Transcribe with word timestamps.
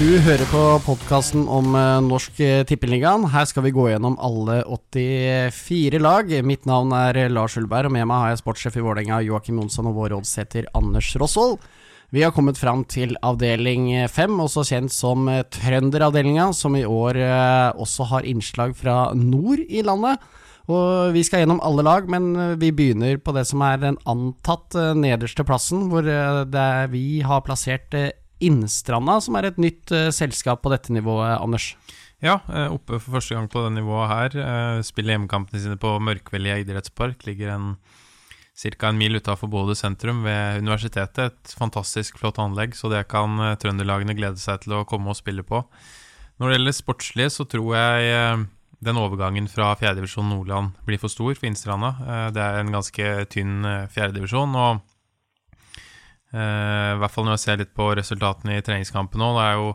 Du 0.00 0.08
hører 0.24 0.46
på 0.48 0.60
podkasten 0.80 1.42
om 1.52 1.74
eh, 1.76 1.98
Norsk 2.00 2.38
eh, 2.40 2.62
Tippeligaen. 2.64 3.26
Her 3.34 3.44
skal 3.44 3.66
vi 3.66 3.72
gå 3.76 3.82
gjennom 3.90 4.14
alle 4.16 4.62
84 4.64 5.98
lag. 6.00 6.30
Mitt 6.40 6.64
navn 6.64 6.94
er 6.96 7.18
Lars 7.28 7.58
Ullberg, 7.60 7.90
og 7.90 7.92
med 7.92 8.06
meg 8.08 8.22
har 8.22 8.30
jeg 8.32 8.40
sportssjef 8.40 8.78
i 8.80 8.84
Vålerenga 8.86 9.18
Joakim 9.26 9.58
Jonsson 9.60 9.90
og 9.90 9.98
vår 9.98 10.14
rådsetter 10.14 10.70
Anders 10.78 11.10
Rosvold. 11.20 11.58
Vi 12.16 12.24
har 12.24 12.32
kommet 12.32 12.56
fram 12.56 12.86
til 12.88 13.12
avdeling 13.20 13.90
fem, 14.08 14.40
også 14.40 14.64
kjent 14.70 14.94
som 14.96 15.28
eh, 15.28 15.42
Trønderavdelinga, 15.52 16.48
som 16.56 16.80
i 16.80 16.86
år 16.88 17.20
også 17.76 18.08
har 18.14 18.30
innslag 18.30 18.72
fra 18.80 19.10
nord 19.12 19.60
i 19.68 19.84
landet. 19.84 20.16
Og 20.72 21.12
Vi 21.12 21.26
skal 21.28 21.44
gjennom 21.44 21.60
alle 21.66 21.84
lag, 21.84 22.08
men 22.08 22.56
vi 22.56 22.72
begynner 22.72 23.20
på 23.20 23.36
det 23.36 23.44
som 23.52 23.60
er 23.68 23.84
den 23.84 24.00
antatt 24.08 24.72
nederste 24.96 25.44
plassen, 25.44 25.90
hvor 25.92 26.08
vi 26.88 27.06
har 27.26 27.44
plassert 27.44 28.00
Innstranda, 28.44 29.18
som 29.20 29.36
er 29.38 29.50
et 29.50 29.58
nytt 29.60 29.92
uh, 29.92 30.08
selskap 30.14 30.62
på 30.64 30.72
dette 30.72 30.92
nivået, 30.94 31.36
Anders. 31.36 31.74
Ja, 32.24 32.38
uh, 32.48 32.72
oppe 32.74 32.98
for 32.98 33.16
første 33.18 33.36
gang 33.36 33.48
på 33.52 33.62
det 33.66 33.72
nivået 33.76 34.10
her. 34.10 34.36
Uh, 34.36 34.82
spiller 34.84 35.16
hjemmekampene 35.16 35.62
sine 35.62 35.78
på 35.80 35.92
Mørkvellia 36.00 36.58
idrettspark. 36.62 37.24
Ligger 37.28 37.54
en 37.54 37.74
ca. 38.60 38.90
en 38.90 39.00
mil 39.00 39.16
utafor 39.16 39.48
Bodø 39.52 39.76
sentrum 39.76 40.22
ved 40.24 40.60
universitetet. 40.60 41.32
Et 41.32 41.56
fantastisk 41.56 42.20
flott 42.20 42.40
anlegg, 42.40 42.76
så 42.76 42.92
det 42.92 43.06
kan 43.12 43.40
trønderlagene 43.60 44.16
glede 44.16 44.40
seg 44.40 44.64
til 44.64 44.76
å 44.76 44.84
komme 44.88 45.12
og 45.12 45.20
spille 45.20 45.44
på. 45.46 45.62
Når 46.40 46.48
det 46.48 46.56
gjelder 46.58 46.76
sportslige, 46.76 47.32
så 47.32 47.44
tror 47.48 47.76
jeg 47.76 48.44
den 48.80 49.00
overgangen 49.00 49.48
fra 49.48 49.74
fjerdedivisjon 49.80 50.28
Nordland 50.32 50.76
blir 50.88 51.00
for 51.00 51.12
stor 51.12 51.32
for 51.36 51.48
Innstranda. 51.48 51.94
Det 52.32 52.40
er 52.40 52.60
en 52.60 52.72
ganske 52.72 53.10
tynn 53.32 53.64
fjerdedivisjon. 53.92 54.56
og 54.56 54.80
I 56.30 56.98
hvert 57.00 57.10
fall 57.10 57.26
når 57.26 57.34
jeg 57.34 57.42
ser 57.42 57.58
litt 57.58 57.72
på 57.74 57.88
resultatene 57.98 58.58
i 58.58 58.62
treningskampen 58.62 59.18
nå. 59.18 59.32
Det 59.34 59.46
er 59.48 59.56
jo 59.58 59.72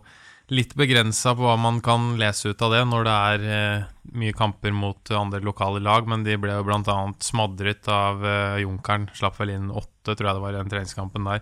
litt 0.54 0.76
begrensa 0.78 1.34
på 1.34 1.46
hva 1.46 1.56
man 1.58 1.80
kan 1.84 2.14
lese 2.22 2.52
ut 2.54 2.62
av 2.62 2.74
det 2.76 2.84
når 2.86 3.08
det 3.08 3.14
er 3.30 3.46
uh, 3.46 3.86
mye 4.20 4.36
kamper 4.38 4.76
mot 4.76 5.12
andre 5.18 5.42
lokale 5.44 5.82
lag, 5.82 6.06
men 6.10 6.26
de 6.26 6.38
ble 6.38 6.54
jo 6.54 6.66
bl.a. 6.68 6.98
smadret 7.24 7.90
av 7.90 8.22
uh, 8.22 8.58
Junkeren. 8.62 9.10
Slapp 9.18 9.40
vel 9.42 9.56
inn 9.56 9.72
åtte, 9.74 10.14
tror 10.14 10.30
jeg 10.30 10.38
det 10.38 10.44
var, 10.44 10.54
i 10.54 10.62
den 10.62 10.74
treningskampen 10.74 11.32
der. 11.32 11.42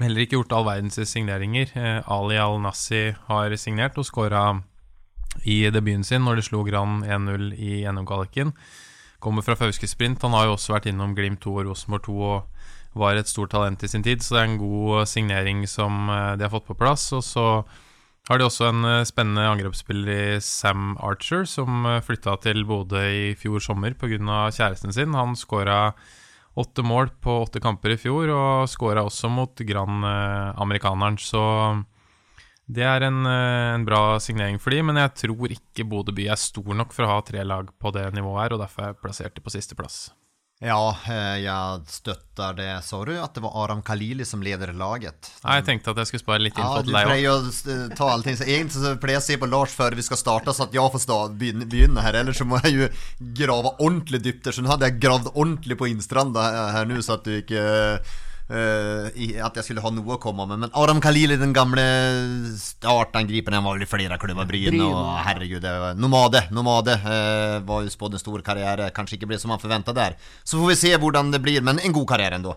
Heller 0.00 0.24
ikke 0.24 0.38
gjort 0.38 0.54
all 0.56 0.68
verdens 0.68 1.00
signeringer. 1.08 1.72
Ali 2.08 2.38
Al-Nassi 2.40 3.10
har 3.28 3.56
signert 3.60 3.98
og 4.00 4.08
skåra 4.08 4.44
i 5.44 5.62
debuten 5.70 6.04
sin 6.04 6.24
når 6.24 6.40
de 6.40 6.44
slo 6.46 6.62
Gran 6.64 7.02
1-0 7.04 7.52
i 7.52 7.82
NM-kvaliken. 7.84 8.54
Kommer 9.20 9.44
fra 9.44 9.58
Fauske 9.60 9.88
Sprint. 9.88 10.24
Han 10.24 10.32
har 10.32 10.48
jo 10.48 10.54
også 10.56 10.72
vært 10.72 10.88
innom 10.88 11.12
Glimt 11.16 11.42
2 11.44 11.52
og 11.52 11.68
Rosenborg 11.68 12.06
2 12.08 12.16
og 12.30 12.59
var 13.00 13.18
et 13.18 13.30
stort 13.30 13.52
talent 13.54 13.82
i 13.82 13.90
sin 13.90 14.04
tid, 14.04 14.22
så 14.22 14.36
det 14.36 14.40
er 14.42 14.50
en 14.50 14.60
god 14.60 15.08
signering 15.08 15.64
som 15.70 16.10
eh, 16.12 16.34
de 16.38 16.46
har 16.46 16.52
fått 16.52 16.68
på 16.68 16.78
plass. 16.78 17.08
Og 17.16 17.24
så 17.26 17.46
har 18.28 18.38
de 18.38 18.46
også 18.46 18.68
en 18.68 18.86
eh, 18.88 19.06
spennende 19.08 19.48
angrepsspiller 19.48 20.10
i 20.14 20.40
Sam 20.44 20.94
Archer, 21.02 21.46
som 21.48 21.86
eh, 21.88 22.02
flytta 22.04 22.36
til 22.44 22.64
Bodø 22.68 23.02
i 23.02 23.30
fjor 23.40 23.62
sommer 23.64 23.96
pga. 23.98 24.50
kjæresten 24.52 24.94
sin. 24.94 25.16
Han 25.16 25.36
skåra 25.38 25.94
åtte 26.60 26.82
mål 26.84 27.12
på 27.22 27.40
åtte 27.46 27.62
kamper 27.62 27.94
i 27.94 28.00
fjor, 28.00 28.32
og 28.34 28.68
skåra 28.68 29.06
også 29.06 29.30
mot 29.32 29.62
Gran 29.64 30.02
amerikaneren. 30.58 31.16
Så 31.16 31.40
det 32.66 32.84
er 32.84 33.06
en, 33.06 33.22
en, 33.26 33.86
bra 33.86 34.18
signering 34.22 34.58
for 34.62 34.74
de, 34.74 34.82
men 34.82 34.98
jeg 34.98 35.14
tror 35.24 35.54
ikke 35.54 35.86
Bodø 35.88 36.14
by 36.14 36.26
er 36.34 36.38
stor 36.38 36.74
nok 36.74 36.92
for 36.94 37.06
å 37.06 37.14
ha 37.14 37.20
tre 37.26 37.46
lag 37.46 37.70
på 37.78 37.94
det 37.94 38.10
nivået 38.18 38.44
her, 38.44 38.56
og 38.56 38.66
derfor 38.66 38.82
er 38.82 38.92
jeg 38.92 39.04
plassert 39.06 39.38
de 39.38 39.46
på 39.46 39.54
sisteplass. 39.54 40.08
Ja, 40.60 40.90
eh, 41.08 41.38
jeg 41.40 41.84
støtter 41.88 42.56
det. 42.58 42.68
Sa 42.84 42.98
du 43.08 43.14
at 43.16 43.32
det 43.32 43.40
var 43.40 43.54
Aram 43.62 43.80
Khalili 43.80 44.26
som 44.28 44.42
leder 44.44 44.74
laget? 44.76 45.30
Nei, 45.40 45.54
jeg 45.56 45.66
tenkte 45.70 45.94
at 45.94 46.02
jeg 46.02 46.10
skulle 46.10 46.24
spare 46.26 46.44
litt 46.44 46.58
info 46.58 46.82
ja, 46.82 46.82
til 46.84 46.92
deg 46.92 47.00
òg. 47.00 47.12
Pleier 47.14 47.30
å 47.32 47.86
ta 47.96 48.10
allting. 48.12 48.36
Så 48.36 48.44
egentlig 48.44 48.76
så 48.76 48.92
pleier 49.00 49.16
jeg 49.16 49.24
å 49.24 49.26
se 49.30 49.38
på 49.40 49.48
Lars 49.48 49.76
før 49.78 49.96
vi 49.96 50.04
skal 50.04 50.20
starte, 50.20 50.52
så 50.52 50.66
at 50.66 50.76
jeg 50.76 50.92
får 50.96 51.32
begynne 51.40 52.04
her. 52.04 52.18
Ellers 52.20 52.42
så 52.42 52.48
må 52.48 52.60
jeg 52.66 52.76
jo 52.76 52.90
grave 53.40 53.72
ordentlig 53.78 54.20
dypt. 54.26 54.52
Så 54.52 54.60
nå 54.60 54.68
hadde 54.74 54.90
jeg 54.90 55.00
gravd 55.00 55.32
ordentlig 55.32 55.80
på 55.80 55.88
Innstranda 55.88 56.44
her 56.76 56.90
nå, 56.90 57.00
så 57.00 57.16
at 57.16 57.24
du 57.24 57.38
ikke 57.38 57.64
Uh, 58.50 59.06
at 59.46 59.60
jeg 59.60 59.62
skulle 59.62 59.82
ha 59.84 59.92
noe 59.94 60.16
å 60.16 60.20
komme 60.22 60.42
med. 60.50 60.64
Men 60.64 60.74
Aram 60.74 60.98
Khalili, 61.02 61.36
den 61.38 61.54
gamle 61.54 61.84
startangriperen, 62.58 63.60
han 63.60 63.66
var 63.68 63.78
vel 63.78 63.86
i 63.86 63.90
flere 63.90 64.18
klubber. 64.18 64.48
Bryn 64.50 64.80
og 64.88 65.00
herregud, 65.28 65.62
det 65.62 65.74
var 65.84 65.98
nomade. 65.98 66.42
nomade 66.50 66.98
uh, 67.04 67.60
var 67.66 67.86
jo 67.86 67.94
spådd 67.94 68.18
en 68.18 68.24
stor 68.24 68.42
karriere. 68.46 68.90
Kanskje 68.96 69.20
ikke 69.20 69.30
ble 69.30 69.38
som 69.38 69.54
han 69.54 69.62
forventa 69.62 69.94
der. 69.94 70.18
Så 70.42 70.58
får 70.58 70.72
vi 70.72 70.80
se 70.82 70.94
hvordan 70.98 71.30
det 71.30 71.42
blir, 71.44 71.62
men 71.62 71.78
en 71.78 71.94
god 71.94 72.08
karriere 72.10 72.40
ändå. 72.40 72.56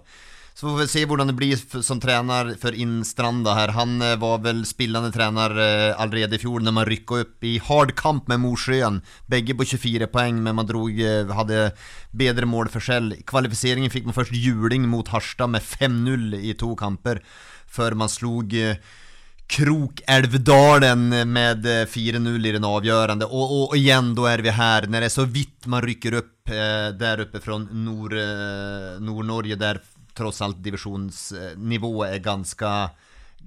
Så 0.54 0.68
får 0.68 0.76
vi 0.78 0.86
se 0.92 1.02
hvordan 1.10 1.32
det 1.32 1.34
blir 1.38 1.82
som 1.82 1.98
trener 2.02 2.52
for 2.62 2.76
Innstranda 2.78 3.56
her. 3.58 3.74
Han 3.74 3.96
eh, 4.06 4.20
var 4.22 4.44
vel 4.46 4.62
spillende 4.70 5.10
trener 5.14 5.56
eh, 5.58 5.94
allerede 5.98 6.38
i 6.38 6.42
fjor 6.44 6.62
når 6.62 6.76
man 6.78 6.86
rykka 6.86 7.24
opp 7.24 7.48
i 7.50 7.56
hard 7.58 7.96
kamp 7.98 8.30
med 8.30 8.44
Mosjøen. 8.44 9.00
Begge 9.30 9.58
på 9.58 9.66
24 9.72 10.12
poeng, 10.14 10.44
men 10.46 10.60
man 10.60 10.70
drog, 10.70 11.00
eh, 11.02 11.34
hadde 11.34 11.72
bedre 12.14 12.50
målforskjell. 12.50 13.16
Kvalifiseringen 13.26 13.94
fikk 13.94 14.06
man 14.06 14.18
først 14.20 14.38
juling 14.38 14.86
mot 14.92 15.10
Harstad 15.10 15.50
med 15.56 15.66
5-0 15.66 16.38
i 16.38 16.54
to 16.54 16.76
kamper, 16.78 17.24
før 17.66 17.98
man 17.98 18.14
slog 18.14 18.54
Krokelvdalen 19.54 21.10
med 21.30 21.66
4-0 21.90 22.48
i 22.48 22.54
den 22.56 22.66
avgjørende. 22.66 23.28
Og, 23.28 23.52
og, 23.58 23.76
igjen, 23.78 24.14
da 24.18 24.30
er 24.32 24.42
vi 24.46 24.54
her, 24.56 24.88
når 24.88 25.04
det 25.04 25.10
er 25.10 25.14
så 25.14 25.26
vidt 25.30 25.68
man 25.70 25.84
rykker 25.84 26.18
opp 26.22 26.54
eh, 26.54 26.94
der 26.98 27.26
oppe 27.26 27.42
fra 27.44 27.60
Nord-Norge, 27.60 29.02
Nord 29.04 29.52
der 29.62 29.82
tross 30.18 30.42
alt 30.46 30.62
divisjonsnivået 30.64 32.14
er 32.14 32.24
ganske, 32.26 32.74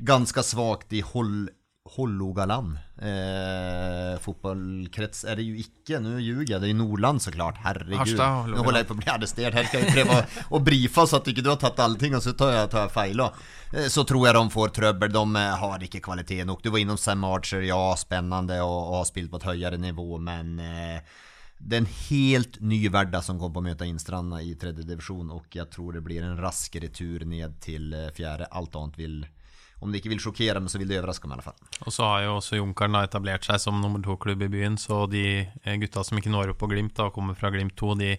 ganske 0.07 0.45
svakt 0.47 0.93
i 0.97 1.05
Hol 1.13 1.47
Hålogaland. 1.87 2.79
Eh, 2.99 4.17
fotballkrets 4.19 5.25
er 5.29 5.39
det 5.39 5.45
jo 5.47 5.59
ikke. 5.61 6.01
Nå 6.03 6.17
ljuger 6.19 6.57
jeg. 6.57 6.63
Det 6.63 6.69
er 6.69 6.73
i 6.73 6.77
Nordland, 6.77 7.23
så 7.23 7.31
klart. 7.35 7.61
Herregud. 7.63 8.17
Nå 8.19 8.65
holder 8.65 8.81
jeg 8.83 8.89
på 8.89 8.97
å 8.97 9.01
bli 9.01 9.13
arrestert. 9.13 9.55
Her 9.57 9.69
skal 9.69 9.85
jeg 9.85 9.95
prøve 9.95 10.17
å, 10.17 10.25
å 10.59 10.63
brife 10.67 11.07
så 11.07 11.21
at 11.21 11.29
du 11.29 11.33
ikke 11.33 11.47
har 11.49 11.61
tatt 11.63 11.83
allting, 11.85 12.17
og 12.19 12.25
så 12.25 12.35
tar 12.39 12.55
jeg, 12.57 12.73
tar 12.73 12.89
jeg 12.89 12.95
feil. 12.97 13.23
Eh, 13.27 13.87
så 13.93 14.07
tror 14.09 14.27
jeg 14.27 14.39
de 14.39 14.45
får 14.57 14.75
trøbbel. 14.81 15.15
De 15.15 15.25
eh, 15.43 15.55
har 15.63 15.87
ikke 15.87 16.03
kvalitet 16.09 16.43
nok. 16.49 16.65
Du 16.65 16.73
var 16.73 16.83
innom 16.83 17.01
Sam 17.01 17.25
Archer. 17.29 17.63
Ja, 17.69 17.85
spennende 18.01 18.59
å 18.65 18.75
ha 18.97 19.05
spilt 19.07 19.31
på 19.31 19.41
et 19.43 19.49
høyere 19.53 19.81
nivå, 19.81 20.09
men 20.19 20.57
eh, 20.59 21.17
det 21.59 21.79
er 21.79 21.83
en 21.83 21.95
helt 22.09 22.59
ny 22.61 22.79
hverdag 22.85 23.25
som 23.25 23.39
kommer 23.41 23.57
på 23.57 23.63
å 23.63 23.67
møte 23.71 23.89
Innstranda 23.89 24.43
i 24.45 24.53
tredje 24.61 24.85
divisjon, 24.87 25.31
og 25.33 25.57
jeg 25.57 25.71
tror 25.73 25.97
det 25.97 26.05
blir 26.05 26.25
en 26.25 26.37
raskere 26.39 26.91
tur 26.93 27.25
ned 27.29 27.57
til 27.65 27.95
eh, 27.97 28.13
fjerde. 28.15 28.51
Alt 28.53 28.77
annet 28.77 28.99
vil 29.01 29.17
om 29.85 29.93
det 29.93 30.01
ikke 30.01 30.13
vil 30.15 30.21
sjokkere, 30.25 30.61
men 30.61 30.73
så 30.73 30.81
vil 30.81 30.89
det 30.89 31.01
overraske 31.03 31.29
meg 31.29 31.37
i 31.37 31.37
alle 31.37 31.47
fall. 31.51 31.71
Og 31.85 31.93
så 31.93 32.09
har 32.09 32.23
jo 32.25 32.35
også 32.39 32.61
Junkeren 32.61 32.97
etablert 33.03 33.45
seg 33.45 33.61
som 33.61 33.81
nummer 33.83 34.01
to-klubb 34.05 34.47
i 34.47 34.51
byen, 34.53 34.79
så 34.81 35.05
de 35.11 35.25
eh, 35.45 35.81
gutta 35.81 36.05
som 36.07 36.21
ikke 36.21 36.33
når 36.33 36.55
opp 36.55 36.61
på 36.63 36.71
Glimt, 36.73 36.95
da 36.97 37.09
og 37.11 37.17
kommer 37.17 37.37
fra 37.37 37.53
Glimt 37.53 37.77
2, 37.77 37.93
de, 38.01 38.13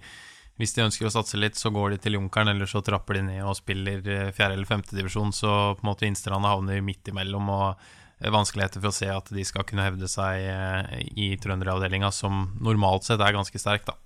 hvis 0.62 0.76
de 0.78 0.86
ønsker 0.86 1.10
å 1.10 1.14
satse 1.14 1.40
litt, 1.40 1.58
så 1.58 1.72
går 1.74 1.96
de 1.96 2.02
til 2.04 2.18
Junkeren, 2.18 2.54
eller 2.54 2.70
så 2.70 2.84
trapper 2.86 3.20
de 3.20 3.28
ned 3.30 3.46
og 3.46 3.58
spiller 3.58 4.02
eh, 4.02 4.34
fjerde- 4.34 4.58
eller 4.58 4.70
femtedivisjon, 4.70 5.34
så 5.34 5.54
på 5.78 5.86
en 5.86 5.92
måte 5.92 6.10
Innstranda 6.10 6.54
havner 6.54 6.84
midt 6.86 7.14
imellom. 7.14 7.50
og 7.54 7.88
vanskeligheter 8.20 8.82
for 8.82 8.92
å 8.92 8.98
se 8.98 9.10
at 9.14 9.30
de 9.34 9.46
skal 9.46 9.66
kunne 9.68 9.86
hevde 9.86 10.10
seg 10.10 10.48
eh, 10.50 11.00
i 11.14 11.32
trønderavdelinga, 11.42 12.12
som 12.14 12.48
normalt 12.64 13.08
sett 13.08 13.22
er 13.22 13.36
ganske 13.38 13.62
sterk, 13.62 13.88
da. 13.88 13.98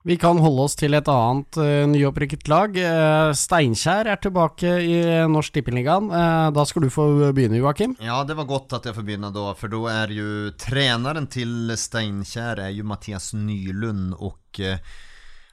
Vi 0.00 0.14
kan 0.16 0.38
holde 0.40 0.64
oss 0.64 0.78
til 0.80 0.96
et 0.96 1.08
annet 1.12 1.58
uh, 1.60 1.84
nyopprykket 1.92 2.46
lag. 2.48 2.72
Uh, 2.72 3.34
Steinkjer 3.36 4.08
er 4.08 4.16
tilbake 4.16 4.70
i 4.80 4.94
Norsk 5.28 5.52
Tippeligaen. 5.58 6.08
Uh, 6.08 6.46
da 6.56 6.64
skal 6.64 6.86
du 6.86 6.88
få 6.94 7.04
begynne, 7.36 7.58
Joakim. 7.60 7.98
Ja, 8.00 8.22
det 8.24 8.38
var 8.38 8.48
godt 8.48 8.72
at 8.78 8.88
jeg 8.88 8.96
får 8.96 9.04
begynne 9.04 9.28
da, 9.34 9.50
for 9.60 9.68
da 9.68 9.82
er 9.92 10.14
jo 10.16 10.30
treneren 10.56 11.28
til 11.28 11.74
Steinkjer 11.76 12.64
er 12.64 12.72
jo 12.72 12.88
Mathias 12.88 13.34
Nylund. 13.36 14.16
og 14.16 14.62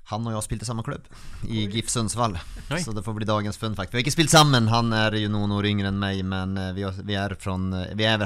han 0.08 0.24
og 0.24 0.32
jeg 0.32 0.38
har 0.38 0.46
spilt 0.46 0.64
i 0.64 0.68
samme 0.68 0.84
klubb, 0.88 1.08
i 1.52 1.66
GIF 1.68 1.90
Sundsvall. 1.92 2.38
Oi. 2.72 2.80
Så 2.84 2.94
det 2.96 3.04
får 3.04 3.16
bli 3.18 3.28
dagens 3.28 3.58
fun 3.60 3.76
fact. 3.76 3.92
Vi 3.92 4.00
har 4.00 4.06
ikke 4.06 4.14
spilt 4.16 4.32
sammen, 4.32 4.70
han 4.72 4.94
er 4.96 5.18
jo 5.20 5.28
noen 5.32 5.52
år 5.56 5.68
yngre 5.68 5.92
enn 5.92 6.00
meg, 6.00 6.22
men 6.24 6.56
eh, 6.60 6.72
vi, 6.78 6.86
har, 6.88 6.96
vi 7.04 7.18
er 7.18 7.36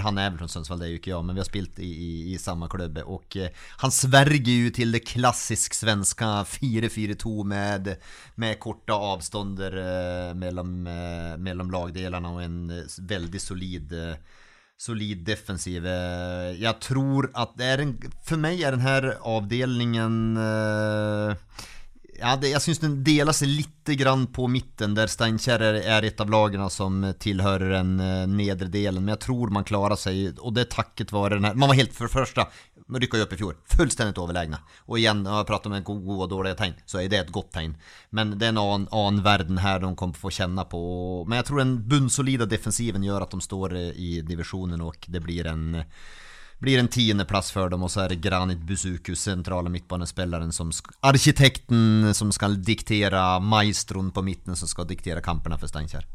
Han 0.06 0.20
er 0.22 0.30
vel 0.30 0.38
fra 0.44 0.50
Sundsvall, 0.52 0.82
det 0.82 0.88
er 0.88 0.94
jo 0.94 1.00
ikke 1.02 1.14
jeg, 1.14 1.26
men 1.26 1.38
vi 1.38 1.42
har 1.42 1.50
spilt 1.50 1.82
i, 1.82 1.90
i, 1.90 2.12
i 2.36 2.38
samme 2.42 2.70
klubb. 2.70 3.00
Og 3.06 3.38
uh, 3.42 3.66
han 3.82 3.94
sverger 3.96 4.52
jo 4.68 4.74
til 4.78 4.94
det 4.94 5.02
klassisk 5.10 5.74
svenske 5.78 6.30
4-4-2 6.54 7.34
med, 7.50 7.90
med 8.42 8.60
korte 8.62 8.94
avstander 8.94 9.80
uh, 9.82 10.30
mellom, 10.38 10.76
mellom 11.42 11.74
lagdelene 11.74 12.36
og 12.36 12.44
en 12.46 12.62
veldig 13.10 13.42
solid 13.42 13.98
solid 14.82 15.22
defensiv. 15.28 15.86
Jeg 15.86 16.74
tror 16.82 17.30
at 17.38 17.54
det 17.60 17.68
er 17.70 17.84
en 17.84 17.92
For 18.26 18.42
meg 18.42 18.64
er 18.66 18.74
denne 18.74 19.14
avdelingen 19.30 20.16
ja, 22.22 22.36
det, 22.38 22.52
jeg 22.54 22.64
syns 22.64 22.82
den 22.84 23.00
deler 23.06 23.36
seg 23.36 23.50
litt 23.50 23.70
på 24.32 24.46
midten, 24.48 24.94
der 24.94 25.10
Steinkjer 25.10 25.64
er, 25.82 26.06
et 26.06 26.22
av 26.22 26.30
lagene 26.30 26.68
som 26.70 27.00
tilhører 27.20 27.74
den 27.74 27.96
uh, 27.98 28.28
nedre 28.30 28.70
delen. 28.70 29.02
Men 29.02 29.16
jeg 29.16 29.24
tror 29.26 29.50
man 29.50 29.66
klarer 29.66 29.98
seg, 29.98 30.38
og 30.40 30.54
det 30.54 30.68
er 30.68 30.76
takket 30.76 31.12
være 31.12 31.40
den 31.40 31.50
her 31.50 31.58
Man 31.58 31.72
var 31.72 31.80
helt, 31.80 31.96
for 31.98 32.06
det 32.06 32.14
første, 32.14 32.46
man 32.86 33.02
rykka 33.02 33.18
jo 33.18 33.26
opp 33.26 33.34
i 33.34 33.42
fjor, 33.42 33.58
fullstendig 33.74 34.22
overlegne. 34.22 34.62
Og 34.88 35.00
igjen, 35.02 35.26
når 35.26 35.42
jeg 35.42 35.50
prater 35.50 35.74
om 35.74 35.84
gode 35.90 36.28
og 36.28 36.32
dårlige 36.32 36.60
tegn, 36.62 36.78
så 36.86 37.02
er 37.02 37.10
det 37.10 37.24
et 37.24 37.34
godt 37.34 37.52
tegn. 37.58 37.76
Men 38.12 38.36
det 38.38 38.48
er 38.48 38.54
en 38.54 38.64
annen, 38.64 38.90
annen 38.94 39.26
verden 39.26 39.62
her 39.66 39.82
de 39.82 39.94
kommer 39.98 40.22
få 40.22 40.34
kjenne 40.38 40.68
på. 40.70 40.82
Men 41.26 41.42
jeg 41.42 41.50
tror 41.50 41.64
den 41.64 41.78
bunnsolide 41.90 42.50
defensiven 42.52 43.06
gjør 43.08 43.26
at 43.26 43.34
de 43.34 43.42
står 43.42 43.80
i 43.98 44.20
divisjonen, 44.28 44.86
og 44.86 45.10
det 45.10 45.26
blir 45.26 45.50
en 45.50 45.82
blir 46.62 46.80
en 46.80 46.90
tiendeplass 46.92 47.50
for 47.54 47.72
dem, 47.74 47.84
og 47.84 47.90
så 47.90 48.04
er 48.04 48.14
det 48.14 48.22
Granit 48.22 48.62
Buzukus, 48.66 49.24
sentrale 49.26 49.72
midtbanespilleren, 49.74 50.54
som 50.54 50.70
arkitekten 51.02 52.12
som 52.18 52.34
skal 52.34 52.60
diktere 52.62 53.22
maestroen 53.42 54.12
på 54.14 54.24
midten, 54.26 54.58
som 54.58 54.70
skal 54.70 54.90
diktere 54.90 55.24
kampene 55.26 55.58
for 55.58 55.72
Steinkjer. 55.72 56.06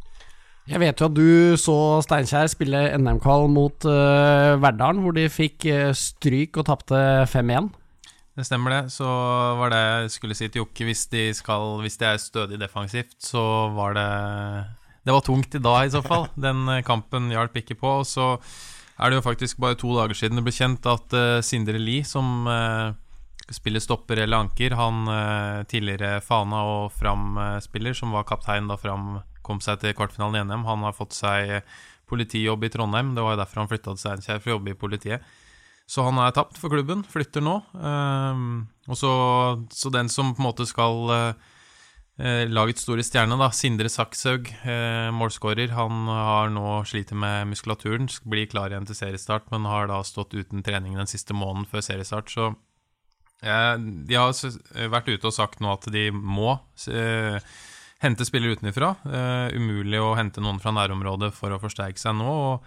Jeg 0.66 0.82
vet 0.82 0.98
jo 0.98 1.06
at 1.06 1.14
du 1.14 1.58
så 1.62 1.76
Steinkjer 2.02 2.48
spille 2.50 2.78
NM-kall 2.98 3.46
mot 3.50 3.86
uh, 3.86 4.58
Verdalen, 4.58 5.02
hvor 5.04 5.14
de 5.14 5.28
fikk 5.30 5.66
uh, 5.70 5.90
stryk 5.94 6.58
og 6.58 6.66
tapte 6.70 7.02
5-1. 7.30 7.70
Det 8.36 8.44
stemmer 8.44 8.74
det. 8.74 8.80
Så 8.92 9.06
var 9.56 9.72
det 9.72 9.82
jeg 9.82 10.14
skulle 10.18 10.36
si 10.36 10.48
til 10.50 10.64
Jokke, 10.64 10.84
hvis 10.84 11.06
de, 11.12 11.28
skal, 11.34 11.78
hvis 11.80 11.96
de 12.00 12.08
er 12.10 12.18
stødig 12.20 12.58
defensivt, 12.60 13.14
så 13.22 13.42
var 13.72 13.96
det 13.96 14.08
Det 15.06 15.14
var 15.14 15.22
tungt 15.24 15.54
i 15.54 15.62
dag, 15.62 15.86
i 15.86 15.94
så 15.94 16.02
fall. 16.02 16.26
Den 16.34 16.66
eh, 16.68 16.82
kampen 16.84 17.30
hjalp 17.30 17.56
ikke 17.56 17.78
på. 17.78 18.00
Og 18.02 18.06
så 18.06 18.34
er 18.96 19.10
det 19.10 19.18
jo 19.18 19.26
faktisk 19.26 19.58
bare 19.60 19.76
to 19.78 19.92
dager 19.96 20.16
siden 20.16 20.40
det 20.40 20.44
ble 20.46 20.54
kjent 20.54 20.86
at 20.88 21.16
uh, 21.16 21.40
Sindre 21.44 21.80
Lie, 21.80 22.04
som 22.08 22.48
uh, 22.48 22.94
spiller 23.52 23.82
stopper 23.84 24.22
eller 24.22 24.46
anker, 24.46 24.76
han 24.78 25.02
uh, 25.10 25.64
tidligere 25.68 26.22
Fana 26.24 26.62
og 26.70 26.94
Fram-spiller, 26.96 27.96
som 27.96 28.14
var 28.16 28.26
kaptein 28.28 28.70
da 28.70 28.78
Fram 28.80 29.18
kom 29.46 29.60
seg 29.62 29.82
til 29.82 29.94
kvartfinalen 29.94 30.40
i 30.40 30.46
NM, 30.48 30.64
han 30.66 30.86
har 30.88 30.96
fått 30.96 31.14
seg 31.14 31.60
politijobb 32.10 32.64
i 32.66 32.70
Trondheim. 32.70 33.12
Det 33.14 33.22
var 33.22 33.34
jo 33.34 33.40
derfor 33.42 33.60
han 33.62 33.68
flytta 33.70 33.92
til 33.92 34.00
Steinkjer, 34.02 34.40
for 34.40 34.50
å 34.50 34.56
jobbe 34.56 34.72
i 34.72 34.78
politiet. 34.78 35.36
Så 35.86 36.02
han 36.02 36.18
er 36.18 36.32
tapt 36.34 36.58
for 36.58 36.72
klubben, 36.72 37.04
flytter 37.06 37.44
nå. 37.46 37.54
og 37.70 38.98
så, 38.98 39.12
så, 39.70 39.92
den 39.94 40.10
som 40.10 40.32
på 40.34 40.42
en 40.42 40.46
måte 40.48 40.66
skal 40.66 41.36
Eh, 42.16 42.46
lagets 42.48 42.80
store 42.80 43.04
stjerne, 43.04 43.36
da, 43.36 43.50
Sindre 43.52 43.90
Sakshaug, 43.92 44.48
eh, 44.64 45.10
målskårer, 45.12 45.68
han 45.76 46.06
har 46.08 46.48
nå 46.48 46.80
sliter 46.88 47.14
med 47.14 47.50
muskulaturen, 47.50 48.08
blir 48.24 48.48
klar 48.48 48.72
igjen 48.72 48.86
til 48.88 48.96
seriestart, 48.96 49.50
men 49.52 49.68
har 49.68 49.90
da 49.90 50.00
stått 50.00 50.32
uten 50.32 50.64
trening 50.64 50.96
den 50.96 51.10
siste 51.10 51.36
måneden 51.36 51.68
før 51.68 51.84
seriestart. 51.84 52.32
Så 52.32 52.46
eh, 53.44 53.76
de 53.76 54.16
har 54.16 54.32
vært 54.88 55.12
ute 55.12 55.28
og 55.28 55.36
sagt 55.36 55.60
nå 55.60 55.74
at 55.74 55.90
de 55.92 56.08
må 56.10 56.56
eh, 56.88 57.36
hente 58.00 58.24
spillere 58.24 58.56
utenfra. 58.56 58.94
Eh, 59.04 59.52
umulig 59.60 60.00
å 60.00 60.16
hente 60.16 60.40
noen 60.40 60.62
fra 60.62 60.72
nærområdet 60.72 61.34
for 61.36 61.52
å 61.52 61.60
forsterke 61.60 62.00
seg 62.00 62.16
nå. 62.16 62.32
og 62.32 62.64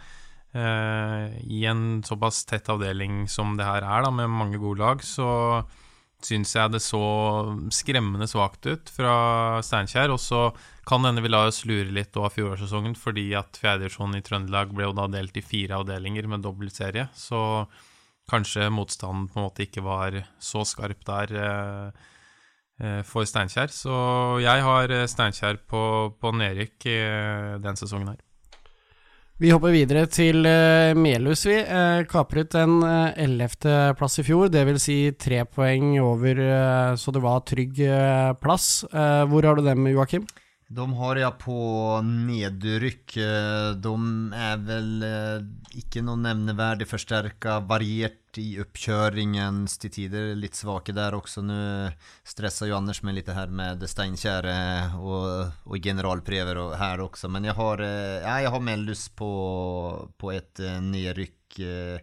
I 0.54 1.66
en 1.70 2.04
såpass 2.06 2.46
tett 2.46 2.70
avdeling 2.70 3.26
som 3.28 3.58
det 3.58 3.66
her 3.66 3.82
er, 3.82 4.06
da, 4.06 4.14
med 4.14 4.30
mange 4.30 4.62
gode 4.62 4.86
lag, 4.86 5.02
så 5.02 5.66
syns 6.26 6.52
jeg 6.56 6.74
det 6.74 6.82
så 6.84 7.02
skremmende 7.74 8.28
svakt 8.30 8.68
ut 8.68 8.92
fra 8.92 9.14
Steinkjer. 9.66 10.12
Og 10.14 10.20
så 10.22 10.50
kan 10.90 11.06
hende 11.08 11.24
vi 11.24 11.32
la 11.32 11.46
oss 11.48 11.64
lure 11.70 11.92
litt 11.94 12.18
av 12.20 12.32
fjorårssesongen, 12.36 12.98
fordi 13.00 13.30
at 13.40 13.60
fjerdedivisjonen 13.62 14.20
i 14.20 14.26
Trøndelag 14.26 14.74
ble 14.76 14.90
jo 14.90 14.96
da 14.98 15.08
delt 15.12 15.38
i 15.40 15.46
fire 15.46 15.80
avdelinger 15.80 16.30
med 16.32 16.46
dobbeltserie. 16.46 17.10
Så 17.16 17.42
kanskje 18.30 18.70
motstanden 18.74 19.28
på 19.30 19.40
en 19.40 19.48
måte 19.48 19.66
ikke 19.66 19.86
var 19.86 20.22
så 20.44 20.66
skarp 20.68 21.06
der 21.08 21.36
eh, 21.44 22.08
eh 22.80 23.02
for 23.08 23.28
Steinkjer. 23.28 23.74
Så 23.74 23.94
jeg 24.44 24.66
har 24.66 24.96
Steinkjer 25.08 25.62
på, 25.68 25.84
på 26.20 26.34
nedrykk 26.36 26.90
eh, 26.94 27.54
den 27.64 27.80
sesongen 27.80 28.14
her. 28.14 28.29
Vi 29.40 29.54
hopper 29.56 29.72
videre 29.72 30.02
til 30.12 30.44
uh, 30.44 30.92
Melhus, 31.00 31.46
vi. 31.48 31.56
Uh, 31.64 32.02
kapret 32.12 32.58
en 32.60 32.82
eh, 32.84 33.22
ellevteplass 33.24 34.18
uh, 34.18 34.20
i 34.20 34.26
fjor, 34.28 34.50
dvs. 34.52 34.84
Si 34.84 34.98
tre 35.16 35.46
poeng 35.48 35.94
over, 36.04 36.42
uh, 36.44 36.98
så 37.00 37.14
det 37.16 37.22
var 37.24 37.46
trygg 37.48 37.80
plass. 38.44 38.84
hvor 38.92 39.48
har 39.48 39.56
du 39.56 39.64
dem, 39.64 39.88
Joakim? 39.88 40.28
De 40.68 40.86
har 41.00 41.22
jeg 41.22 41.38
på 41.40 41.56
nedrykk. 42.04 43.16
De 43.80 43.94
er 44.44 44.60
vel 44.68 44.92
ikke 45.80 46.04
noe 46.04 46.20
nevneverdig 46.20 46.90
forsterka, 46.92 47.62
variert 47.64 48.38
i 48.38 48.60
oppkjøringen 48.60 49.64
til 49.72 49.96
tider. 49.96 50.36
Litt 50.36 50.60
svake 50.60 50.92
der 50.94 51.16
også. 51.16 51.46
Nå 51.48 51.62
stresser 52.28 52.68
jo 52.68 52.78
Anders 52.78 53.00
meg 53.08 53.22
litt 53.22 53.32
her 53.32 53.48
med 53.48 53.88
Steinkjer 53.88 54.52
og, 55.00 55.49
og 55.70 56.72
och 56.72 56.78
her 56.78 57.02
også. 57.02 57.28
Men 57.28 57.44
jeg 57.44 57.54
har, 57.54 57.78
ja, 57.78 58.42
jag 58.42 58.50
har 58.50 58.60
Mellus 58.60 59.10
på, 59.10 60.10
på 60.18 60.32
et 60.32 60.60
nedrykk. 60.82 61.60
Eh, 61.60 62.00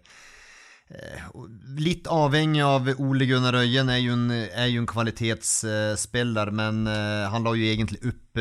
litt 1.78 2.06
avhengig 2.06 2.62
av 2.62 2.88
Ole 2.98 3.26
Gunnar 3.26 3.58
Øyen, 3.58 3.88
er 3.90 3.98
jo 3.98 4.12
en, 4.14 4.30
er 4.30 4.68
jo 4.70 4.84
en 4.84 4.86
kvalitetsspiller, 4.86 6.52
men 6.54 6.86
han 6.86 7.42
la 7.42 7.54
jo 7.58 7.66
egentlig 7.66 7.98
opp 8.06 8.38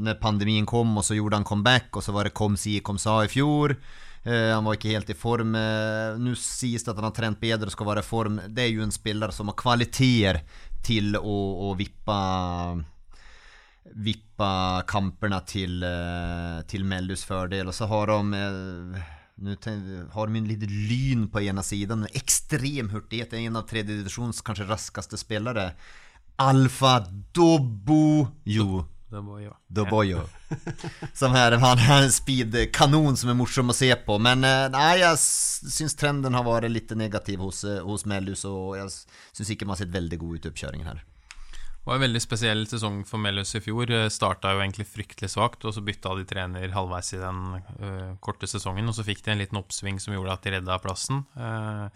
når 0.00 0.16
pandemien 0.22 0.64
kom, 0.64 0.96
og 0.96 1.04
så 1.04 1.18
gjorde 1.18 1.42
han 1.42 1.44
comeback, 1.44 1.90
og 1.92 2.06
så 2.06 2.14
var 2.16 2.24
det 2.24 2.32
kom 2.32 2.56
si, 2.56 2.78
kom 2.80 2.96
sa 2.96 3.18
i 3.24 3.28
fjor. 3.28 3.76
Han 4.24 4.64
var 4.64 4.78
ikke 4.78 4.94
helt 4.94 5.12
i 5.12 5.18
form. 5.18 5.52
Nå 5.52 6.32
sies 6.40 6.86
det 6.86 6.94
at 6.94 7.02
han 7.02 7.10
har 7.10 7.16
trent 7.18 7.42
bedre 7.42 7.68
og 7.68 7.76
skal 7.76 7.90
være 7.90 8.00
i 8.00 8.08
form. 8.08 8.40
Det 8.48 8.64
er 8.64 8.72
jo 8.72 8.86
en 8.86 8.94
spiller 8.94 9.34
som 9.36 9.52
har 9.52 9.60
kvaliteter 9.60 10.40
til 10.80 11.18
å, 11.20 11.36
å 11.68 11.74
vippe 11.76 12.16
Vippa 13.92 14.82
kampene 14.88 15.40
til, 15.46 15.84
til 16.66 16.86
Mellus 16.88 17.26
fordel. 17.28 17.68
Og 17.68 17.76
så 17.76 17.86
har 17.90 18.08
de 18.10 19.02
nu 19.36 19.56
har 20.12 20.26
de 20.26 20.38
en 20.38 20.48
liten 20.48 20.70
lyn 20.88 21.28
på 21.28 21.40
ena 21.40 21.62
sidan, 21.62 22.06
extrem 22.12 22.90
hurtighet, 22.90 23.32
en 23.34 23.56
av 23.56 23.66
tredje 23.68 23.96
divisions 23.96 24.40
kanske 24.40 24.66
raskaste 24.68 25.18
spelare. 25.18 25.72
Alfa 26.36 27.00
Dobojo. 27.34 28.84
Dobojo. 29.10 29.56
Dobojo. 29.66 30.20
som 31.14 31.32
här, 31.32 31.52
han 31.52 31.78
har 31.78 32.02
en 32.02 32.12
speedkanon 32.12 33.16
som 33.16 33.30
är 33.30 33.34
morsom 33.34 33.70
att 33.70 33.76
se 33.76 33.94
på. 33.94 34.18
Men 34.18 34.44
eh, 34.44 34.70
nej, 34.70 35.00
jag 35.00 35.18
syns 35.18 35.94
trenden 35.94 36.34
har 36.34 36.44
varit 36.44 36.70
lite 36.70 36.94
negativ 36.94 37.38
hos, 37.38 37.64
eh, 37.64 37.82
hos 37.82 38.04
Mellus 38.04 38.44
og 38.44 38.78
jeg 38.78 38.90
syns 39.32 39.50
ikke 39.50 39.66
man 39.66 39.76
har 39.76 39.84
sett 39.84 39.94
veldig 39.94 40.18
god 40.18 40.36
ut 40.36 40.46
i 40.46 40.50
oppkjøringen 40.50 40.86
her. 40.86 41.04
Det 41.84 41.90
var 41.90 41.98
en 41.98 42.06
veldig 42.06 42.20
spesiell 42.24 42.62
sesong 42.64 43.02
for 43.04 43.20
Mellus 43.20 43.50
i 43.58 43.60
fjor. 43.60 43.90
Eh, 43.92 44.06
Starta 44.08 44.54
jo 44.54 44.62
egentlig 44.62 44.86
fryktelig 44.88 45.28
svakt, 45.34 45.66
og 45.68 45.74
så 45.76 45.82
bytta 45.84 46.14
de 46.16 46.22
trener 46.24 46.72
halvveis 46.72 47.12
i 47.12 47.20
den 47.20 47.42
uh, 47.60 48.14
korte 48.24 48.48
sesongen. 48.48 48.88
Og 48.88 48.96
så 48.96 49.04
fikk 49.04 49.20
de 49.26 49.34
en 49.34 49.42
liten 49.42 49.60
oppsving 49.60 49.98
som 50.00 50.14
gjorde 50.16 50.32
at 50.32 50.46
de 50.46 50.54
redda 50.54 50.78
plassen. 50.80 51.20
Uh, 51.36 51.92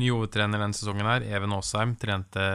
ny 0.00 0.08
hovedtrener 0.08 0.64
denne 0.64 0.78
sesongen 0.78 1.04
her, 1.04 1.26
Even 1.36 1.52
Aasheim, 1.52 1.92
trente 2.00 2.46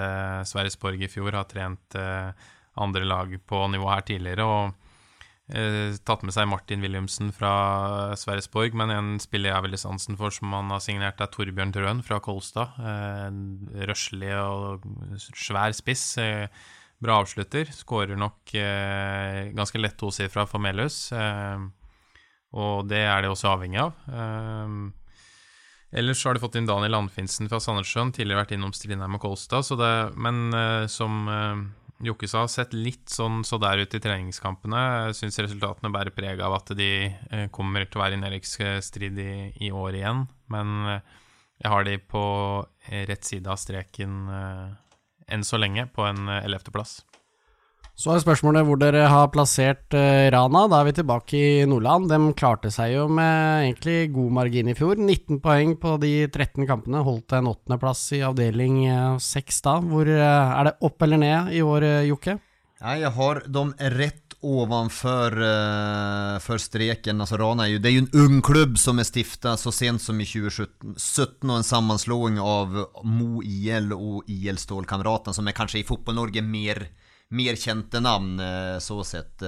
Sverresborg 0.49 1.05
i 1.05 1.11
fjor. 1.13 1.37
Har 1.37 1.45
trent 1.51 1.99
uh, 2.01 2.33
andre 2.81 3.05
lag 3.05 3.37
på 3.45 3.61
nivå 3.69 3.91
her 3.93 4.01
tidligere. 4.09 4.49
og 4.49 4.84
tatt 5.45 6.23
med 6.25 6.33
seg 6.33 6.47
Martin 6.49 6.81
Williamsen 6.81 7.29
fra 7.35 8.15
Sverresborg, 8.17 8.73
men 8.73 8.89
en 8.89 9.09
spiller 9.21 9.51
jeg 9.51 9.57
har 9.59 9.65
veldig 9.67 9.77
sansen 9.77 10.17
for, 10.17 10.33
som 10.33 10.53
han 10.57 10.73
har 10.73 10.81
signert, 10.81 11.21
er 11.21 11.29
Torbjørn 11.29 11.73
Trøen 11.75 12.01
fra 12.05 12.17
Kolstad. 12.23 12.73
Eh, 12.81 13.27
en 13.27 13.43
røslig 13.85 14.33
og 14.33 14.87
svær 15.37 15.75
spiss. 15.77 16.17
Eh, 16.17 16.49
bra 17.01 17.19
avslutter. 17.21 17.69
Skårer 17.69 18.17
nok 18.17 18.55
eh, 18.57 19.53
ganske 19.53 19.81
lett 19.81 19.97
tosifra 20.01 20.47
for 20.49 20.63
Melhus, 20.63 21.11
eh, 21.13 21.61
og 22.55 22.89
det 22.89 23.03
er 23.05 23.21
det 23.21 23.29
også 23.29 23.53
avhengig 23.53 23.83
av. 23.85 23.93
Eh, 24.09 24.75
ellers 26.01 26.25
har 26.25 26.33
de 26.33 26.41
fått 26.41 26.57
inn 26.57 26.69
Daniel 26.69 26.97
Landfinsen 26.97 27.51
fra 27.51 27.61
Sandnessjøen, 27.61 28.15
tidligere 28.15 28.41
vært 28.41 28.57
innom 28.57 28.73
Strindheim 28.73 29.19
og 29.19 29.27
Kolstad, 29.27 29.69
det, 29.77 29.95
men 30.17 30.49
som 30.89 31.29
Jokke 32.03 32.27
sa, 32.27 32.41
sett 32.51 32.73
litt 32.75 33.07
sånn 33.07 33.45
så 33.47 33.55
der 33.61 33.79
ut 33.85 33.93
i 33.95 34.01
treningskampene. 34.03 35.13
Syns 35.15 35.39
resultatene 35.39 35.93
bærer 35.93 36.11
preg 36.15 36.41
av 36.43 36.57
at 36.57 36.73
de 36.75 36.89
eh, 37.07 37.45
kommer 37.55 37.87
til 37.87 38.01
å 38.01 38.03
være 38.03 38.17
i 38.17 38.21
nedrykksstrid 38.23 39.21
i, 39.23 39.35
i 39.63 39.71
år 39.71 39.95
igjen. 40.01 40.25
Men 40.51 40.73
eh, 40.91 41.13
jeg 41.63 41.71
har 41.71 41.87
de 41.87 41.95
på 42.03 42.25
eh, 42.89 43.05
rett 43.07 43.23
side 43.23 43.47
av 43.47 43.61
streken 43.61 44.17
enn 45.25 45.47
så 45.47 45.57
lenge, 45.57 45.87
på 45.95 46.03
en 46.05 46.27
ellevteplass. 46.35 46.99
Så 47.95 48.11
er 48.11 48.19
spørsmålet 48.19 48.65
hvor 48.67 48.79
dere 48.79 49.05
har 49.07 49.29
plassert 49.31 49.95
uh, 49.95 50.27
Rana. 50.33 50.65
Da 50.67 50.81
er 50.81 50.89
vi 50.89 50.95
tilbake 50.97 51.39
i 51.39 51.67
Nordland. 51.69 52.09
De 52.11 52.33
klarte 52.35 52.71
seg 52.73 52.91
jo 52.91 53.05
med 53.07 53.69
egentlig 53.69 54.11
god 54.15 54.33
margin 54.35 54.71
i 54.71 54.75
fjor. 54.75 54.99
19 54.99 55.39
poeng 55.43 55.77
på 55.79 55.95
de 56.03 56.11
13 56.27 56.67
kampene. 56.67 57.05
Holdt 57.07 57.37
en 57.37 57.47
åttendeplass 57.53 58.03
i 58.17 58.19
avdeling 58.27 58.83
6 59.23 59.63
da. 59.63 59.77
Hvor 59.79 60.11
uh, 60.11 60.59
Er 60.59 60.69
det 60.69 60.75
opp 60.83 61.07
eller 61.07 61.23
ned 61.23 61.55
i 61.55 61.63
år, 61.63 61.87
Jokke? 62.09 62.35
Jeg 62.83 63.15
har 63.15 63.41
dem 63.47 63.71
rett 63.79 64.25
ovanför 64.45 65.41
uh, 66.51 66.57
streken. 66.57 67.21
Alltså 67.21 67.37
Rana 67.37 67.63
är 67.63 67.67
ju, 67.67 67.79
det 67.79 67.89
är 67.89 67.91
ju 67.91 67.99
en 67.99 68.09
ung 68.13 68.41
klubb 68.41 68.77
som 68.77 68.99
är 68.99 69.03
stiftad 69.03 69.57
så 69.57 69.71
sent 69.71 70.01
som 70.01 70.21
i 70.21 70.25
2017 70.25 71.49
och 71.49 71.57
en 71.57 71.63
sammanslåing 71.63 72.39
av 72.39 72.85
Mo 73.03 73.43
IL 73.43 73.93
och 73.93 74.23
IL 74.27 74.57
Stålkamraten 74.57 75.33
som 75.33 75.47
är 75.47 75.51
kanske 75.51 75.79
i 75.79 75.83
fotboll-Norge 75.83 76.41
mer 76.41 76.87
mer 77.33 77.57
kjente 77.59 78.01
navn 78.03 78.39
så 78.81 78.99
sett. 79.03 79.41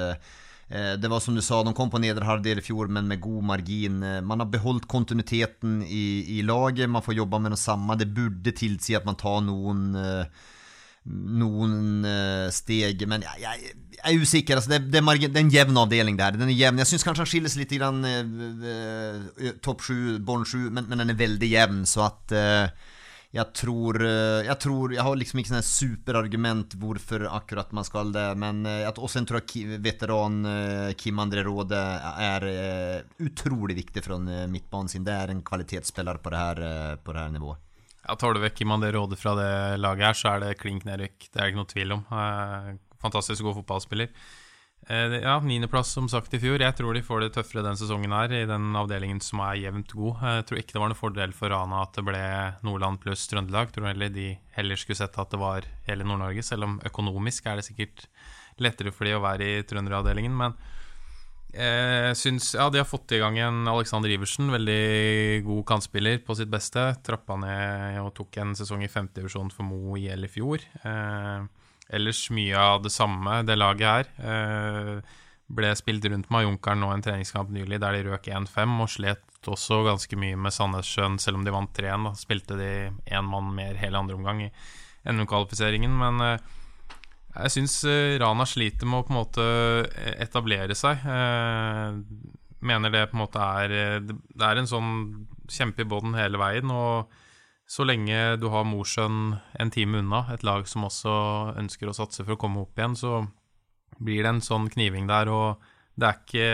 Det 0.68 1.10
var 1.12 1.22
som 1.24 1.36
du 1.38 1.42
sa, 1.46 1.62
de 1.64 1.72
kom 1.78 1.92
på 1.94 2.02
nedre 2.04 2.26
halvdel 2.28 2.60
i 2.60 2.66
fjor, 2.66 2.90
men 2.92 3.08
med 3.08 3.22
god 3.24 3.46
margin. 3.54 4.00
Man 4.26 4.42
har 4.42 4.50
beholdt 4.52 4.88
kontinuiteten 4.92 5.80
i, 5.86 6.40
i 6.40 6.42
laget, 6.44 6.90
man 6.90 7.06
får 7.06 7.20
jobbe 7.22 7.40
med 7.40 7.54
det 7.56 7.62
samme. 7.62 7.96
Det 7.96 8.10
burde 8.12 8.52
tilsi 8.58 8.98
at 8.98 9.08
man 9.08 9.20
tar 9.20 9.44
noen 9.46 9.94
noen 11.08 12.08
steg, 12.52 13.06
men 13.08 13.24
jeg, 13.24 13.44
jeg, 13.46 13.76
jeg 13.98 14.16
er 14.16 14.22
usikker. 14.22 14.60
Altså, 14.60 14.74
det, 14.74 14.92
det, 14.92 15.02
er 15.02 15.22
det, 15.24 15.32
er 15.34 15.44
en 15.44 15.54
jevn 15.54 15.80
avdeling 15.82 16.20
der. 16.20 16.38
Den 16.38 16.52
er 16.52 16.58
jevn. 16.58 16.82
Jeg 16.82 16.92
syns 16.92 17.06
kanskje 17.08 17.26
han 17.26 17.32
skiller 17.32 17.54
seg 17.54 17.64
litt 17.64 17.76
grann 17.80 18.04
uh, 18.06 19.56
topp 19.66 19.86
sju, 19.88 20.18
bånn 20.24 20.46
sju, 20.48 20.68
men, 20.70 20.88
men, 20.88 21.02
den 21.02 21.14
er 21.14 21.20
veldig 21.20 21.50
jevn, 21.52 21.82
så 21.90 22.08
at 22.10 22.36
jeg 23.36 23.54
tror, 23.60 24.00
jeg 24.48 24.56
tror 24.64 24.94
Jeg 24.96 25.04
har 25.04 25.18
liksom 25.20 25.42
ikke 25.42 25.52
sånn 25.52 25.66
superargument 25.68 26.78
hvorfor 26.80 27.26
akkurat 27.28 27.74
man 27.76 27.86
skal 27.86 28.14
det, 28.16 28.26
men 28.40 28.64
at 28.66 28.98
også 28.98 29.26
tror 29.28 29.44
jeg 29.44 29.82
veteran 29.84 30.40
Kim 30.98 31.20
André 31.20 31.44
Råde 31.46 31.82
er 32.24 32.48
utrolig 33.20 33.76
viktig 33.84 34.06
fra 34.08 34.18
midtbanen 34.48 34.90
sin. 34.90 35.06
Det 35.06 35.14
er 35.14 35.36
en 35.36 35.44
kvalitetsspiller 35.46 36.24
på 36.24 36.34
det 36.34 36.44
her, 36.46 36.64
på 37.04 37.14
det 37.14 37.26
her 37.26 37.36
nivået. 37.36 37.68
Ja, 38.08 38.16
Tar 38.16 38.34
du 38.38 38.40
vekk 38.40 38.62
Kim 38.62 38.72
André 38.72 38.94
Råde 38.96 39.18
fra 39.20 39.34
det 39.36 39.80
laget 39.82 40.06
her, 40.08 40.16
så 40.16 40.30
er 40.32 40.44
det 40.46 40.60
klink 40.62 40.86
nedrykk. 40.88 41.26
Det 41.28 41.36
er 41.36 41.42
det 41.42 41.52
ikke 41.52 41.60
noe 41.60 41.72
tvil 41.74 41.96
om. 41.98 42.04
Eh, 42.16 42.70
fantastisk 43.04 43.44
god 43.44 43.58
fotballspiller. 43.60 44.14
Eh, 44.90 45.18
ja, 45.20 45.40
Niendeplass 45.44 45.90
som 45.92 46.06
sagt 46.08 46.32
i 46.34 46.40
fjor. 46.40 46.62
Jeg 46.64 46.76
tror 46.78 46.96
de 46.96 47.04
får 47.04 47.26
det 47.26 47.34
tøffere 47.36 47.66
den 47.66 47.76
sesongen 47.76 48.14
her, 48.16 48.32
i 48.32 48.46
den 48.48 48.70
avdelingen 48.80 49.20
som 49.24 49.42
er 49.44 49.58
jevnt 49.60 49.92
god. 49.92 50.22
Jeg 50.24 50.46
tror 50.48 50.62
ikke 50.62 50.78
det 50.78 50.82
var 50.84 50.92
noen 50.94 51.00
fordel 51.02 51.34
for 51.36 51.52
Rana 51.52 51.82
at 51.84 51.98
det 51.98 52.06
ble 52.08 52.22
Nordland 52.64 53.02
pluss 53.04 53.26
Trøndelag. 53.28 53.74
Tror 53.76 53.90
heller 53.90 54.14
de 54.16 54.30
heller 54.56 54.80
skulle 54.80 55.00
sett 55.02 55.20
at 55.20 55.34
det 55.34 55.42
var 55.42 55.68
hele 55.90 56.08
Nord-Norge, 56.08 56.46
selv 56.46 56.70
om 56.70 56.80
økonomisk 56.88 57.50
er 57.52 57.60
det 57.60 57.68
sikkert 57.68 58.08
lettere 58.64 58.96
for 58.96 59.10
de 59.10 59.18
å 59.18 59.24
være 59.26 59.50
i 59.58 59.66
trønderavdelingen. 59.68 60.40
Men 60.40 60.56
jeg 61.58 62.18
syns 62.20 62.52
Ja, 62.56 62.68
de 62.70 62.82
har 62.82 62.88
fått 62.88 63.12
i 63.16 63.20
gang 63.22 63.38
en 63.42 63.68
Alexander 63.70 64.12
Iversen, 64.14 64.52
veldig 64.54 65.44
god 65.48 65.64
kantspiller 65.72 66.20
på 66.26 66.36
sitt 66.38 66.52
beste. 66.54 66.90
Trappa 67.06 67.38
ned 67.42 68.00
og 68.04 68.14
tok 68.18 68.38
en 68.44 68.56
sesong 68.58 68.84
i 68.86 68.92
femtedivisjon 68.92 69.50
for 69.54 69.68
Mo 69.68 69.98
IL 70.00 70.28
i 70.28 70.32
fjor. 70.32 70.64
Eh, 70.86 71.48
ellers 71.98 72.26
mye 72.36 72.58
av 72.58 72.84
det 72.86 72.94
samme, 72.94 73.42
det 73.48 73.58
laget 73.58 73.88
her. 73.88 74.12
Eh, 74.32 75.16
ble 75.48 75.72
spilt 75.80 76.06
rundt 76.12 76.30
med 76.34 76.44
Junkeren 76.44 76.82
nå 76.84 76.92
en 76.92 77.04
treningskamp 77.04 77.52
nylig 77.56 77.80
der 77.80 77.96
de 77.96 78.04
røk 78.10 78.28
1-5 78.28 78.82
og 78.84 78.92
slet 78.92 79.48
også 79.48 79.80
ganske 79.86 80.20
mye 80.20 80.36
med 80.36 80.52
Sandnessjøen, 80.52 81.16
selv 81.24 81.40
om 81.40 81.46
de 81.48 81.54
vant 81.56 81.72
3-1. 81.74 82.10
Spilte 82.20 82.58
de 82.60 82.72
én 82.92 83.28
mann 83.28 83.54
mer 83.56 83.80
hele 83.80 84.00
andre 84.00 84.18
omgang 84.18 84.44
i 84.44 84.52
NM-kvalifiseringen, 85.08 85.94
men 85.96 86.24
eh, 86.26 86.56
jeg 87.44 87.54
syns 87.54 87.78
eh, 87.88 88.18
Rana 88.22 88.46
sliter 88.48 88.90
med 88.90 89.02
å 89.02 89.06
på 89.06 89.14
en 89.14 89.20
måte 89.20 89.46
eh, 89.92 90.16
etablere 90.24 90.76
seg. 90.78 91.04
Eh, 91.06 92.00
mener 92.68 92.94
det 92.94 93.06
på 93.12 93.18
en 93.18 93.22
måte 93.22 93.48
er 93.62 94.02
Det 94.02 94.44
er 94.44 94.60
en 94.60 94.70
sånn 94.70 94.92
kjempe 95.52 95.86
i 95.86 95.90
bånn 95.90 96.18
hele 96.18 96.42
veien. 96.42 96.72
Og 96.74 97.12
så 97.68 97.86
lenge 97.86 98.38
du 98.42 98.48
har 98.54 98.68
Mosjøen 98.68 99.38
en 99.60 99.74
time 99.74 100.02
unna, 100.02 100.26
et 100.34 100.46
lag 100.48 100.68
som 100.70 100.88
også 100.88 101.14
ønsker 101.60 101.92
å 101.92 101.96
satse 101.98 102.24
for 102.24 102.38
å 102.38 102.42
komme 102.42 102.64
opp 102.64 102.80
igjen, 102.80 102.96
så 102.96 103.22
blir 104.00 104.24
det 104.24 104.32
en 104.32 104.44
sånn 104.46 104.70
kniving 104.72 105.10
der. 105.10 105.30
Og 105.30 105.70
det 105.98 106.08
er 106.08 106.22
ikke, 106.22 106.50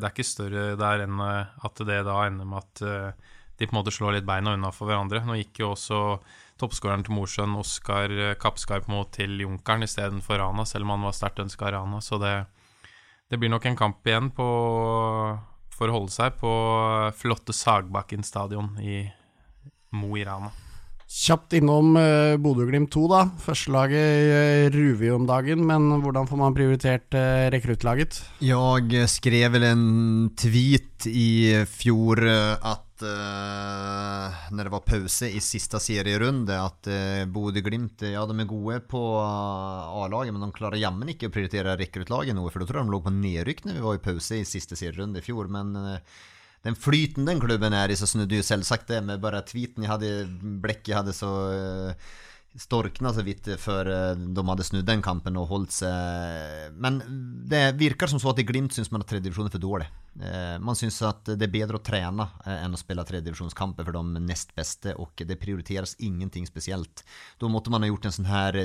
det 0.00 0.04
er 0.04 0.12
ikke 0.12 0.26
større 0.26 0.68
der 0.80 1.04
enn 1.06 1.20
at 1.22 1.84
det 1.86 2.02
da 2.08 2.22
ender 2.26 2.48
med 2.48 2.64
at 2.64 3.26
de 3.58 3.66
på 3.66 3.74
en 3.74 3.80
måte 3.80 3.94
slår 3.94 4.18
litt 4.18 4.28
beina 4.28 4.54
unna 4.54 4.70
for 4.74 4.90
hverandre. 4.90 5.24
Nå 5.26 5.38
gikk 5.40 5.62
jo 5.62 5.72
også 5.74 6.02
toppskåreren 6.58 7.04
til 7.06 7.16
Mosjøen, 7.16 7.56
Oskar 7.58 8.14
Kappskarp, 8.42 8.88
mot 8.90 9.10
til 9.14 9.36
Junkeren 9.42 9.86
istedenfor 9.86 10.40
Rana, 10.42 10.66
selv 10.66 10.86
om 10.86 10.94
han 10.96 11.08
var 11.08 11.16
sterkt 11.18 11.42
ønska 11.42 11.72
Rana. 11.74 12.00
Så 12.02 12.20
det, 12.22 12.34
det, 13.30 13.38
blir 13.38 13.52
nok 13.52 13.66
en 13.66 13.78
kamp 13.78 14.06
igjen 14.06 14.30
på, 14.34 14.48
for 15.74 15.90
å 15.90 15.98
holde 16.00 16.14
seg 16.14 16.38
på 16.40 16.54
flotte 17.18 17.54
Sagbakken 17.54 18.26
stadion 18.26 18.74
i 18.82 19.04
Mo 19.98 20.16
i 20.18 20.24
Rana. 20.26 20.50
Kjapt 21.08 21.54
innom 21.56 21.94
uh, 21.96 22.36
Bodø-Glimt 22.36 22.90
2, 22.92 23.02
da. 23.08 23.22
Førstelaget 23.40 24.26
uh, 24.28 24.64
ruver 24.74 25.06
jo 25.06 25.14
om 25.16 25.24
dagen, 25.28 25.62
men 25.64 25.86
hvordan 26.02 26.28
får 26.28 26.40
man 26.42 26.56
prioritert 26.56 27.16
uh, 27.16 27.46
rekruttlaget? 27.54 28.18
Jeg 28.44 29.08
skrev 29.08 29.54
vel 29.56 29.64
en 29.70 29.86
tweet 30.36 31.08
i 31.08 31.64
fjor 31.64 32.20
at 32.28 32.84
uh, 33.06 34.38
når 34.54 34.68
det 34.68 34.72
var 34.72 34.86
pause 34.86 35.28
i 35.30 35.42
siste 35.44 35.80
serierunde 35.82 36.56
at 36.58 36.88
uh, 36.90 37.26
Bodø-Glimt, 37.30 38.04
ja 38.10 38.24
de 38.28 38.36
er 38.38 38.48
gode 38.50 38.78
på 38.90 39.02
uh, 39.18 40.00
A-laget 40.02 40.34
men 40.34 40.46
de 40.46 40.50
klarer 40.56 40.80
jammen 40.80 41.12
ikke 41.12 41.30
å 41.30 41.34
prioritere 41.34 41.76
rekruttlaget 41.80 42.36
noe, 42.36 42.52
for 42.52 42.62
da 42.62 42.70
tror 42.70 42.82
jeg 42.82 42.88
de 42.90 42.94
lå 42.96 43.02
på 43.04 43.14
nedrykk 43.18 43.64
når 43.66 43.78
vi 43.78 43.86
var 43.86 44.00
i 44.00 44.04
pause 44.08 44.40
i 44.40 44.48
siste 44.48 44.78
serierunde 44.78 45.22
i 45.22 45.26
fjor, 45.26 45.50
men 45.52 45.74
uh, 45.76 46.22
den 46.66 46.78
flyten 46.78 47.28
den 47.28 47.42
klubben 47.42 47.76
er 47.76 47.92
i, 47.92 47.98
så 47.98 48.08
snudde 48.10 48.40
jo 48.40 48.46
selvsagt 48.46 48.90
det 48.90 49.02
med 49.06 49.22
bare 49.22 49.44
tweeten 49.46 49.86
jeg 49.86 49.92
hadde, 49.92 50.14
blekket 50.64 50.92
jeg 50.92 51.00
hadde 51.00 51.16
så 51.16 51.34
uh, 51.52 52.16
storkna 52.58 53.12
så 53.14 53.22
vidt 53.22 53.48
før 53.62 53.88
eh, 53.92 54.18
de 54.18 54.44
hadde 54.50 54.66
snudd 54.66 54.86
den 54.88 55.02
kampen 55.04 55.38
og 55.38 55.48
holdt 55.52 55.76
seg 55.78 56.74
Men 56.82 57.00
det 57.48 57.78
virker 57.78 58.10
som 58.10 58.20
så 58.20 58.32
at 58.32 58.42
i 58.42 58.46
Glimt 58.48 58.74
syns 58.74 58.90
man 58.92 59.04
at 59.04 59.10
tredjedivisjon 59.12 59.48
er 59.48 59.54
for 59.54 59.62
dårlig. 59.62 59.86
Eh, 60.18 60.56
man 60.64 60.78
syns 60.78 60.98
at 61.06 61.30
det 61.30 61.46
er 61.46 61.54
bedre 61.54 61.78
å 61.78 61.84
trene 61.84 62.26
eh, 62.44 62.64
enn 62.64 62.74
å 62.74 62.80
spille 62.80 63.04
tredjedivisjonskamper 63.06 63.86
for 63.86 63.98
de 63.98 64.24
nest 64.26 64.50
beste, 64.58 64.96
og 64.98 65.22
det 65.22 65.38
prioriteres 65.40 65.94
ingenting 66.02 66.48
spesielt. 66.50 67.04
Da 67.38 67.50
måtte 67.52 67.72
man 67.72 67.86
ha 67.86 67.92
gjort 67.92 68.10
en 68.10 68.16
sånn 68.18 68.30
her 68.30 68.58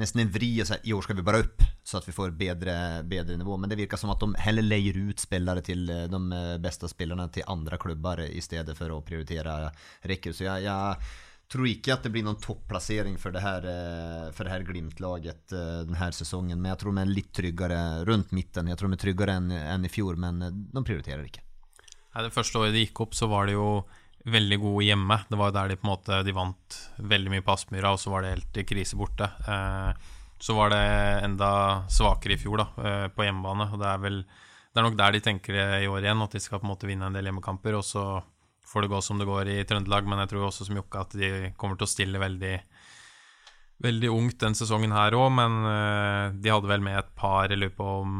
nesten 0.00 0.24
en 0.24 0.32
vri 0.32 0.54
og 0.62 0.70
si 0.70 0.80
i 0.88 0.96
år 0.96 1.04
skal 1.04 1.20
vi 1.20 1.26
bare 1.28 1.44
opp, 1.44 1.64
så 1.84 2.00
at 2.00 2.08
vi 2.08 2.16
får 2.16 2.32
bedre, 2.38 2.76
bedre 3.08 3.36
nivå. 3.38 3.60
Men 3.60 3.70
det 3.70 3.80
virker 3.82 4.00
som 4.00 4.12
at 4.14 4.24
de 4.24 4.32
heller 4.40 4.64
leier 4.64 4.96
ut 4.96 5.20
spillere 5.20 5.64
til 5.64 5.84
de 5.86 6.42
beste 6.62 6.88
spillerne 6.90 7.28
til 7.34 7.46
andre 7.48 7.78
klubber 7.80 8.24
i 8.28 8.42
stedet 8.44 8.76
for 8.78 8.94
å 8.94 9.02
prioritere 9.04 9.60
rekker. 10.08 10.36
Så 10.36 10.48
jeg, 10.48 10.68
jeg 10.68 11.27
tror 11.48 11.68
ikke 11.68 11.94
at 11.94 12.04
det 12.04 12.12
blir 12.12 12.24
noen 12.26 12.40
topplassering 12.40 13.16
for 13.20 13.32
det 13.32 13.42
her, 13.42 13.64
eh, 13.64 14.24
for 14.36 14.50
her 14.50 14.64
Glimt-laget 14.68 15.54
eh, 15.56 15.84
denne 15.88 16.10
sesongen. 16.12 16.60
Men 16.60 16.74
jeg 16.74 16.82
tror 16.82 16.96
de 16.96 17.04
er 17.04 17.14
litt 17.14 17.30
tryggere 17.36 17.80
rundt 18.08 18.34
midten. 18.36 18.68
Jeg 18.68 18.80
tror 18.80 18.92
de 18.92 18.98
er 18.98 19.04
tryggere 19.06 19.38
enn, 19.40 19.54
en 19.56 19.88
i 19.88 19.92
fjor, 19.92 20.20
men 20.20 20.42
eh, 20.44 20.52
de 20.52 20.84
prioriterer 20.84 21.24
ikke. 21.24 21.44
Nei, 22.12 22.26
det 22.26 22.34
første 22.34 22.60
året 22.60 22.76
de 22.76 22.84
gikk 22.84 23.02
opp, 23.06 23.16
så 23.16 23.30
var 23.32 23.48
de 23.48 23.56
jo 23.56 23.70
veldig 24.28 24.60
gode 24.60 24.84
hjemme. 24.90 25.20
Det 25.30 25.40
var 25.40 25.56
der 25.56 25.72
de 25.72 25.78
på 25.80 25.86
en 25.86 25.92
måte 25.94 26.22
De 26.26 26.34
vant 26.36 26.78
veldig 26.98 27.32
mye 27.32 27.44
på 27.46 27.54
Aspmyra, 27.54 27.94
og 27.94 28.02
så 28.02 28.12
var 28.12 28.24
det 28.24 28.34
helt 28.34 28.62
krise 28.68 28.98
borte. 28.98 29.28
så 30.38 30.54
var 30.54 30.70
det 30.74 30.84
enda 31.24 31.50
svakere 31.88 32.34
i 32.34 32.40
fjor, 32.40 32.60
da, 32.60 33.08
på 33.14 33.24
hjemmebane. 33.24 33.70
Og 33.72 33.80
det 33.80 33.88
er 33.88 34.02
vel 34.02 34.18
Det 34.26 34.82
er 34.82 34.84
nok 34.84 34.98
der 34.98 35.14
de 35.14 35.20
tenker 35.24 35.54
i 35.80 35.88
år 35.88 36.02
igjen, 36.02 36.20
at 36.22 36.34
de 36.34 36.40
skal 36.40 36.60
på 36.60 36.66
en 36.66 36.72
måte 36.74 36.90
vinne 36.90 37.06
en 37.06 37.14
del 37.14 37.30
hjemmekamper. 37.30 37.78
Og 37.78 37.86
så 37.86 38.04
får 38.68 38.84
det 38.84 38.92
gå 38.92 39.00
som 39.04 39.20
det 39.20 39.28
går 39.28 39.48
i 39.52 39.58
Trøndelag, 39.68 40.06
men 40.08 40.20
jeg 40.22 40.32
tror 40.34 40.48
også 40.48 40.68
som 40.68 40.78
Jokke 40.78 41.02
at 41.06 41.16
de 41.16 41.52
kommer 41.60 41.78
til 41.78 41.88
å 41.88 41.92
stille 41.94 42.20
veldig 42.22 42.54
veldig 43.82 44.10
ungt 44.10 44.40
den 44.42 44.56
sesongen 44.58 44.94
her 44.94 45.14
òg, 45.16 45.28
men 45.38 45.58
uh, 45.62 46.34
de 46.34 46.50
hadde 46.52 46.70
vel 46.70 46.82
med 46.84 46.98
et 46.98 47.10
par. 47.18 47.50
Jeg 47.50 47.60
lurer 47.60 47.76
på 47.76 47.86
om 48.02 48.14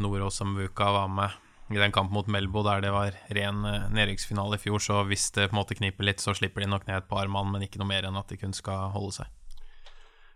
Nordås 0.00 0.42
og 0.44 0.52
Mvuka 0.52 0.92
var 0.94 1.10
med 1.10 1.38
i 1.72 1.80
den 1.80 1.94
kampen 1.94 2.12
mot 2.12 2.28
Melbo 2.28 2.60
der 2.66 2.82
det 2.84 2.92
var 2.94 3.16
ren 3.34 3.62
uh, 3.66 3.90
nedrykksfinale 3.94 4.58
i 4.58 4.62
fjor. 4.62 4.82
Så 4.82 5.02
hvis 5.10 5.30
det 5.34 5.48
på 5.50 5.56
en 5.56 5.62
måte 5.62 5.78
kniper 5.78 6.06
litt, 6.06 6.22
så 6.22 6.36
slipper 6.38 6.64
de 6.64 6.70
nok 6.70 6.86
ned 6.86 7.00
et 7.00 7.10
par 7.10 7.30
mann, 7.32 7.50
men 7.52 7.66
ikke 7.66 7.82
noe 7.82 7.90
mer 7.90 8.06
enn 8.08 8.18
at 8.20 8.30
de 8.30 8.38
kun 8.40 8.54
skal 8.56 8.92
holde 8.94 9.18
seg. 9.20 9.38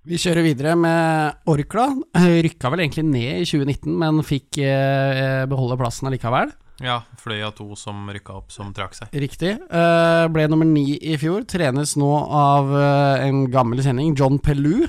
Vi 0.07 0.19
kjører 0.23 0.47
videre 0.47 0.77
med 0.79 1.47
Orkla. 1.51 1.89
Rykka 2.47 2.71
vel 2.71 2.85
egentlig 2.85 3.03
ned 3.09 3.41
i 3.43 3.47
2019, 3.49 3.91
men 4.03 4.23
fikk 4.27 4.61
beholde 5.51 5.79
plassen 5.81 6.07
allikevel. 6.07 6.53
Ja, 6.85 7.01
Fløya 7.17 7.49
2 7.57 7.77
som 7.79 8.05
rykka 8.13 8.35
opp, 8.37 8.51
som 8.53 8.73
trakk 8.77 8.97
seg. 8.99 9.13
Riktig. 9.17 9.55
Uh, 9.71 10.27
ble 10.33 10.45
nummer 10.51 10.69
ni 10.69 10.99
i 11.01 11.17
fjor. 11.21 11.47
Trenes 11.49 11.95
nå 11.97 12.11
av 12.37 12.69
uh, 12.69 13.25
en 13.25 13.47
gammel 13.53 13.81
kjenning, 13.85 14.13
John. 14.19 14.37
Pellu 14.37 14.85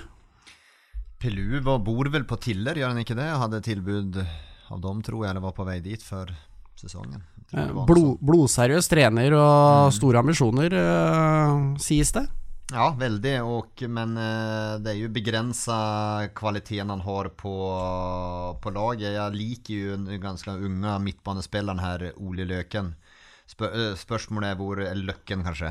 var, 1.63 1.79
bor 1.83 2.11
vel 2.11 2.27
på 2.27 2.37
Tiller, 2.43 2.77
gjør 2.77 2.91
han 2.91 3.01
ikke 3.01 3.17
det? 3.17 3.29
Hadde 3.39 3.63
tilbud 3.63 4.19
av 4.19 4.83
dem, 4.83 4.99
tror 5.05 5.23
jeg, 5.23 5.31
eller 5.31 5.45
var 5.47 5.55
på 5.55 5.67
vei 5.67 5.79
dit 5.85 6.03
før 6.03 6.33
sesongen. 6.77 7.23
Uh, 7.55 7.85
blod, 7.87 8.17
blodseriøs 8.19 8.91
trener 8.91 9.31
og 9.37 9.87
mm. 9.87 9.95
store 9.95 10.25
ambisjoner, 10.25 10.75
sies 11.81 12.11
det. 12.19 12.27
Ja, 12.71 12.95
veldig. 12.99 13.43
Och, 13.43 13.83
men 13.87 14.17
eh, 14.17 14.75
det 14.83 14.91
er 14.91 14.97
jo 14.99 15.09
begrensa 15.15 15.75
kvaliteten 16.35 16.89
han 16.91 17.03
har 17.05 17.29
på, 17.39 17.53
på 18.61 18.71
laget. 18.75 19.13
Jeg 19.15 19.35
liker 19.39 19.73
jo 19.73 19.93
den 19.95 20.19
ganske 20.19 20.51
unge 20.51 20.97
midtbanespilleren 21.05 21.79
her, 21.79 22.09
Ole 22.19 22.43
Løken. 22.49 22.91
Spør, 23.47 23.71
eh, 23.71 23.93
spørsmålet 23.95 24.51
er 24.51 24.59
hvor 24.59 24.81
Løkken, 24.99 25.45
kanskje. 25.47 25.69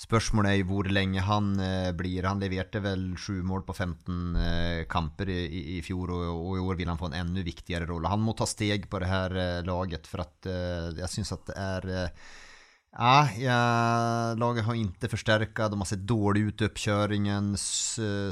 Spørsmålet 0.00 0.56
er 0.56 0.70
hvor 0.70 0.88
lenge 0.88 1.20
han 1.26 1.50
eh, 1.60 1.90
blir. 1.92 2.24
Han 2.24 2.40
leverte 2.40 2.80
vel 2.80 3.10
sju 3.20 3.42
mål 3.44 3.66
på 3.68 3.76
15 3.76 4.38
eh, 4.40 4.84
kamper 4.88 5.28
i, 5.34 5.42
i, 5.76 5.82
fjor, 5.84 6.14
og, 6.16 6.30
og, 6.32 6.54
i 6.56 6.64
år 6.64 6.80
vil 6.80 6.94
han 6.94 7.02
få 7.02 7.10
en 7.10 7.18
enda 7.26 7.44
viktigere 7.44 7.90
rolle. 7.92 8.08
Han 8.08 8.24
må 8.24 8.32
ta 8.32 8.48
steg 8.48 8.88
på 8.88 9.02
det 9.04 9.12
her 9.12 9.36
laget, 9.68 10.08
for 10.08 10.24
at 10.24 10.48
jeg 10.96 11.12
syns 11.12 11.36
at 11.36 11.44
det 11.52 11.60
er 11.60 12.16
Ja, 12.92 13.28
ja, 13.38 14.34
laget 14.34 14.64
har 14.64 14.74
inte 14.74 15.08
förstärkat, 15.08 15.70
de 15.70 15.80
har 15.80 15.86
sett 15.86 16.06
dårlig 16.06 16.40
ut 16.40 16.60
i 16.60 16.64
uppkörningen, 16.64 17.56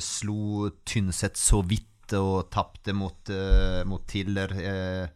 slo 0.00 0.70
Tynset 0.84 1.36
så 1.36 1.62
vidt 1.62 2.12
och 2.12 2.50
tapte 2.50 2.92
mot, 2.92 3.30
uh, 3.30 3.84
mot 3.84 4.08
Tiller. 4.08 4.52
Uh, 4.52 5.08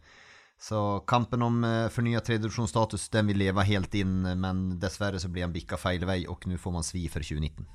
så 0.59 0.99
kampen 0.99 1.41
om 1.41 1.61
förnyad 1.61 1.91
fornyet 1.91 2.25
tredjedivisjonsstatus 2.25 3.09
den 3.09 3.27
vil 3.27 3.37
leve 3.37 3.61
helt 3.61 3.93
inn, 3.93 4.21
men 4.39 4.79
dessverre 4.79 5.19
så 5.19 5.27
blir 5.29 5.43
han 5.43 5.53
bicka 5.53 5.77
feil 5.77 6.05
vei, 6.07 6.23
og 6.25 6.47
nå 6.47 6.57
får 6.57 6.73
man 6.73 6.87
svi 6.87 7.03
for 7.11 7.21
2019. 7.21 7.67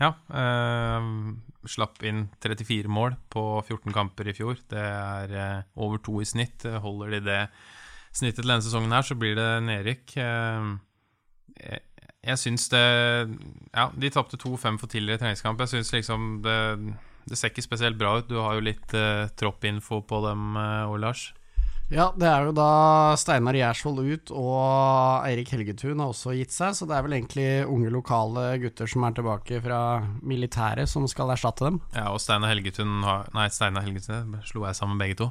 Ja. 0.00 0.14
Eh, 0.32 1.08
slapp 1.68 2.00
inn 2.08 2.28
34 2.40 2.88
mål 2.88 3.16
på 3.28 3.42
14 3.66 3.92
kamper 3.92 4.30
i 4.30 4.36
fjor. 4.36 4.60
Det 4.70 4.80
er 4.80 5.34
eh, 5.36 5.66
over 5.76 6.00
to 6.00 6.20
i 6.22 6.28
snitt. 6.28 6.64
Holder 6.64 7.16
de 7.16 7.20
det 7.26 7.42
snittet 8.16 8.42
til 8.42 8.50
denne 8.50 8.64
sesongen 8.64 8.94
her, 8.94 9.06
så 9.06 9.16
blir 9.18 9.36
det 9.38 9.48
nedrykk. 9.66 10.16
Eh, 10.20 11.78
jeg 12.20 12.40
syns 12.40 12.68
det 12.72 12.84
Ja, 13.74 13.88
de 13.96 14.10
tapte 14.12 14.36
2-5 14.40 14.78
for 14.80 14.86
tidligere 14.86 15.22
treningskamp. 15.22 15.60
Jeg 15.60 15.74
syns 15.74 15.92
liksom 15.92 16.42
det, 16.44 16.58
det, 17.28 17.38
ser 17.38 17.52
ikke 17.52 17.64
spesielt 17.64 17.98
bra 17.98 18.18
ut. 18.18 18.28
Du 18.28 18.38
har 18.40 18.58
jo 18.58 18.66
litt 18.66 18.94
uh, 18.96 19.28
troppinfo 19.40 20.02
på 20.04 20.20
dem, 20.26 20.56
uh, 20.56 20.96
Lars. 21.00 21.30
Ja, 21.90 22.12
det 22.14 22.28
er 22.30 22.44
jo 22.46 22.52
da 22.54 23.16
Steinar 23.18 23.56
Gjersvold 23.58 23.98
ut, 24.06 24.30
og 24.30 25.24
Eirik 25.26 25.48
Helgetun 25.50 25.98
har 25.98 26.12
også 26.12 26.36
gitt 26.38 26.52
seg, 26.54 26.76
så 26.78 26.86
det 26.86 26.94
er 26.94 27.02
vel 27.02 27.16
egentlig 27.16 27.46
unge 27.66 27.90
lokale 27.90 28.44
gutter 28.62 28.86
som 28.86 29.02
er 29.08 29.16
tilbake 29.16 29.58
fra 29.64 29.80
militæret, 30.22 30.86
som 30.86 31.08
skal 31.10 31.32
erstatte 31.34 31.66
dem. 31.66 31.80
Ja, 31.96 32.12
og 32.14 32.22
Steinar 32.22 32.52
Helgetun 32.52 33.00
har 33.02 33.26
Nei, 33.34 33.48
Steinar 33.50 33.82
Helgetun 33.82 34.36
slo 34.46 34.68
jeg 34.68 34.78
sammen 34.78 35.00
begge 35.02 35.18
to. 35.18 35.26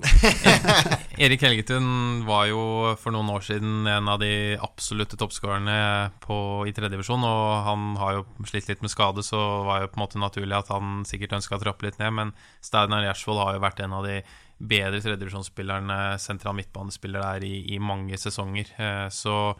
Erik 1.23 1.47
Helgetun 1.47 2.27
var 2.27 2.49
jo 2.51 2.59
for 2.99 3.15
noen 3.15 3.31
år 3.31 3.47
siden 3.47 3.87
en 3.87 4.11
av 4.11 4.19
de 4.19 4.59
absolutte 4.59 5.15
toppskårerne 5.19 5.79
i 6.19 6.75
tredjedivisjon, 6.75 7.23
og 7.23 7.47
han 7.69 7.95
har 8.03 8.19
jo 8.19 8.27
slitt 8.51 8.67
litt 8.67 8.83
med 8.83 8.91
skade, 8.91 9.23
så 9.23 9.39
var 9.63 9.85
jo 9.85 9.93
på 9.93 10.01
en 10.01 10.03
måte 10.03 10.19
naturlig 10.19 10.59
at 10.59 10.75
han 10.75 11.07
sikkert 11.07 11.39
ønska 11.39 11.55
å 11.55 11.63
trappe 11.63 11.87
litt 11.87 12.03
ned, 12.03 12.11
men 12.19 12.35
Steinar 12.59 13.07
Gjersvold 13.07 13.45
har 13.45 13.55
jo 13.55 13.65
vært 13.69 13.83
en 13.87 13.95
av 13.95 14.11
de 14.11 14.19
bedre 14.59 14.99
tredjedivisjonsspilleren 14.99 16.19
sentral 16.19 16.57
midtbanespiller 16.57 17.23
der 17.23 17.45
i, 17.47 17.55
i, 17.73 17.79
mange 17.79 18.19
sesonger. 18.19 18.71
Eh, 18.77 19.07
så 19.13 19.55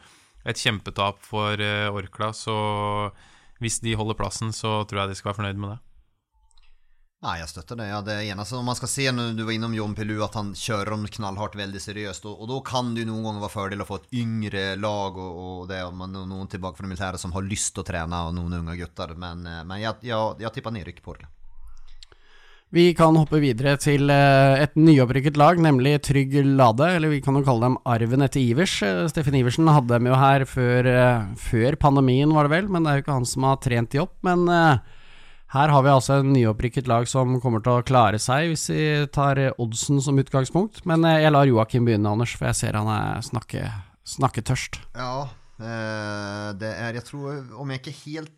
et 0.48 0.60
kjempetap 0.60 1.22
for 1.24 1.60
eh, 1.60 1.88
Orkla. 1.92 2.34
Så 2.36 2.56
hvis 3.60 3.80
de 3.84 3.96
holder 4.00 4.20
plassen, 4.20 4.52
så 4.56 4.84
tror 4.88 5.04
jeg 5.04 5.14
de 5.14 5.20
skal 5.20 5.32
være 5.32 5.42
fornøyd 5.42 5.62
med 5.62 5.76
det. 5.76 5.80
Nei, 7.20 7.34
jeg 7.42 7.50
støtter 7.52 7.76
det. 7.76 7.90
Ja, 7.90 7.98
det 8.00 8.14
eneste 8.32 8.56
om 8.56 8.70
man 8.70 8.78
skal 8.80 8.92
se 8.92 9.10
når 9.12 9.34
du 9.36 9.42
var 9.44 9.52
innom 9.52 9.74
John 9.76 9.92
Pilu, 9.96 10.22
at 10.24 10.38
han 10.40 10.54
kjører 10.56 10.94
om 10.96 11.02
knallhardt 11.04 11.58
veldig 11.60 11.82
seriøst. 11.84 12.30
Og, 12.32 12.46
og 12.46 12.48
da 12.48 12.60
kan 12.70 12.94
det 12.96 13.04
jo 13.04 13.10
noen 13.10 13.26
ganger 13.28 13.44
være 13.44 13.56
fordel 13.58 13.84
å 13.84 13.88
få 13.90 13.98
et 14.00 14.14
yngre 14.22 14.64
lag 14.80 15.20
og, 15.20 15.42
og 15.44 15.66
det, 15.68 15.82
er 15.84 15.92
noen 15.92 16.48
tilbake 16.52 16.80
fra 16.80 16.88
det 16.88 16.94
militære 16.94 17.20
som 17.20 17.36
har 17.36 17.44
lyst 17.44 17.74
til 17.76 17.84
å 17.84 17.90
trene, 17.92 18.22
og 18.30 18.38
noen 18.38 18.62
unge 18.62 18.78
gutter. 18.80 19.12
Men, 19.20 19.44
eh, 19.44 19.66
men 19.68 19.84
jeg, 19.84 20.00
jeg, 20.08 20.40
jeg 20.46 20.56
tipper 20.56 20.76
nedrykk 20.78 21.04
på 21.04 21.18
Orkla. 21.18 21.32
Vi 22.70 22.92
kan 22.94 23.16
hoppe 23.18 23.40
videre 23.42 23.72
til 23.82 24.12
eh, 24.14 24.60
et 24.62 24.76
nyopprykket 24.78 25.40
lag, 25.42 25.58
nemlig 25.58 25.96
Trygg 26.06 26.36
Lade. 26.46 26.86
Eller 27.00 27.10
vi 27.10 27.22
kan 27.26 27.34
jo 27.34 27.42
kalle 27.42 27.66
dem 27.66 27.80
arven 27.90 28.22
etter 28.22 28.44
Ivers. 28.44 28.76
Eh, 28.86 29.08
Steffen 29.10 29.38
Iversen 29.40 29.72
hadde 29.74 29.90
dem 29.96 30.06
jo 30.06 30.20
her 30.20 30.46
før, 30.46 30.86
eh, 30.86 31.24
før, 31.42 31.80
pandemien, 31.82 32.30
var 32.36 32.46
det 32.46 32.54
vel. 32.54 32.70
Men 32.70 32.86
det 32.86 32.92
er 32.92 33.00
jo 33.00 33.06
ikke 33.08 33.18
han 33.18 33.26
som 33.26 33.50
har 33.50 33.58
trent 33.66 33.90
de 33.90 34.04
opp. 34.04 34.14
Men 34.28 34.46
her 34.46 35.74
har 35.74 35.82
vi 35.82 35.96
altså 35.96 36.20
en 36.20 36.30
nyopprykket 36.36 36.86
lag 36.92 37.10
som 37.10 37.40
kommer 37.42 37.66
til 37.66 37.80
å 37.80 37.88
klare 37.90 38.22
seg, 38.22 38.52
hvis 38.52 38.70
vi 38.70 38.86
tar 39.18 39.42
oddsen 39.58 39.98
som 40.06 40.22
utgangspunkt. 40.22 40.84
Men 40.86 41.10
jeg 41.10 41.34
lar 41.34 41.50
Joakim 41.50 41.90
begynne, 41.90 42.14
Anders, 42.14 42.38
for 42.38 42.52
jeg 42.52 42.60
ser 42.62 42.78
han 42.78 42.92
er 42.94 43.26
snakke, 43.26 43.66
snakketørst. 44.14 44.78
Ja, 44.94 45.26
det 45.58 46.70
er 46.70 47.02
Jeg 47.02 47.08
tror, 47.10 47.42
om 47.58 47.74
jeg 47.74 47.82
ikke 47.82 47.98
helt 48.06 48.36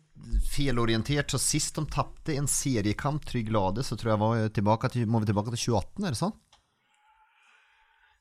felorientert. 0.52 1.30
Så 1.30 1.40
sist 1.42 1.76
de 1.78 1.86
tapte 1.90 2.36
en 2.36 2.48
seriekamp, 2.50 3.24
Trygg 3.28 3.52
Lade, 3.52 3.84
så 3.86 3.98
tror 3.98 4.14
jeg 4.14 4.22
var 4.22 4.48
tilbake 4.54 4.92
til, 4.94 5.06
må 5.10 5.22
vi 5.22 5.30
tilbake 5.30 5.54
til 5.54 5.72
2018, 5.72 6.06
er 6.06 6.14
det 6.14 6.22
sånn? 6.22 6.34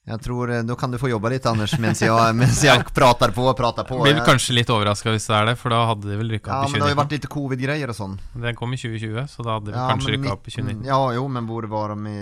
Jeg 0.01 0.17
tror, 0.25 0.49
Nå 0.65 0.73
Da 0.73 0.75
kan 0.75 0.89
du 0.91 0.97
få 0.97 1.11
jobbe 1.11 1.29
litt, 1.29 1.45
Anders, 1.45 1.75
mens 1.79 2.01
jeg, 2.01 2.33
mens 2.41 2.63
jeg 2.65 2.85
prater 2.95 3.33
på 3.35 3.45
og 3.45 3.53
prater 3.57 3.85
på. 3.85 3.99
Blir 4.01 4.23
kanskje 4.25 4.55
litt 4.57 4.71
overraska 4.73 5.13
hvis 5.13 5.29
det 5.29 5.37
er 5.37 5.49
det, 5.51 5.55
for 5.61 5.73
da 5.73 5.83
hadde 5.91 6.09
de 6.09 6.17
vel 6.17 6.33
rykka 6.37 6.49
ja, 6.49 6.57
opp 6.65 6.73
i 6.73 6.73
2019. 6.73 6.73
Ja, 6.73 6.73
men 6.73 6.81
det 6.81 6.87
har 6.87 6.95
jo 6.95 7.01
vært 7.03 7.15
litt 7.17 7.29
covid-greier 7.35 7.93
og 7.93 7.99
sånn. 7.99 8.19
Den 8.47 8.57
kom 8.57 8.73
i 8.73 8.81
2020, 8.81 9.29
så 9.29 9.45
da 9.45 9.57
hadde 9.59 9.69
de 9.69 9.77
ja, 9.77 9.87
kanskje 9.93 10.15
rykka 10.15 10.33
opp 10.33 10.49
i 10.49 10.55
2019. 10.57 10.85
Ja, 10.89 11.01
jo, 11.19 11.25
men 11.37 11.49
hvor 11.49 11.69
var 11.69 11.93
de 11.93 12.15
i 12.15 12.21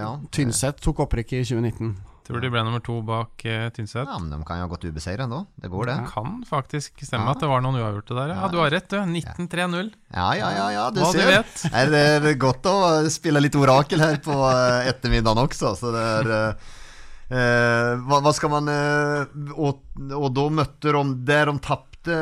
ja. 0.00 0.14
Tynset 0.34 0.82
tok 0.82 1.04
opprykket 1.06 1.44
i 1.44 1.50
2019. 1.52 1.94
Tror 2.30 2.44
de 2.44 2.50
ble 2.52 2.62
nummer 2.62 2.82
to 2.84 3.00
bak 3.02 3.42
uh, 3.42 3.66
Tynset. 3.74 4.06
Ja, 4.06 4.18
men 4.18 4.30
De 4.30 4.38
kan 4.46 4.60
jo 4.60 4.66
ha 4.68 4.70
gått 4.70 4.86
ubeseiret 4.86 5.24
ennå. 5.26 5.42
Det 5.58 5.70
går, 5.72 5.90
det. 5.90 5.96
Det 6.04 6.12
kan 6.14 6.36
faktisk 6.46 7.02
stemme 7.02 7.26
ja. 7.26 7.34
at 7.34 7.42
det 7.42 7.48
var 7.50 7.64
noen 7.64 7.80
uavgjorte 7.80 8.14
der. 8.14 8.34
Ja, 8.36 8.50
du 8.52 8.58
har 8.62 8.70
rett, 8.70 8.86
du. 8.92 8.98
19-3-0. 9.02 9.90
Ja, 10.14 10.28
ja, 10.38 10.50
ja, 10.54 10.66
ja, 10.76 10.84
du 10.94 11.00
Hva 11.02 11.10
ser. 11.10 11.26
Du 11.26 11.34
vet. 11.34 11.64
Er 11.80 12.22
det 12.22 12.36
godt 12.40 12.68
å 12.70 12.76
spille 13.10 13.42
litt 13.42 13.56
orakel 13.58 14.02
her 14.04 14.20
på 14.22 14.36
eh, 14.46 14.90
ettermiddagen 14.92 15.42
også, 15.42 15.74
så 15.78 15.94
det 15.94 16.04
er 16.18 16.30
uh, 16.30 16.76
Eh, 17.30 17.92
hva, 18.10 18.16
hva, 18.18 18.30
skal 18.34 18.50
man 18.50 18.66
og, 19.54 19.84
og, 20.02 20.24
da 20.34 20.46
møtte 20.50 20.90
de 20.96 21.02
Der 21.28 21.46
de 21.46 21.52
tapte 21.62 22.16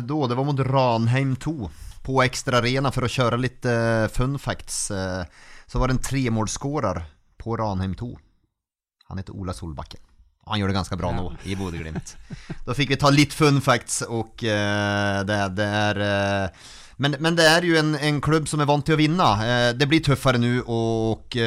det 0.00 0.38
var 0.38 0.46
mot 0.48 0.62
Ranheim 0.64 1.34
2 1.36 1.52
på 2.06 2.14
ekstra 2.24 2.62
Arena 2.62 2.88
for 2.88 3.04
å 3.04 3.10
kjøre 3.12 3.36
litt 3.36 3.68
fun 4.16 4.38
facts. 4.40 4.78
så 4.88 5.82
var 5.82 5.90
det 5.90 5.98
en 5.98 6.02
tremålsskårer 6.06 7.02
på 7.36 7.58
Ranheim 7.60 7.92
2. 8.00 8.08
Han 9.10 9.18
heter 9.18 9.34
Ola 9.34 9.54
Solbakken. 9.56 10.00
Han 10.50 10.58
gjør 10.58 10.72
det 10.72 10.78
ganske 10.80 10.98
bra 10.98 11.12
nå 11.14 11.28
i 11.46 11.56
Bodø-Glimt. 11.58 12.14
Da 12.66 12.74
fikk 12.74 12.94
vi 12.94 12.98
ta 13.00 13.10
litt 13.12 13.34
fun 13.36 13.60
facts, 13.62 14.00
og 14.06 14.42
uh, 14.46 15.20
det, 15.26 15.38
det, 15.58 15.66
er 15.66 16.00
uh, 16.00 16.70
men, 17.02 17.14
men, 17.22 17.36
det 17.38 17.46
er 17.46 17.66
jo 17.66 17.76
en, 17.78 17.92
en, 17.94 18.18
klubb 18.24 18.48
som 18.50 18.62
er 18.62 18.68
vant 18.70 18.84
til 18.86 18.96
å 18.96 19.00
vinne. 19.00 19.28
Uh, 19.42 19.70
det 19.76 19.86
blir 19.90 20.02
tøffere 20.06 20.40
nå, 20.42 20.52
og 20.66 21.38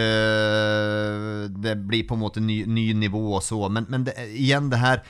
det 1.64 1.76
blir 1.84 2.08
på 2.08 2.18
en 2.18 2.24
måte 2.24 2.44
ny, 2.44 2.64
ny 2.70 2.92
nivå 3.04 3.26
og 3.34 3.44
så. 3.44 3.60
Men, 3.68 3.90
men 3.92 4.08
det, 4.08 4.18
igjen, 4.32 4.72
det 4.74 4.84
her 4.84 5.06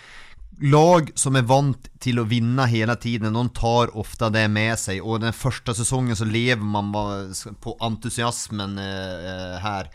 Lag 0.69 1.07
som 1.17 1.33
er 1.33 1.47
vant 1.49 1.87
til 1.99 2.19
å 2.21 2.27
vinne 2.29 2.67
hele 2.69 2.93
tiden, 3.01 3.33
de 3.33 3.41
tar 3.57 3.89
ofte 3.97 4.29
det 4.31 4.43
med 4.53 4.77
seg. 4.77 4.99
Og 5.01 5.23
den 5.23 5.33
første 5.33 5.73
sesongen 5.73 6.15
så 6.15 6.27
lever 6.29 6.61
man 6.61 6.91
på 6.93 7.73
entusiasmen 7.83 8.77
her 8.77 9.89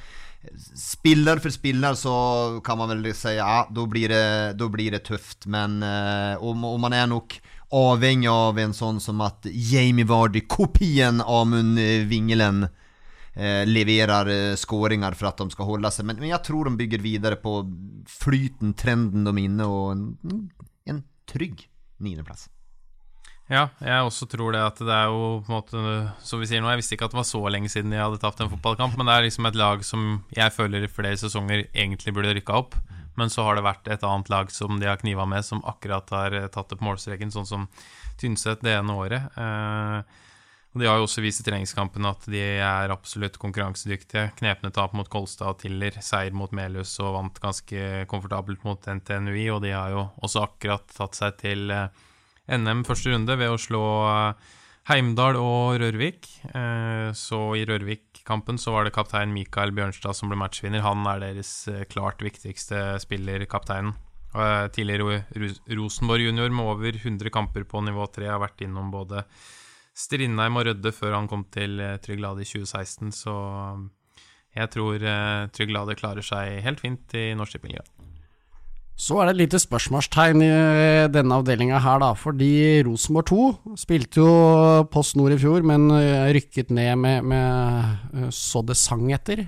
spiller 0.77 1.41
for 1.43 1.51
spiller 1.55 1.95
så 1.99 2.15
kan 2.65 2.79
man 2.79 2.91
vel 2.93 3.15
si 3.17 3.37
ja, 3.37 3.67
da 3.71 3.87
blir 3.87 4.09
det, 4.09 4.53
då 4.59 4.69
blir 4.69 4.91
det 4.91 5.05
tøft. 5.09 5.47
Men 5.47 5.83
eh, 5.83 6.43
om 6.43 6.65
og, 6.65 6.81
man 6.81 6.97
er 6.97 7.07
nok 7.11 7.39
avhengig 7.75 8.31
av 8.33 8.59
en 8.59 8.75
sånn 8.75 9.01
som 9.01 9.21
at 9.27 9.47
Jamie 9.47 10.09
Vardy, 10.09 10.47
kopien 10.49 11.21
Amund 11.21 11.79
Vingelen, 12.09 12.65
eh, 13.35 13.65
leverer 13.69 14.33
eh, 14.33 14.57
skåringer 14.57 15.17
for 15.19 15.31
at 15.31 15.41
de 15.43 15.51
skal 15.55 15.69
holde 15.69 15.93
seg. 15.95 16.09
Men, 16.09 16.21
men, 16.21 16.33
jeg 16.33 16.45
tror 16.49 16.69
de 16.69 16.79
bygger 16.81 17.05
videre 17.05 17.41
på 17.41 17.61
flyten, 18.09 18.75
trenden 18.79 19.29
de 19.29 19.35
er 19.35 19.45
inne, 19.45 19.69
og 19.69 19.93
en, 19.95 20.47
en 20.89 21.03
trygg 21.29 21.67
niendeplass. 22.03 22.49
Ja, 23.49 23.71
jeg 23.81 24.05
også 24.05 24.27
tror 24.29 24.53
det 24.53 24.61
at 24.61 24.81
det 24.85 24.93
er 24.93 25.09
jo 25.09 25.39
på 25.41 25.49
en 25.49 25.55
måte 25.55 25.83
Som 26.21 26.43
vi 26.43 26.49
sier 26.51 26.61
nå, 26.61 26.69
jeg 26.69 26.83
visste 26.83 26.99
ikke 26.99 27.07
at 27.09 27.15
det 27.15 27.21
var 27.23 27.29
så 27.31 27.41
lenge 27.49 27.71
siden 27.73 27.95
jeg 27.97 28.05
hadde 28.05 28.21
tapt 28.21 28.43
en 28.45 28.51
fotballkamp, 28.53 28.99
men 28.99 29.09
det 29.09 29.15
er 29.15 29.25
liksom 29.25 29.49
et 29.49 29.57
lag 29.57 29.85
som 29.89 30.05
jeg 30.37 30.53
føler 30.53 30.85
i 30.85 30.91
flere 30.93 31.17
sesonger 31.17 31.65
egentlig 31.73 32.13
burde 32.17 32.35
rykka 32.37 32.59
opp. 32.61 32.77
Men 33.19 33.33
så 33.33 33.47
har 33.47 33.57
det 33.57 33.65
vært 33.67 33.89
et 33.91 34.05
annet 34.07 34.29
lag 34.31 34.53
som 34.55 34.77
de 34.79 34.87
har 34.87 35.01
kniva 35.01 35.25
med, 35.27 35.43
som 35.47 35.65
akkurat 35.67 36.13
har 36.15 36.37
tatt 36.55 36.69
det 36.71 36.79
på 36.79 36.87
målstreken, 36.87 37.33
sånn 37.35 37.49
som 37.49 37.65
Tynset 38.19 38.63
det 38.67 38.73
ene 38.75 38.95
året. 38.99 39.39
Eh, 39.39 40.25
og 40.75 40.83
De 40.83 40.87
har 40.89 40.99
jo 40.99 41.07
også 41.07 41.23
vist 41.25 41.41
i 41.41 41.47
treningskampen 41.47 42.07
at 42.07 42.27
de 42.31 42.43
er 42.61 42.93
absolutt 42.93 43.39
konkurransedyktige. 43.41 44.33
Knepne 44.39 44.71
tap 44.75 44.95
mot 44.99 45.09
Kolstad 45.11 45.55
og 45.55 45.61
Tiller, 45.63 45.97
seier 46.05 46.35
mot 46.37 46.53
Melhus 46.55 46.97
og 47.01 47.15
vant 47.15 47.41
ganske 47.43 48.05
komfortabelt 48.11 48.67
mot 48.67 48.91
NTNUI. 48.99 49.49
Og 49.55 49.63
de 49.65 49.73
har 49.75 49.95
jo 49.95 50.05
også 50.21 50.45
akkurat 50.45 50.87
tatt 50.95 51.19
seg 51.19 51.39
til 51.41 51.73
eh, 51.75 51.89
NM 52.49 52.85
første 52.89 53.13
runde 53.13 53.37
ved 53.37 53.53
å 53.53 53.61
slå 53.61 53.85
eh, 54.09 54.55
Heimdal 54.89 55.37
og 55.37 55.77
Rørvik. 55.83 56.29
Eh, 56.49 57.11
så 57.17 57.41
i 57.59 57.67
Rørvik-kampen 57.69 58.61
så 58.61 58.73
var 58.73 58.89
det 58.89 58.95
kaptein 58.97 59.35
Mikael 59.35 59.75
Bjørnstad 59.77 60.17
som 60.17 60.33
ble 60.33 60.39
matchvinner. 60.41 60.85
Han 60.87 61.05
er 61.13 61.21
deres 61.27 61.53
eh, 61.69 61.85
klart 61.93 62.25
viktigste 62.25 62.97
spiller, 63.05 63.45
kapteinen. 63.51 63.97
Tidligere 64.77 65.23
Rosenborg 65.73 66.27
junior 66.27 66.53
med 66.53 66.69
over 66.69 66.99
100 67.01 67.33
kamper 67.33 67.65
på 67.65 67.81
nivå 67.81 68.05
3. 68.13 68.27
Har 68.29 68.43
vært 68.43 68.61
innom 68.67 68.91
både 68.93 69.23
Strindheim 69.97 70.61
og 70.61 70.69
Rødde 70.69 70.93
før 70.93 71.17
han 71.17 71.31
kom 71.33 71.47
til 71.49 71.81
Trygg 72.05 72.21
Lade 72.23 72.45
i 72.45 72.49
2016. 72.49 73.09
Så 73.17 73.35
jeg 74.53 74.71
tror 74.77 75.09
Trygg 75.57 75.73
Lade 75.73 75.97
klarer 75.99 76.29
seg 76.29 76.61
helt 76.61 76.85
fint 76.85 77.17
i 77.17 77.31
Norsk 77.41 77.57
Tippeligaen. 77.57 77.98
Så 78.99 79.15
er 79.21 79.29
det 79.29 79.37
et 79.37 79.43
lite 79.45 79.61
spørsmålstegn 79.63 80.43
i 80.43 80.49
eh, 80.51 81.05
denne 81.15 81.37
avdelinga 81.39 81.79
her, 81.85 82.01
da. 82.03 82.11
Fordi 82.19 82.83
Rosenborg 82.87 83.29
2 83.31 83.77
spilte 83.79 84.25
jo 84.25 84.33
Post 84.91 85.15
Nord 85.21 85.37
i 85.37 85.39
fjor, 85.39 85.63
men 85.67 85.87
eh, 85.95 86.33
rykket 86.35 86.75
ned 86.75 86.99
med, 86.99 87.29
med 87.31 88.19
eh, 88.19 88.29
så 88.35 88.65
det 88.67 88.75
sang 88.81 89.07
etter. 89.15 89.45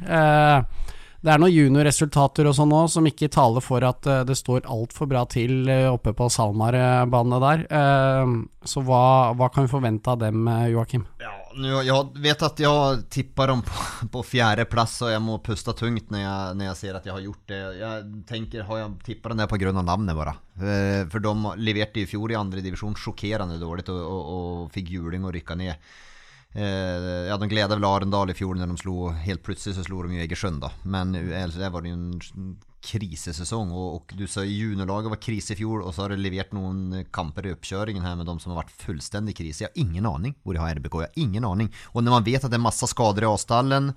Det 1.20 1.28
er 1.28 1.42
noen 1.42 1.52
juniorresultater 1.52 2.46
og 2.48 2.54
sånn 2.56 2.70
òg 2.72 2.86
som 2.94 3.10
ikke 3.10 3.28
taler 3.34 3.60
for 3.60 3.84
at 3.84 4.06
det 4.24 4.38
står 4.38 4.64
altfor 4.70 5.10
bra 5.10 5.26
til 5.28 5.68
oppe 5.68 6.14
på 6.16 6.30
SalMar-banene 6.32 7.40
der. 7.44 7.66
Så 8.64 8.80
hva, 8.86 9.02
hva, 9.36 9.50
kan 9.52 9.66
vi 9.66 9.74
forvente 9.74 10.14
av 10.14 10.22
dem, 10.22 10.48
Joakim? 10.72 11.04
Ja, 11.20 11.34
nu, 11.54 11.68
jag 11.68 12.18
vet 12.18 12.42
att 12.42 12.58
jag 12.58 13.10
tippar 13.10 13.48
dem 13.48 13.62
på, 13.62 14.08
på 14.08 14.22
fjärde 14.22 14.64
plats 14.64 15.02
och 15.02 15.22
må 15.22 15.38
pusta 15.38 15.72
tungt 15.72 16.10
när 16.10 16.22
jag, 16.22 16.56
när 16.56 16.64
jag 16.64 16.76
ser 16.76 16.94
att 16.94 17.06
jag 17.06 17.12
har 17.12 17.20
gjort 17.20 17.42
det. 17.48 17.54
Jag 17.56 18.22
tänker, 18.26 18.60
har 18.60 18.78
jag 18.78 19.00
tippat 19.04 19.30
den 19.30 19.36
där 19.36 19.46
på 19.46 19.56
grund 19.56 19.78
av 19.78 19.84
namnet 19.84 20.16
bara? 20.16 20.34
Eh, 20.54 21.08
för 21.08 21.18
de 21.18 21.54
leverte 21.56 22.00
i 22.00 22.06
fjol 22.06 22.32
i 22.32 22.34
andra 22.34 22.60
division 22.60 22.94
chockerande 22.94 23.58
dåligt 23.58 23.88
och, 23.88 24.00
och, 24.00 24.62
och 24.62 24.72
fick 24.72 24.90
juling 24.90 25.24
och 25.24 25.32
rycka 25.32 25.54
ner. 25.54 25.76
Eh, 26.52 26.64
ja, 27.28 27.36
de 27.36 27.48
gledde 27.48 27.74
vel 27.74 27.84
Arendal 27.84 28.30
i 28.30 28.34
fjor 28.34 28.54
när 28.54 28.66
de 28.66 28.76
slo 28.76 29.08
Helt 29.08 29.42
plutselig 29.42 29.76
så 29.76 29.84
slo 29.84 30.02
de 30.02 30.14
jo 30.14 30.20
Egersund, 30.20 30.60
da. 30.60 30.72
Men 30.82 31.14
ellers 31.14 31.54
der 31.54 31.70
var 31.70 31.82
det 31.82 31.88
jo 31.88 31.94
en 31.94 32.20
krisesesong. 32.84 33.70
Og, 33.76 33.98
og 33.98 34.14
du 34.16 34.24
sa 34.30 34.44
juniorlaget 34.46 35.12
var 35.12 35.20
krise 35.22 35.54
i 35.54 35.58
fjor, 35.58 35.84
og 35.84 35.94
så 35.94 36.04
har 36.04 36.14
du 36.14 36.20
levert 36.20 36.54
noen 36.56 37.04
kamper 37.14 37.48
i 37.48 37.54
oppkjøringen 37.54 38.04
her 38.04 38.16
med 38.18 38.28
de 38.28 38.36
som 38.42 38.54
har 38.54 38.62
vært 38.62 38.74
fullstendig 38.82 39.36
krise. 39.38 39.64
Jeg 39.64 39.70
har 39.70 39.82
ingen 39.82 40.08
aning 40.08 40.34
hvor 40.42 40.56
de 40.56 40.62
har 40.62 40.80
RBK. 40.80 40.98
Jeg 41.04 41.12
har 41.12 41.22
ingen 41.24 41.48
aning. 41.48 41.70
Og 41.94 42.04
når 42.04 42.18
man 42.18 42.28
vet 42.28 42.44
at 42.44 42.52
det 42.52 42.60
er 42.60 42.66
masse 42.66 42.90
skader 42.90 43.26
i 43.26 43.30
avstallen, 43.30 43.92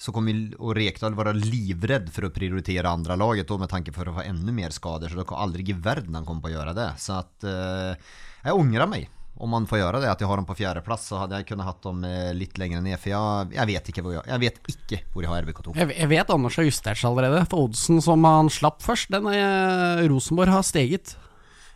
så 0.00 0.12
kommer 0.14 0.56
og 0.58 0.74
Rekdal 0.76 1.16
være 1.16 1.36
livredd 1.38 2.10
for 2.12 2.26
å 2.26 2.32
prioritere 2.34 2.90
andre 2.90 3.16
laget 3.18 3.48
då 3.48 3.58
med 3.60 3.70
tanke 3.70 3.94
for 3.94 4.10
å 4.10 4.18
ha 4.18 4.26
enda 4.26 4.52
mer 4.52 4.74
skader. 4.74 5.10
Så 5.10 5.20
det 5.20 5.28
kan 5.30 5.44
aldri 5.46 5.66
i 5.70 5.76
verden 5.78 6.18
han 6.18 6.26
kommer 6.26 6.46
på 6.46 6.52
å 6.52 6.56
gjøre 6.58 6.76
det. 6.76 6.90
Så 7.00 7.20
at 7.22 7.46
eh, 7.48 8.14
jeg 8.44 8.58
angrer 8.58 8.90
meg 8.90 9.10
om 9.34 9.50
man 9.50 9.64
får 9.66 9.80
gjøre 9.80 10.00
det, 10.04 10.10
at 10.12 10.20
jeg 10.22 10.30
har 10.30 10.38
dem 10.38 10.46
på 10.46 10.54
fjerdeplass, 10.54 11.08
så 11.10 11.18
hadde 11.24 11.40
jeg 11.40 11.48
kunnet 11.48 11.66
hatt 11.66 11.80
dem 11.82 12.04
eh, 12.06 12.30
litt 12.38 12.58
lenger 12.60 12.84
ned. 12.84 12.98
For 13.02 13.10
jeg, 13.10 13.54
jeg, 13.56 13.68
vet 13.72 13.88
ikke 13.90 14.04
hvor 14.06 14.14
jeg, 14.14 14.26
jeg 14.30 14.42
vet 14.44 14.60
ikke 14.70 15.00
hvor 15.10 15.26
jeg 15.26 15.32
har 15.32 15.48
RBK2. 15.48 15.74
Jeg, 15.80 15.96
jeg 15.98 16.10
vet 16.12 16.30
Anders 16.36 16.58
har 16.60 16.68
justert 16.68 17.00
seg 17.00 17.08
allerede. 17.10 17.40
For 17.50 17.66
oddsen 17.66 17.98
som 18.04 18.28
han 18.28 18.52
slapp 18.52 18.84
først, 18.84 19.10
den 19.14 19.26
er 19.32 20.04
Rosenborg 20.10 20.54
har 20.54 20.62
steget. 20.66 21.16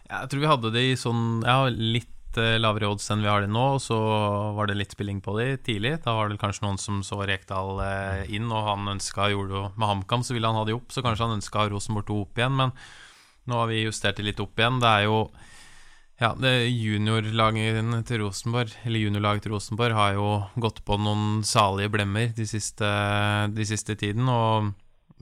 Jeg 0.09 0.31
tror 0.31 0.45
vi 0.45 0.49
hadde 0.49 0.73
det 0.73 0.85
i 0.87 0.95
sånn 0.97 1.43
Ja, 1.45 1.67
litt 1.69 2.39
eh, 2.39 2.55
lavere 2.63 2.93
odds 2.95 3.11
enn 3.11 3.27
vi 3.27 3.33
har 3.33 3.43
det 3.43 3.51
nå. 3.51 3.67
Og 3.75 3.83
så 3.83 3.99
var 4.55 4.71
det 4.71 4.79
litt 4.79 4.95
spilling 4.95 5.19
på 5.25 5.35
de 5.41 5.51
tidlig. 5.67 5.97
Da 6.07 6.15
var 6.15 6.31
det 6.31 6.39
kanskje 6.39 6.63
noen 6.69 6.79
som 6.79 7.03
så 7.03 7.21
Rekdal 7.27 7.83
eh, 7.83 8.25
inn, 8.39 8.47
og 8.55 8.71
han 8.71 8.95
ønska 8.95 9.33
gjorde 9.35 9.57
det 9.57 9.75
Med 9.75 9.91
HamKam 9.97 10.23
så 10.23 10.39
ville 10.39 10.47
han 10.47 10.63
ha 10.63 10.65
de 10.69 10.79
opp, 10.79 10.95
så 10.95 11.03
kanskje 11.03 11.27
han 11.27 11.41
ønska 11.41 11.67
Rosenborg 11.75 12.07
2 12.07 12.23
opp 12.23 12.39
igjen. 12.39 12.59
Men 12.63 12.75
nå 13.51 13.63
har 13.65 13.73
vi 13.75 13.83
justert 13.83 14.23
det 14.23 14.31
litt 14.31 14.47
opp 14.47 14.55
igjen. 14.55 14.79
Det 14.79 14.95
er 14.95 15.09
jo 15.11 15.23
ja, 16.19 16.33
det 16.35 16.53
juniorlagene 16.67 18.01
til 18.07 18.25
Rosenborg, 18.25 18.73
eller 18.83 19.05
juniorlaget 19.05 19.45
til 19.47 19.53
Rosenborg, 19.55 19.95
har 19.95 20.17
jo 20.17 20.31
gått 20.59 20.81
på 20.83 20.97
noen 20.99 21.45
salige 21.47 21.93
blemmer 21.95 22.33
de 22.35 22.47
siste, 22.49 22.89
de 23.55 23.67
siste 23.69 23.95
tiden. 24.01 24.27
Og 24.27 24.73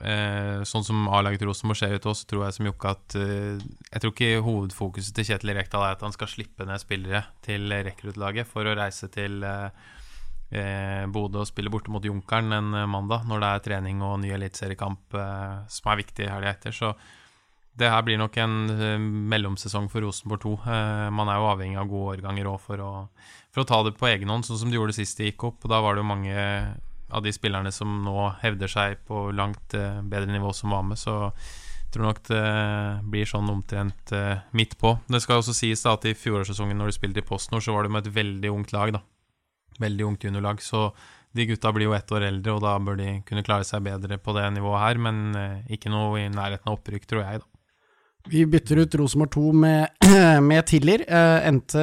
eh, 0.01 0.63
sånn 0.65 0.87
som 0.89 1.03
A-laget 1.13 1.43
til 1.43 1.51
Rosenborg 1.51 1.83
ser 1.83 1.93
ut 1.99 2.09
også, 2.09 2.25
tror 2.31 2.47
jeg 2.47 2.57
som 2.57 2.71
Jokke 2.71 2.95
at 2.95 3.19
eh, 3.21 3.61
Jeg 3.91 4.03
tror 4.03 4.15
ikke 4.15 4.47
hovedfokuset 4.47 5.19
til 5.19 5.29
Kjetil 5.29 5.53
Rekdal 5.59 5.85
er 5.85 5.99
at 5.99 6.07
han 6.07 6.17
skal 6.17 6.33
slippe 6.33 6.65
ned 6.65 6.81
spillere 6.81 7.27
til 7.45 7.77
rekruttlaget 7.91 8.49
for 8.49 8.65
å 8.65 8.75
reise 8.81 9.13
til 9.13 9.45
eh, 9.45 9.69
eh 10.57 11.05
Bodø 11.13 11.43
og 11.45 11.51
spille 11.51 11.69
borte 11.75 11.93
mot 11.93 12.09
Junkeren 12.09 12.57
en 12.57 12.73
mandag, 12.89 13.29
når 13.29 13.45
det 13.45 13.53
er 13.53 13.69
trening 13.69 14.01
og 14.01 14.23
ny 14.25 14.33
eliteseriekamp 14.33 15.21
eh, 15.21 15.63
som 15.77 15.93
er 15.93 16.03
viktig 16.07 16.33
helga 16.33 16.57
etter. 16.57 16.73
Så 16.73 16.95
det 17.77 17.91
her 17.93 18.05
blir 18.07 18.17
nok 18.21 18.37
en 18.41 18.57
uh, 18.73 18.97
mellomsesong 19.33 19.91
for 19.93 20.05
Rosenborg 20.07 20.43
2. 20.45 20.55
Uh, 20.65 20.73
eh, 20.73 21.09
man 21.13 21.29
er 21.29 21.41
jo 21.41 21.51
avhengig 21.51 21.81
av 21.81 21.91
gode 21.91 22.17
årganger 22.17 22.49
òg 22.49 22.59
for, 22.65 22.83
for, 23.53 23.63
å 23.63 23.69
ta 23.69 23.83
det 23.85 23.97
på 23.99 24.09
egen 24.09 24.33
hånd, 24.33 24.49
sånn 24.49 24.63
som 24.63 24.73
de 24.73 24.79
gjorde 24.79 24.97
sist 24.97 25.21
de 25.21 25.29
gikk 25.29 25.45
opp. 25.51 25.67
Da 25.69 25.83
var 25.85 25.95
det 25.95 26.05
jo 26.05 26.09
mange 26.09 26.37
av 27.07 27.23
de 27.23 27.31
spillerne 27.35 27.71
som 27.75 28.01
nå 28.03 28.31
hevder 28.41 28.73
seg 28.73 29.03
på 29.09 29.29
langt 29.37 29.77
uh, 29.77 30.01
bedre 30.01 30.33
nivå, 30.33 30.55
som 30.57 30.73
var 30.73 30.87
med. 30.89 31.01
Så 31.01 31.19
jeg 31.29 31.93
tror 31.95 32.09
nok 32.09 32.23
det 32.29 32.47
blir 33.13 33.29
sånn 33.29 33.53
omtrent 33.53 34.11
midt 34.57 34.75
på. 34.81 34.97
Det 35.07 35.21
skal 35.23 35.39
også 35.41 35.55
sies 35.57 35.85
da 35.85 35.95
at 35.97 36.05
i 36.05 36.17
fjorårssesongen, 36.19 36.77
når 36.77 36.91
de 36.91 36.97
spilte 36.97 37.23
i 37.23 37.25
PostNord, 37.25 37.65
så 37.65 37.77
var 37.77 37.87
det 37.87 37.93
med 37.95 38.05
et 38.05 38.17
veldig 38.17 38.51
ungt 38.53 38.75
lag. 38.75 38.93
da 38.97 39.01
Veldig 39.81 40.05
ungt 40.05 40.27
juniorlag. 40.27 40.61
Så 40.65 40.91
de 41.37 41.47
gutta 41.49 41.73
blir 41.73 41.87
jo 41.87 41.95
ett 41.97 42.13
år 42.13 42.27
eldre, 42.27 42.57
og 42.57 42.65
da 42.67 42.75
bør 42.83 42.99
de 43.01 43.09
kunne 43.29 43.45
klare 43.47 43.65
seg 43.65 43.87
bedre 43.87 44.19
på 44.21 44.35
det 44.37 44.45
nivået 44.59 44.83
her. 44.83 45.01
Men 45.07 45.23
ikke 45.73 45.95
noe 45.95 46.21
i 46.21 46.29
nærheten 46.29 46.69
av 46.69 46.77
opprykk, 46.81 47.07
tror 47.09 47.23
jeg, 47.23 47.45
da. 47.45 47.56
Vi 48.29 48.47
bytter 48.47 48.77
ut 48.77 48.95
Rosenborg 48.95 49.31
2 49.31 49.53
med, 49.53 49.89
med 50.43 50.67
Tiller. 50.67 51.05
Eh, 51.09 51.49
endte 51.49 51.83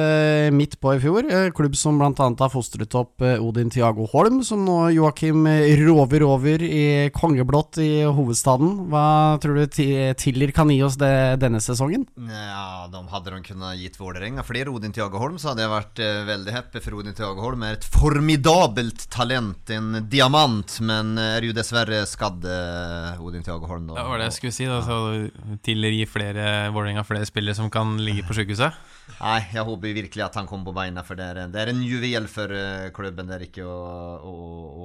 midt 0.52 0.76
på 0.80 0.92
i 0.94 1.00
fjor. 1.00 1.24
Eh, 1.24 1.50
klubb 1.56 1.76
som 1.76 1.96
bl.a. 1.98 2.12
har 2.40 2.52
fostret 2.52 2.94
opp 2.98 3.24
eh, 3.24 3.40
Odin 3.40 3.70
Tiago 3.72 4.04
Holm, 4.12 4.42
som 4.44 4.64
nå 4.66 4.90
Joakim 4.92 5.46
rover 5.84 6.24
over 6.28 6.64
i 6.64 7.10
kongeblått 7.14 7.78
i 7.80 8.04
hovedstaden. 8.04 8.90
Hva 8.92 9.06
tror 9.40 9.62
du 9.62 9.78
Tiller 10.20 10.52
kan 10.52 10.72
gi 10.72 10.82
oss 10.84 10.98
det, 11.00 11.14
denne 11.40 11.62
sesongen? 11.64 12.04
Ja, 12.28 12.84
de 12.92 13.02
Hadde 13.14 13.30
de 13.30 13.44
kunnet 13.46 13.78
gitt 13.78 13.94
Vålerenga 14.00 14.42
flere 14.42 14.72
Odin 14.74 14.92
Tiago 14.92 15.20
Holm, 15.22 15.36
så 15.38 15.52
hadde 15.52 15.62
jeg 15.62 15.70
vært 15.70 16.00
eh, 16.02 16.20
veldig 16.26 16.54
happy, 16.56 16.80
for 16.82 16.98
Odin 16.98 17.14
Tiago 17.14 17.44
Holm 17.44 17.62
er 17.62 17.76
et 17.78 17.86
formidabelt 17.86 19.06
talent, 19.12 19.70
en 19.70 20.00
diamant, 20.10 20.76
men 20.82 21.14
er 21.22 21.46
jo 21.46 21.54
dessverre 21.54 22.02
skadd, 22.10 22.42
eh, 22.42 23.22
Odin 23.22 23.46
Tiago 23.46 23.70
Holm. 23.70 23.86
Da. 23.92 24.00
Det 24.00 24.06
var 24.10 24.20
det 24.20 24.28
jeg 24.32 24.38
skulle 24.40 24.56
si. 24.58 24.66
da, 24.68 24.80
så 24.82 25.60
Tiller 25.64 25.94
gir 25.94 26.10
flere 26.10 26.33
flere 26.34 26.70
Vålerenga 26.74 27.04
flere 27.04 27.26
spillere 27.26 27.54
som 27.54 27.70
kan 27.70 27.96
ligge 28.02 28.24
på 28.26 28.34
sykehuset? 28.34 28.74
Nei, 29.20 29.40
jeg 29.52 29.64
håper 29.64 29.94
virkelig 29.94 30.24
at 30.24 30.38
han 30.40 30.48
kommer 30.48 30.70
på 30.70 30.78
beina, 30.80 31.04
for 31.04 31.18
det 31.18 31.24
er, 31.24 31.44
det 31.52 31.60
er 31.60 31.70
en 31.70 31.82
juvel 31.84 32.26
for 32.30 32.50
uh, 32.50 32.90
klubben. 32.94 33.28
Det 33.28 33.36
er 33.36 33.46
ikke 33.46 33.66
å, 33.68 33.78
å, 34.24 34.34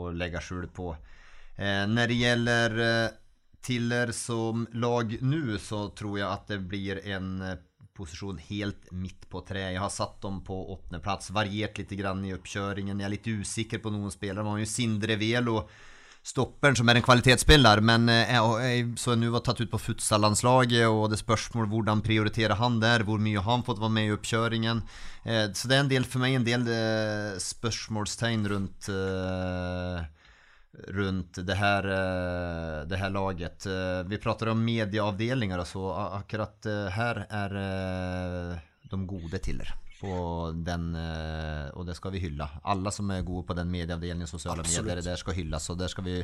å 0.03 0.11
legge 0.11 0.41
skjul 0.43 0.67
på. 0.75 0.93
Eh, 1.59 1.85
når 1.89 2.11
det 2.11 2.19
gjelder 2.19 2.77
uh, 2.79 3.15
Tiller 3.59 4.13
som 4.15 4.67
lag 4.79 5.17
nå, 5.21 5.57
så 5.59 5.89
tror 5.91 6.19
jeg 6.19 6.29
at 6.29 6.45
det 6.53 6.61
blir 6.69 7.01
en 7.11 7.41
posisjon 7.99 8.37
helt 8.47 8.87
midt 8.95 9.25
på 9.27 9.41
tre. 9.43 9.65
Jeg 9.73 9.81
har 9.83 9.91
satt 9.91 10.21
dem 10.23 10.39
på 10.47 10.55
åttendeplass, 10.75 11.33
variert 11.35 11.75
litt 11.81 11.91
i 11.91 12.35
oppkjøringen. 12.37 13.01
Jeg 13.01 13.07
er 13.09 13.15
litt 13.17 13.27
usikker 13.27 13.81
på 13.83 13.91
noen 13.91 14.13
spillere. 14.13 14.45
Man 14.45 14.55
har 14.55 14.63
jo 14.63 14.71
Sindre 14.71 15.19
Velo 15.19 15.65
stopperen 16.25 16.75
som 16.77 16.89
er 16.91 16.99
en 16.99 17.05
kvalitetsspiller, 17.05 17.81
men 17.81 18.09
som 18.09 18.95
så 18.99 19.15
nå 19.17 19.31
var 19.33 19.43
tatt 19.45 19.61
ut 19.63 19.71
på 19.71 19.79
futsal-landslaget, 19.81 20.85
og 20.91 21.09
det 21.11 21.21
spørsmål 21.21 21.69
hvordan 21.71 22.03
prioriterer 22.05 22.59
han 22.59 22.79
der, 22.83 23.05
hvor 23.07 23.21
mye 23.21 23.39
har 23.39 23.49
han 23.49 23.65
fått 23.65 23.81
være 23.81 23.95
med 23.95 24.09
i 24.09 24.13
oppkjøringen. 24.13 24.83
Eh, 25.23 25.47
så 25.55 25.71
det 25.71 25.77
er 25.77 25.83
en 25.85 25.91
del 25.91 26.07
for 26.07 26.23
meg 26.23 26.37
en 26.37 26.47
del 26.47 26.69
eh, 26.69 27.39
spørsmålstegn 27.43 28.47
rundt 28.53 28.93
rundt 30.95 31.39
det 31.43 31.55
her, 31.57 31.85
det 32.87 32.99
her 33.01 33.09
laget. 33.11 33.65
Vi 34.07 34.19
prater 34.21 34.51
om 34.53 34.61
medieavdelinger 34.63 35.65
så. 35.67 35.89
Akkurat 36.21 36.69
her 36.93 37.23
er 37.25 37.57
de 38.87 39.01
gode 39.09 39.41
til 39.43 39.59
det 39.59 39.88
den, 40.01 40.95
eh, 40.95 41.67
og 41.75 41.85
det 41.87 41.95
skal 41.97 42.13
vi 42.15 42.21
hylle. 42.23 42.47
Alle 42.63 42.91
som 42.95 43.09
er 43.11 43.25
gode 43.27 43.45
på 43.47 43.55
den 43.57 43.69
medieavdelingen, 43.71 44.27
sosiale 44.27 44.63
Absolutt. 44.63 44.87
medier, 44.87 45.03
der 45.03 45.19
skal 45.19 45.35
hylles, 45.35 45.69
og 45.69 45.79
der 45.79 45.91
skal 45.91 46.05
vi 46.05 46.15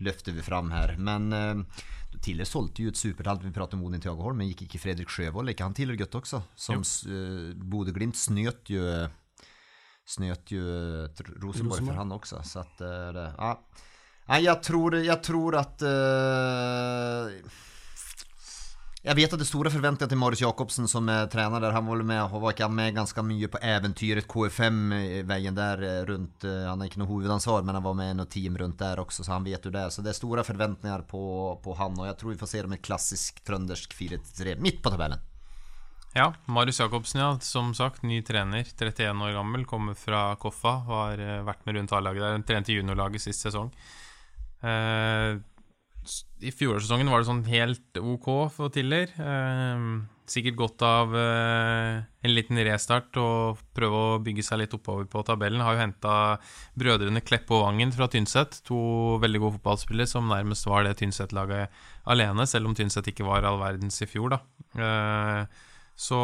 løfte 0.00 0.32
vi 0.32 0.42
fram 0.42 0.70
her. 0.72 0.94
Men 0.96 1.28
uh, 1.32 1.82
tidligere 2.16 2.48
solgte 2.48 2.86
jo 2.86 2.92
et 2.94 2.96
supertalt, 3.00 3.44
Vi 3.44 3.52
prater 3.52 3.76
om 3.76 3.84
Odin 3.84 4.00
Tiagoholm, 4.00 4.40
men 4.40 4.48
gikk 4.48 4.64
ikke 4.66 4.80
Fredrik 4.80 5.12
Sjøvold? 5.12 5.52
Ikke 5.52 5.68
han 5.68 5.76
tidligere 5.76 6.06
gutt 6.06 6.22
også? 6.22 6.42
Som 6.56 6.80
uh, 6.80 7.52
Bodø-Glimt 7.56 8.16
snøt 8.16 8.72
jo 8.72 8.86
Snøt 10.10 10.50
jo 10.50 10.62
Rosenborg 11.38 11.84
for 11.84 11.94
han 12.00 12.12
også, 12.16 12.40
så 12.42 12.64
at 12.64 12.80
uh, 12.82 13.10
det, 13.14 13.26
ja. 13.36 13.52
Nei, 14.30 14.40
jeg 14.46 14.62
tror, 14.62 14.96
jeg 15.02 15.22
tror 15.26 15.56
at 15.60 15.84
uh, 15.86 17.58
jeg 19.00 19.16
vet 19.16 19.32
at 19.32 19.40
det 19.40 19.46
er 19.46 19.48
store 19.48 19.70
forventninger 19.72 20.10
til 20.12 20.18
Marius 20.20 20.42
Jacobsen 20.42 20.88
som 20.90 21.06
er 21.08 21.28
trener 21.32 21.62
der. 21.62 21.72
Han 21.72 21.86
var 21.88 22.02
med, 22.04 22.34
var 22.42 22.68
med 22.68 22.98
ganske 22.98 23.22
mye 23.24 23.48
på 23.48 23.60
eventyret 23.64 24.28
KFM-veien 24.28 25.56
der 25.56 25.84
eh, 25.86 26.02
rundt 26.10 26.44
eh, 26.44 26.66
Han 26.68 26.82
er 26.82 26.90
ikke 26.90 27.00
noe 27.00 27.08
hovedansvar, 27.08 27.64
men 27.64 27.78
han 27.78 27.86
var 27.86 27.96
med 27.96 28.12
i 28.12 28.18
noe 28.18 28.28
team 28.28 28.58
rundt 28.60 28.76
der 28.82 29.00
også, 29.00 29.24
så 29.24 29.38
han 29.38 29.48
vet 29.48 29.64
jo 29.64 29.72
det. 29.72 29.86
Så 29.94 30.04
det 30.04 30.12
er 30.12 30.20
store 30.20 30.44
forventninger 30.44 31.06
på, 31.08 31.22
på 31.64 31.78
han, 31.80 31.96
og 31.96 32.10
jeg 32.10 32.18
tror 32.20 32.34
vi 32.34 32.40
får 32.42 32.52
se 32.52 32.62
det 32.66 32.72
med 32.74 32.84
klassisk 32.84 33.40
trøndersk 33.48 33.96
4-3 33.96 34.58
midt 34.60 34.84
på 34.84 34.92
tabellen. 34.92 35.24
Ja, 36.12 36.32
Marius 36.44 36.80
Jacobsen, 36.82 37.20
ja. 37.20 37.30
Som 37.40 37.72
sagt, 37.74 38.02
ny 38.02 38.20
trener. 38.26 38.66
31 38.66 39.24
år 39.24 39.32
gammel, 39.32 39.64
kommer 39.64 39.96
fra 39.96 40.34
Koffa. 40.42 40.76
Har 40.90 41.24
eh, 41.24 41.40
vært 41.46 41.64
med 41.64 41.78
rundt 41.78 41.96
A-laget 41.96 42.26
der. 42.26 42.46
Trente 42.48 42.76
juniorlaget 42.76 43.24
sist 43.30 43.46
sesong. 43.46 43.70
Eh, 44.60 45.38
i 46.40 46.50
fjorårssesongen 46.54 47.10
var 47.12 47.22
det 47.22 47.28
sånn 47.28 47.44
helt 47.50 48.00
ok 48.00 48.28
for 48.54 48.72
Tiller. 48.74 49.12
Eh, 49.20 49.84
sikkert 50.30 50.58
godt 50.58 50.82
av 50.86 51.14
eh, 51.18 52.02
en 52.22 52.34
liten 52.34 52.60
restart 52.66 53.16
og 53.20 53.60
prøve 53.76 54.00
å 54.00 54.20
bygge 54.22 54.44
seg 54.46 54.62
litt 54.62 54.74
oppover 54.76 55.08
på 55.10 55.22
tabellen. 55.26 55.62
Har 55.64 55.76
jo 55.76 55.82
henta 55.82 56.14
brødrene 56.78 57.22
Kleppe 57.26 57.56
og 57.56 57.64
Vangen 57.66 57.94
fra 57.94 58.08
Tynset. 58.10 58.60
To 58.68 59.18
veldig 59.22 59.42
gode 59.42 59.58
fotballspillere 59.58 60.10
som 60.10 60.30
nærmest 60.30 60.68
var 60.70 60.86
det 60.86 60.96
Tynset-laget 61.00 61.74
alene, 62.10 62.46
selv 62.48 62.70
om 62.70 62.76
Tynset 62.78 63.10
ikke 63.10 63.26
var 63.26 63.46
all 63.48 63.60
verdens 63.62 64.00
i 64.04 64.08
fjor, 64.10 64.36
da. 64.36 64.40
Eh, 64.86 65.62
så 66.00 66.20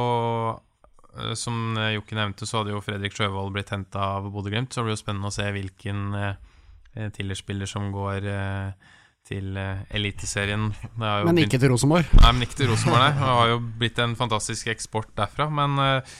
eh, 1.17 1.35
som 1.39 1.79
Jokke 1.97 2.19
nevnte, 2.19 2.47
så 2.49 2.61
hadde 2.63 2.77
jo 2.77 2.85
Fredrik 2.85 3.17
Sjøvold 3.17 3.55
blitt 3.57 3.75
henta 3.75 4.13
av 4.17 4.31
Bodø-Glimt. 4.31 4.71
Så 4.71 4.81
det 4.81 4.91
blir 4.91 4.99
jo 4.99 5.03
spennende 5.03 5.33
å 5.33 5.35
se 5.35 5.51
hvilken 5.57 6.07
eh, 6.21 7.11
Tiller-spiller 7.17 7.69
som 7.69 7.91
går 7.95 8.31
eh, 8.31 8.95
til 9.27 9.59
uh, 9.59 9.83
Eliteserien. 9.95 10.71
Men 10.97 11.43
ikke 11.43 11.61
til 11.61 11.75
Rosenborg? 11.75 12.09
Nei, 12.23 12.33
men 12.33 12.47
ikke 12.47 12.61
til 12.63 12.71
Rosenborg, 12.73 13.03
nei. 13.03 13.13
Det 13.19 13.35
har 13.41 13.53
jo 13.53 13.61
blitt 13.83 14.01
en 14.05 14.17
fantastisk 14.19 14.71
eksport 14.73 15.11
derfra. 15.19 15.49
Men 15.53 15.79
uh, 15.83 16.17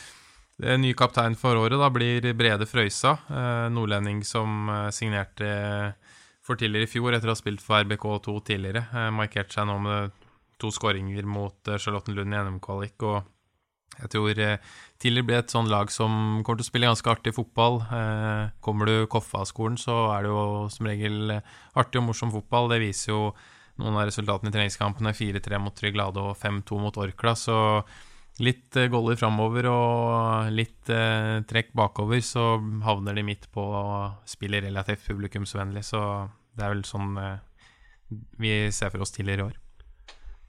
Ny 0.57 0.95
kaptein 0.97 1.35
for 1.37 1.59
året 1.61 1.77
da 1.77 1.91
blir 1.93 2.25
Brede 2.37 2.65
Frøysa, 2.65 3.19
uh, 3.29 3.67
nordlending 3.69 4.23
som 4.25 4.71
uh, 4.73 4.87
signerte 4.95 5.51
for 6.47 6.59
tidligere 6.59 6.87
i 6.87 6.91
fjor 6.91 7.17
etter 7.17 7.29
å 7.29 7.35
ha 7.35 7.39
spilt 7.39 7.63
for 7.65 7.83
RBK2 7.83 8.37
tidligere. 8.47 8.85
Eh, 8.95 9.09
markerte 9.15 9.57
seg 9.57 9.67
nå 9.69 9.81
med 9.83 10.15
to 10.63 10.71
skåringer 10.73 11.27
mot 11.29 11.57
Charlotten 11.59 11.83
Charlottenlund 12.15 12.35
i 12.35 12.43
NM-kvalik. 12.45 13.03
og 13.03 13.36
jeg 13.97 14.13
tror 14.13 14.41
eh, 14.43 14.73
Tiller 15.01 15.25
blir 15.25 15.41
et 15.41 15.53
sånn 15.53 15.71
lag 15.71 15.91
som 15.93 16.43
kommer 16.45 16.61
til 16.61 16.67
å 16.67 16.71
spille 16.71 16.89
ganske 16.89 17.13
artig 17.13 17.35
fotball. 17.37 17.79
Eh, 17.85 18.49
kommer 18.65 18.89
du 18.89 19.09
Koffa-skolen, 19.13 19.77
så 19.81 19.97
er 20.15 20.27
det 20.27 20.33
jo 20.33 20.43
som 20.73 20.89
regel 20.89 21.37
eh, 21.39 21.55
artig 21.77 22.01
og 22.01 22.09
morsom 22.11 22.33
fotball. 22.35 22.71
Det 22.73 22.81
viser 22.85 23.13
jo 23.13 23.21
noen 23.81 23.97
av 23.97 24.07
resultatene 24.09 24.53
i 24.53 24.57
treningskampene. 24.57 25.15
4-3 25.17 25.61
mot 25.63 25.77
Tryglade 25.77 26.23
og 26.25 26.37
5-2 26.41 26.81
mot 26.83 27.01
Orkla. 27.01 27.35
Så 27.37 27.59
litt 28.45 28.77
goller 28.93 29.17
framover 29.17 29.69
og 29.71 30.53
litt 30.53 30.91
trekk 31.49 31.71
bakover, 31.77 32.21
så 32.21 32.59
havner 32.85 33.17
de 33.17 33.25
midt 33.25 33.47
på 33.53 33.65
å 33.65 33.85
spille 34.29 34.61
relativt 34.65 35.07
publikumsvennlig. 35.09 35.85
Så 35.89 36.01
det 36.57 36.67
er 36.67 36.75
vel 36.75 36.85
sånn 36.89 37.17
vi 38.37 38.59
ser 38.77 38.93
for 38.93 39.05
oss 39.05 39.17
tidligere 39.17 39.47
i 39.47 39.49
år. 39.51 39.63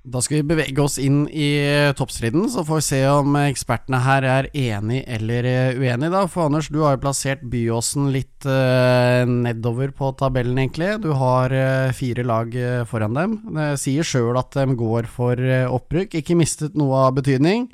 Da 0.08 0.22
skal 0.24 0.40
vi 0.40 0.48
bevege 0.54 0.80
oss 0.80 0.96
inn 1.04 1.26
i 1.28 1.48
eh, 1.60 1.90
toppstriden, 1.98 2.46
så 2.48 2.62
får 2.64 2.80
vi 2.80 2.86
se 2.86 3.00
om 3.12 3.34
ekspertene 3.42 4.00
her 4.06 4.24
er 4.24 4.46
enig 4.56 5.02
eller 5.04 5.48
eh, 5.50 5.80
uenig. 5.82 6.08
da. 6.14 6.22
For 6.32 6.48
Anders, 6.48 6.70
du 6.72 6.80
har 6.80 6.96
jo 6.96 7.02
plassert 7.04 7.44
Byåsen 7.44 8.08
litt 8.14 8.48
eh, 8.48 9.28
nedover 9.28 9.92
på 9.98 10.14
tabellen, 10.20 10.62
egentlig. 10.64 10.94
Du 11.04 11.10
har 11.20 11.52
fire 11.98 12.24
lag 12.24 12.56
foran 12.88 13.20
dem. 13.20 13.34
Det 13.58 13.68
sier 13.82 14.08
sjøl 14.08 14.40
at 14.40 14.56
de 14.56 14.78
går 14.80 15.10
for 15.12 15.44
opprykk. 15.76 16.16
Ikke 16.22 16.40
mistet 16.40 16.80
noe 16.80 17.04
av 17.10 17.18
betydning. 17.20 17.68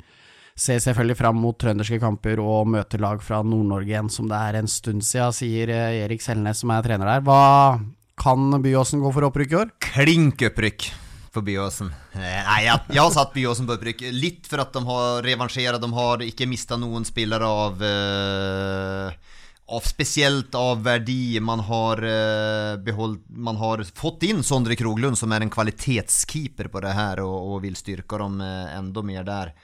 Ser 0.58 0.82
selvfølgelig 0.82 1.18
fram 1.18 1.38
mot 1.42 1.58
trønderske 1.58 2.00
kamper 2.02 2.42
og 2.42 2.66
møter 2.74 3.02
lag 3.02 3.22
fra 3.22 3.44
Nord-Norge 3.46 3.94
igjen, 3.94 4.10
som 4.10 4.26
det 4.30 4.42
er 4.42 4.58
en 4.58 4.70
stund 4.70 5.06
siden, 5.06 5.34
sier 5.34 5.70
Erik 5.70 6.22
Selnes, 6.22 6.62
som 6.62 6.74
er 6.74 6.82
trener 6.86 7.14
der. 7.14 7.24
Hva 7.26 7.78
kan 8.18 8.58
Byåsen 8.62 9.02
gå 9.06 9.14
for 9.14 9.30
opprykk 9.30 9.54
i 9.54 9.62
år? 9.62 9.74
Klinkupprykk 9.92 10.90
for 11.34 11.44
Byåsen. 11.46 11.90
Eh, 12.14 12.40
nei, 12.46 12.60
jeg, 12.68 12.96
har 12.96 13.12
satt 13.14 13.34
Byåsen 13.34 13.66
på 13.68 13.76
opprykk. 13.76 14.06
Litt 14.14 14.48
for 14.50 14.62
at 14.62 14.74
de 14.74 14.84
har 14.86 15.24
revansjert. 15.26 15.80
De 15.82 15.90
har 15.98 16.24
ikke 16.24 16.48
mista 16.48 16.78
noen 16.80 17.06
spillere 17.08 17.48
av 17.50 17.82
uh, 17.82 19.34
av 19.66 19.80
spesielt 19.80 20.54
av 20.54 20.82
verdi. 20.84 21.40
Man 21.40 21.60
har, 21.60 22.04
uh, 22.04 22.76
beholdt, 22.76 23.24
man 23.28 23.56
har 23.56 23.84
fått 23.94 24.22
inn 24.28 24.42
Sondre 24.44 24.76
Kroglund, 24.76 25.18
som 25.18 25.32
er 25.32 25.44
en 25.44 25.52
kvalitetskeeper 25.52 26.68
på 26.68 26.82
det 26.84 26.92
her, 26.96 27.22
og, 27.24 27.54
og 27.54 27.62
vil 27.64 27.78
styrke 27.78 28.20
dem 28.20 28.40
eh, 28.44 28.74
enda 28.76 29.04
mer 29.06 29.24
der. 29.28 29.54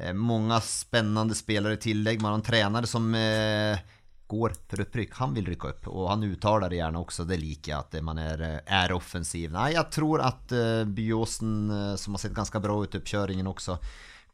Uh, 0.00 0.12
mange 0.16 0.60
spennende 0.64 1.36
spillere 1.36 1.76
i 1.76 1.84
tillegg. 1.88 2.22
Man 2.22 2.34
har 2.34 2.40
en 2.40 2.48
trener 2.48 2.88
som 2.88 3.12
eh, 3.14 3.84
går 4.26 4.52
for 4.68 4.82
opprykk. 4.82 5.14
Han 5.20 5.34
vil 5.36 5.46
rykke 5.52 5.70
opp, 5.70 5.88
og 5.92 6.10
han 6.10 6.24
uttaler 6.26 6.72
det 6.72 6.80
gjerne 6.80 7.02
også. 7.02 7.26
Det 7.28 7.38
liker 7.40 7.72
jeg, 7.72 7.84
at 7.84 7.96
man 8.04 8.18
er, 8.18 8.42
är 8.66 8.92
offensiv. 8.92 9.52
Nei, 9.54 9.72
jeg 9.76 9.90
tror 9.94 10.24
at 10.24 10.52
eh, 10.52 10.82
Byåsen, 10.84 11.56
uh, 11.70 11.94
som 12.00 12.16
har 12.16 12.24
sett 12.24 12.36
ganske 12.36 12.60
bra 12.62 12.76
ut 12.82 12.94
i 12.94 13.00
oppkjøringen 13.00 13.46
også, 13.50 13.78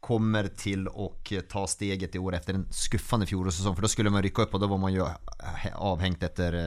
kommer 0.03 0.49
til 0.59 0.89
å 0.89 1.13
ta 1.47 1.61
steget 1.69 2.17
i 2.17 2.19
år 2.19 2.35
etter 2.35 2.57
en 2.57 2.65
skuffande 2.75 3.27
fjolårssäsong. 3.29 3.77
For 3.77 3.85
da 3.85 3.91
skulle 3.91 4.11
man 4.11 4.25
rykke 4.25 4.43
opp, 4.43 4.57
og 4.57 4.63
da 4.63 4.67
var 4.67 4.81
man 4.81 4.91
jo 4.91 5.05
avhengt 5.79 6.25
etter 6.27 6.57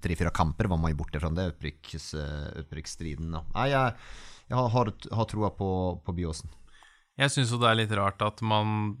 tre-fire 0.00 0.32
kamper. 0.32 0.70
var 0.70 0.80
man 0.80 0.94
jo 0.94 1.02
borte 1.02 1.20
fra 1.20 1.28
det 1.28 1.50
opprykks, 1.52 2.14
opprykksstriden. 2.62 3.36
Nei, 3.36 3.66
jeg, 3.74 3.98
jeg 4.48 4.70
har, 4.78 4.94
har 5.12 5.28
troa 5.28 5.52
på, 5.58 5.68
på 6.06 6.16
Byåsen. 6.16 6.56
Jeg 7.20 7.32
syns 7.34 7.50
jo 7.52 7.58
det 7.60 7.68
er 7.68 7.78
litt 7.82 7.90
rart 7.98 8.22
at 8.24 8.38
man 8.40 8.94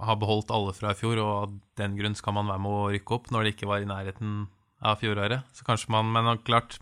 har 0.00 0.16
beholdt 0.16 0.52
alle 0.54 0.72
fra 0.76 0.94
i 0.94 0.96
fjor, 0.96 1.20
og 1.20 1.32
av 1.36 1.56
den 1.76 1.96
grunn 1.98 2.16
skal 2.16 2.36
man 2.38 2.48
være 2.48 2.62
med 2.64 2.72
å 2.72 2.90
rykke 2.94 3.16
opp 3.18 3.32
når 3.34 3.44
det 3.44 3.52
ikke 3.52 3.68
var 3.68 3.84
i 3.84 3.88
nærheten 3.90 4.46
av 4.80 5.02
fjoråret. 5.02 5.44
Så 5.52 5.66
kanskje 5.66 5.92
man 5.92 6.08
Men 6.12 6.38
klart, 6.46 6.78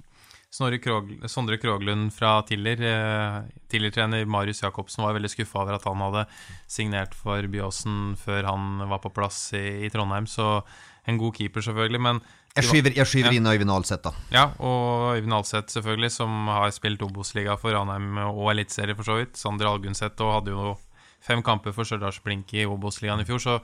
Krog, 0.55 1.11
Sondre 1.27 1.59
Kroglund 1.59 2.13
fra 2.15 2.43
Tiller, 2.47 2.81
eh, 2.81 3.43
Tiller-trener 3.69 4.27
Marius 4.27 4.63
Jacobsen, 4.63 5.03
var 5.03 5.15
veldig 5.15 5.31
skuffa 5.31 5.63
over 5.63 5.75
at 5.75 5.85
han 5.85 5.99
hadde 5.99 6.27
signert 6.71 7.15
for 7.15 7.43
Byåsen 7.43 8.15
før 8.17 8.45
han 8.45 8.89
var 8.89 9.01
på 9.03 9.11
plass 9.11 9.53
i, 9.53 9.87
i 9.87 9.91
Trondheim. 9.91 10.27
Så 10.27 10.63
en 11.07 11.19
god 11.19 11.35
keeper, 11.35 11.61
selvfølgelig. 11.61 12.01
Men 12.01 12.21
jeg 12.55 12.69
skyver, 12.69 12.95
jeg 12.95 13.11
skyver 13.11 13.33
ja. 13.33 13.41
inn 13.41 13.51
Øyvind 13.51 13.73
Alseth, 13.75 14.05
da. 14.05 14.13
Ja, 14.31 14.45
og 14.63 15.17
Øyvind 15.17 15.35
Alseth, 15.35 15.75
selvfølgelig, 15.75 16.13
som 16.15 16.47
har 16.47 16.71
spilt 16.71 17.03
Obos-liga 17.03 17.57
for 17.59 17.75
Ranheim 17.75 18.21
og 18.29 18.53
Eliteserien, 18.53 18.95
for 18.95 19.11
så 19.11 19.19
vidt. 19.19 19.35
Sander 19.41 19.73
Algunseth 19.73 20.23
og 20.23 20.37
hadde 20.39 20.55
jo 20.55 20.77
fem 21.25 21.43
kamper 21.43 21.75
for 21.75 21.89
Stjørdals 21.89 22.21
Blink 22.23 22.55
i 22.55 22.63
Obos-ligaen 22.69 23.25
i 23.25 23.27
fjor, 23.27 23.43
så 23.43 23.59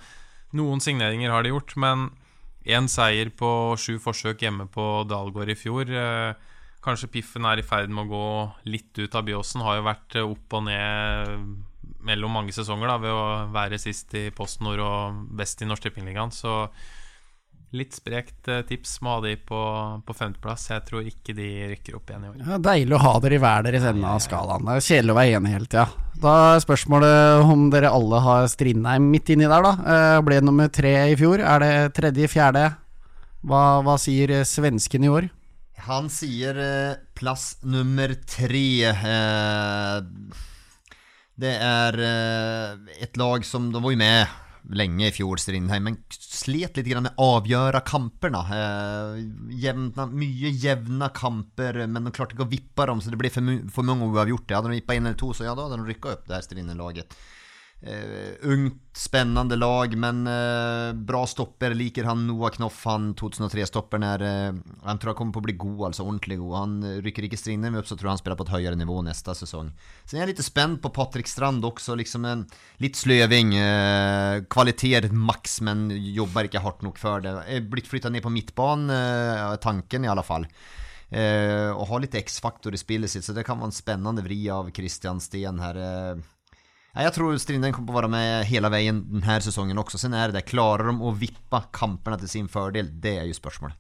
noen 0.58 0.82
signeringer 0.82 1.30
har 1.30 1.46
de 1.46 1.54
gjort. 1.54 1.76
Men 1.78 2.08
én 2.66 2.90
seier 2.90 3.30
på 3.30 3.76
sju 3.78 4.00
forsøk 4.02 4.42
hjemme 4.42 4.66
på 4.74 4.88
Dalgård 5.08 5.54
i 5.54 5.58
fjor. 5.58 5.86
Eh, 5.86 6.49
kanskje 6.84 7.10
Piffen 7.16 7.48
er 7.48 7.60
i 7.60 7.66
ferd 7.66 7.92
med 7.92 8.06
å 8.06 8.10
gå 8.10 8.70
litt 8.72 8.96
ut 9.00 9.16
av 9.18 9.26
Byåsen. 9.26 9.64
Har 9.66 9.80
jo 9.80 9.88
vært 9.88 10.16
opp 10.22 10.56
og 10.58 10.64
ned 10.68 11.50
mellom 12.06 12.32
mange 12.32 12.54
sesonger 12.56 12.88
da, 12.88 12.96
ved 13.02 13.12
å 13.12 13.26
være 13.52 13.80
sist 13.80 14.14
i 14.16 14.30
Post 14.34 14.62
Nord 14.64 14.80
og 14.84 15.20
best 15.36 15.60
i 15.60 15.68
Norsk 15.68 15.88
Tippingligaen. 15.88 16.32
Så 16.32 16.64
Litt 17.70 17.94
sprekt 17.94 18.48
eh, 18.50 18.64
tips 18.66 18.96
må 19.06 19.12
ha 19.12 19.20
de 19.22 19.36
på, 19.46 19.58
på 20.02 20.14
femteplass. 20.18 20.64
Jeg 20.72 20.82
tror 20.88 21.06
ikke 21.06 21.36
de 21.38 21.46
rykker 21.70 21.94
opp 22.00 22.10
igjen 22.10 22.24
i 22.26 22.30
år. 22.32 22.40
Ja, 22.42 22.58
deilig 22.66 22.96
å 22.96 23.02
ha 23.04 23.12
dere 23.22 23.36
i 23.38 23.42
hver 23.44 23.66
deres 23.66 23.86
ende 23.86 24.10
av 24.10 24.22
skalaen. 24.24 24.66
Det 24.66 24.74
er 24.74 24.86
kjedelig 24.88 25.14
å 25.14 25.18
være 25.20 25.36
enig 25.38 25.52
hele 25.54 25.70
tida. 25.70 25.84
Da 26.24 26.32
er 26.56 26.64
spørsmålet 26.64 27.44
om 27.46 27.68
dere 27.70 27.92
alle 27.94 28.22
har 28.24 28.48
Strindheim 28.50 29.06
midt 29.12 29.30
inni 29.30 29.46
der, 29.46 29.68
da. 29.68 29.74
Eh, 29.94 30.18
ble 30.26 30.40
nummer 30.42 30.72
tre 30.74 30.96
i 31.12 31.18
fjor. 31.20 31.44
Er 31.46 31.62
det 31.62 31.72
tredje, 32.00 32.26
fjerde? 32.32 32.66
Hva, 33.46 33.62
hva 33.86 33.94
sier 34.02 34.40
svenskene 34.42 34.50
svensken 34.50 35.06
i 35.06 35.14
år? 35.14 35.30
Han 35.86 36.10
sier 36.12 36.56
plass 37.16 37.58
nummer 37.62 38.14
tre. 38.28 38.92
det 41.40 41.54
er 41.56 41.98
et 43.00 43.16
lag 43.16 43.44
som 43.48 43.70
De 43.72 43.80
var 43.80 43.94
jo 43.94 44.00
med 44.00 44.38
lenge 44.76 45.08
i 45.08 45.14
fjor, 45.14 45.40
Strindheim, 45.40 45.86
men 45.88 45.96
slet 46.12 46.78
litt 46.78 46.90
med 46.92 47.16
å 47.18 47.28
avgjøre 47.38 47.82
kampene. 47.86 48.42
Eh, 48.54 49.20
jevna, 49.62 50.06
mye 50.06 50.52
jevne 50.52 51.10
kamper, 51.16 51.82
men 51.86 52.06
de 52.06 52.14
klarte 52.14 52.36
ikke 52.36 52.46
å 52.46 52.52
vippe 52.52 52.86
dem, 52.90 53.02
så 53.02 53.12
det 53.12 53.20
ble 53.20 53.32
for, 53.32 53.50
for 53.72 53.86
mange 53.86 54.08
uavgjorte. 54.10 54.56
Hadde 54.56 54.72
de 54.72 54.80
vippa 54.80 54.96
inn 54.96 55.08
eller 55.08 55.20
to, 55.20 55.32
så 55.36 55.48
ja, 55.48 55.56
da 55.56 55.66
hadde 55.66 55.80
de 55.80 55.90
rykka 55.90 56.14
opp, 56.14 56.26
det 56.28 56.36
her 56.36 56.46
Strindheim-laget. 56.46 57.16
Uh, 57.80 58.36
ungt, 58.42 58.82
spennende 58.92 59.56
lag, 59.56 59.96
men 59.96 60.26
uh, 60.26 60.92
bra 60.92 61.26
stopper. 61.26 61.72
Liker 61.74 62.04
han 62.04 62.26
Noah 62.26 62.52
Knoff, 62.52 62.82
han 62.84 63.14
2003-stopperen 63.16 64.04
er 64.04 64.24
uh, 64.24 64.58
Han 64.84 64.98
tror 65.00 65.14
han 65.14 65.16
kommer 65.16 65.32
på 65.32 65.40
å 65.40 65.46
bli 65.46 65.54
god, 65.56 65.86
altså 65.88 66.04
ordentlig 66.04 66.36
god. 66.42 66.56
Han 66.58 66.74
rykker 67.06 67.24
ikke 67.24 67.38
Strindheim 67.40 67.78
opp, 67.80 67.88
så 67.88 67.96
tror 67.96 68.10
jeg 68.10 68.18
han 68.18 68.20
spiller 68.20 68.36
på 68.36 68.44
et 68.44 68.52
høyere 68.52 68.76
nivå 68.76 68.98
neste 69.06 69.32
sesong. 69.38 69.70
Jeg 70.12 70.20
er 70.20 70.28
litt 70.28 70.42
spent 70.44 70.82
på 70.84 70.90
Patrick 70.92 71.30
Strand 71.30 71.64
også. 71.64 71.96
Liksom 71.96 72.26
en 72.28 72.42
litt 72.84 73.00
sløving. 73.00 73.54
kvalitet 74.52 75.08
maks, 75.12 75.60
men 75.64 75.88
jobber 75.90 76.50
ikke 76.50 76.60
hardt 76.60 76.84
nok 76.84 77.00
for 77.00 77.24
det. 77.24 77.32
Er 77.48 77.64
blitt 77.64 77.88
flytta 77.88 78.12
ned 78.12 78.26
på 78.26 78.32
midtbanen, 78.34 78.92
tanken 79.62 80.04
i 80.04 80.10
alle 80.10 80.26
fall. 80.26 80.44
og 81.14 81.86
har 81.88 82.04
litt 82.04 82.18
X-faktor 82.20 82.74
i 82.74 82.82
spillet 82.82 83.10
sitt, 83.10 83.24
så 83.24 83.32
det 83.32 83.46
kan 83.48 83.58
være 83.58 83.70
en 83.70 83.78
spennende 83.78 84.26
vri 84.26 84.42
av 84.52 84.68
Christian 84.74 85.22
Sten 85.22 85.62
her. 85.64 85.80
Jeg 86.90 87.14
tror 87.14 87.36
Strindheim 87.38 87.74
kommer 87.74 87.94
å 87.94 87.98
være 88.00 88.10
med 88.10 88.48
hele 88.50 88.70
veien 88.72 89.04
denne 89.12 89.36
sesongen 89.44 89.78
også. 89.78 90.00
Sen 90.02 90.16
er 90.16 90.32
det, 90.34 90.42
Klarer 90.50 90.90
de 90.90 90.96
å 91.06 91.12
vippe 91.14 91.62
kampene 91.74 92.18
til 92.18 92.32
sin 92.32 92.50
fordel? 92.50 92.90
Det 92.90 93.14
er 93.20 93.28
jo 93.30 93.36
spørsmålet. 93.36 93.78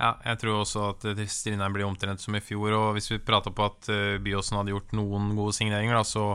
Ja, 0.00 0.16
jeg 0.24 0.40
tror 0.40 0.62
også 0.62 0.88
at 0.90 1.04
Strindheim 1.30 1.76
blir 1.76 1.86
omtrent 1.86 2.22
som 2.22 2.34
i 2.34 2.42
fjor. 2.42 2.72
Og 2.72 2.86
hvis 2.96 3.10
vi 3.12 3.20
prater 3.22 3.52
på 3.54 3.68
at 3.68 3.90
eh, 3.92 4.16
Byåsen 4.22 4.58
hadde 4.58 4.72
gjort 4.72 4.96
noen 4.96 5.34
gode 5.36 5.54
signeringer, 5.54 5.94
da, 5.94 6.02
så 6.08 6.32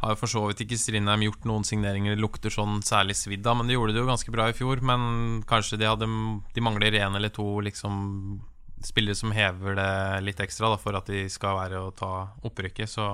har 0.00 0.16
for 0.16 0.32
så 0.32 0.46
vidt 0.48 0.62
ikke 0.64 0.78
Strindheim 0.80 1.26
gjort 1.26 1.44
noen 1.50 1.66
signeringer 1.66 2.14
det 2.14 2.22
lukter 2.22 2.52
sånn 2.54 2.78
særlig 2.86 3.18
svidd 3.20 3.44
av. 3.44 3.58
Men 3.58 3.68
de 3.68 3.76
gjorde 3.76 3.96
det 3.96 4.00
jo 4.00 4.08
ganske 4.08 4.32
bra 4.32 4.48
i 4.48 4.56
fjor. 4.56 4.80
Men 4.86 5.42
kanskje 5.50 5.82
de, 5.82 5.90
hadde, 5.90 6.08
de 6.54 6.64
mangler 6.64 6.96
en 7.02 7.18
eller 7.18 7.34
to 7.34 7.46
liksom 7.66 8.40
spillere 8.86 9.18
som 9.18 9.34
hever 9.36 9.74
det 9.76 9.92
litt 10.24 10.40
ekstra 10.40 10.70
da, 10.72 10.78
for 10.80 10.96
at 10.96 11.10
de 11.10 11.26
skal 11.28 11.58
være 11.58 11.82
å 11.84 11.92
ta 11.92 12.14
opprykket. 12.48 12.88
Så 12.88 13.10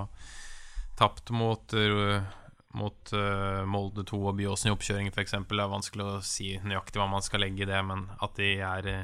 tapt 0.97 1.31
mot, 1.31 1.77
uh, 1.77 2.21
mot 2.77 3.13
uh, 3.13 3.63
Molde 3.69 4.05
2 4.09 4.21
og 4.31 4.37
Byåsen 4.39 4.71
i 4.71 4.75
oppkjøring 4.75 5.11
f.eks. 5.13 5.37
Det 5.37 5.61
er 5.61 5.73
vanskelig 5.73 6.07
å 6.07 6.21
si 6.25 6.55
nøyaktig 6.65 7.01
hva 7.01 7.09
man 7.13 7.25
skal 7.25 7.45
legge 7.45 7.65
i 7.65 7.69
det, 7.69 7.81
men 7.87 8.07
at 8.17 8.37
de 8.41 8.57
er 8.65 8.93
uh, 8.93 9.03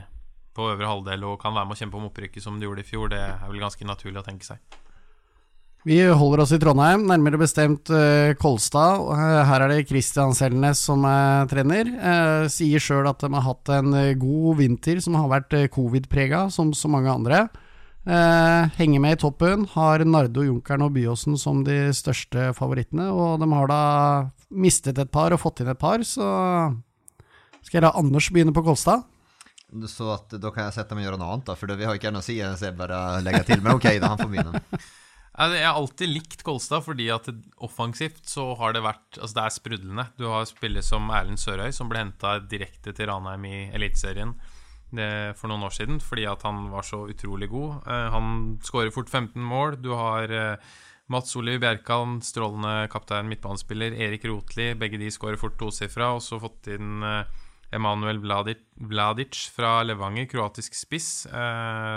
på 0.57 0.69
øvre 0.73 0.89
halvdel 0.89 1.25
og 1.29 1.41
kan 1.41 1.55
være 1.57 1.69
med 1.69 1.77
å 1.77 1.81
kjempe 1.81 1.99
om 2.01 2.09
opprykket 2.11 2.45
som 2.45 2.59
de 2.61 2.69
gjorde 2.69 2.85
i 2.85 2.89
fjor, 2.89 3.13
det 3.13 3.21
er 3.25 3.45
vel 3.49 3.61
ganske 3.63 3.89
naturlig 3.89 4.21
å 4.21 4.27
tenke 4.27 4.49
seg. 4.49 4.81
Vi 5.83 5.97
holder 5.99 6.45
oss 6.45 6.53
i 6.55 6.61
Trondheim, 6.63 7.09
nærmere 7.11 7.41
bestemt 7.41 7.91
uh, 7.91 8.33
Kolstad. 8.39 9.03
Her 9.49 9.65
er 9.65 9.73
det 9.73 9.89
Christian 9.89 10.31
Selnes 10.37 10.79
som 10.87 11.03
er 11.09 11.49
trener. 11.51 11.91
Uh, 11.99 12.45
sier 12.53 12.81
sjøl 12.81 13.09
at 13.11 13.25
de 13.25 13.33
har 13.35 13.49
hatt 13.49 13.73
en 13.75 13.97
god 14.21 14.61
vinter 14.61 15.03
som 15.03 15.19
har 15.19 15.27
vært 15.33 15.59
covid-prega, 15.75 16.47
som 16.55 16.71
så 16.77 16.93
mange 16.93 17.11
andre. 17.11 17.49
Eh, 18.03 18.71
henger 18.77 19.01
med 19.01 19.15
i 19.15 19.21
toppen, 19.23 19.67
har 19.77 20.03
Nardo, 20.03 20.43
Junkeren 20.43 20.83
og 20.83 20.97
Byåsen 20.97 21.37
som 21.39 21.61
de 21.67 21.93
største 21.95 22.49
favorittene. 22.59 23.07
Og 23.15 23.39
de 23.39 23.49
har 23.53 23.71
da 23.71 23.83
mistet 24.51 24.99
et 24.99 25.13
par 25.15 25.35
og 25.35 25.43
fått 25.43 25.63
inn 25.63 25.71
et 25.71 25.79
par, 25.79 26.03
så 26.03 26.27
skal 27.63 27.79
jeg 27.79 27.85
la 27.87 27.93
Anders 27.99 28.31
begynne 28.35 28.55
på 28.55 28.65
Kolstad. 28.67 29.07
Så 29.89 30.11
at 30.13 30.35
da 30.37 30.51
kan 30.53 30.67
jeg 30.67 30.77
sette 30.77 30.97
meg 30.97 31.07
og 31.07 31.13
gjøre 31.13 31.21
noe 31.23 31.31
annet, 31.33 31.47
da, 31.49 31.57
for 31.57 31.79
vi 31.79 31.87
har 31.87 31.97
ikke 31.97 32.11
noe 32.13 32.21
å 32.21 32.27
si. 32.27 32.41
Så 32.43 32.69
jeg 32.69 32.77
bare 32.77 33.23
legger 33.25 33.47
til. 33.49 33.63
Men 33.63 33.79
ok, 33.79 33.87
da, 34.03 34.11
han 34.13 34.21
får 34.21 34.35
begynne. 34.35 34.61
Jeg 35.33 35.65
har 35.65 35.79
alltid 35.79 36.11
likt 36.11 36.43
Kolstad 36.45 36.83
fordi 36.85 37.07
at 37.09 37.25
offensivt 37.65 38.27
så 38.29 38.51
har 38.61 38.75
det 38.77 38.83
vært 38.85 39.17
Altså 39.17 39.39
det 39.39 39.45
er 39.47 39.55
sprudlende. 39.55 40.05
Du 40.21 40.27
har 40.29 40.45
spillere 40.45 40.85
som 40.85 41.09
Erlend 41.09 41.41
Sørøy, 41.41 41.71
som 41.73 41.89
ble 41.89 42.03
henta 42.03 42.35
direkte 42.45 42.93
til 42.93 43.09
Ranheim 43.09 43.47
i 43.49 43.63
Eliteserien 43.73 44.35
for 45.39 45.51
noen 45.51 45.65
år 45.67 45.75
siden 45.75 46.01
fordi 46.03 46.27
at 46.29 46.45
han 46.47 46.67
var 46.73 46.87
så 46.87 47.05
utrolig 47.11 47.49
god. 47.53 47.87
Eh, 47.89 48.09
han 48.15 48.57
skårer 48.65 48.93
fort 48.95 49.11
15 49.11 49.41
mål. 49.43 49.79
Du 49.83 49.93
har 49.97 50.33
eh, 50.33 50.73
Mats 51.13 51.37
Oliv 51.37 51.61
Bjerkan, 51.63 52.21
strålende 52.25 52.89
kaptein, 52.93 53.31
midtbanespiller. 53.31 53.97
Erik 53.97 54.27
Rotli, 54.29 54.73
begge 54.79 55.01
de 55.01 55.11
skårer 55.13 55.41
fort 55.41 55.59
tosifra. 55.61 56.13
Og 56.17 56.23
så 56.25 56.41
fått 56.43 56.71
inn 56.75 57.05
eh, 57.07 57.41
Emanuel 57.73 58.21
Vladic, 58.21 59.47
fra 59.55 59.79
Levanger, 59.87 60.27
kroatisk 60.29 60.75
spiss, 60.77 61.23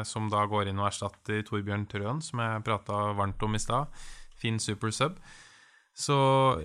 som 0.08 0.30
da 0.32 0.46
går 0.48 0.70
inn 0.72 0.78
og 0.80 0.86
erstatter 0.88 1.42
Torbjørn 1.44 1.84
Trøen, 1.92 2.22
som 2.24 2.40
jeg 2.40 2.64
prata 2.64 3.10
varmt 3.18 3.44
om 3.44 3.58
i 3.58 3.60
stad. 3.60 3.92
Fin 4.40 4.56
super 4.64 4.96
sub. 4.96 5.18
Så 5.96 6.16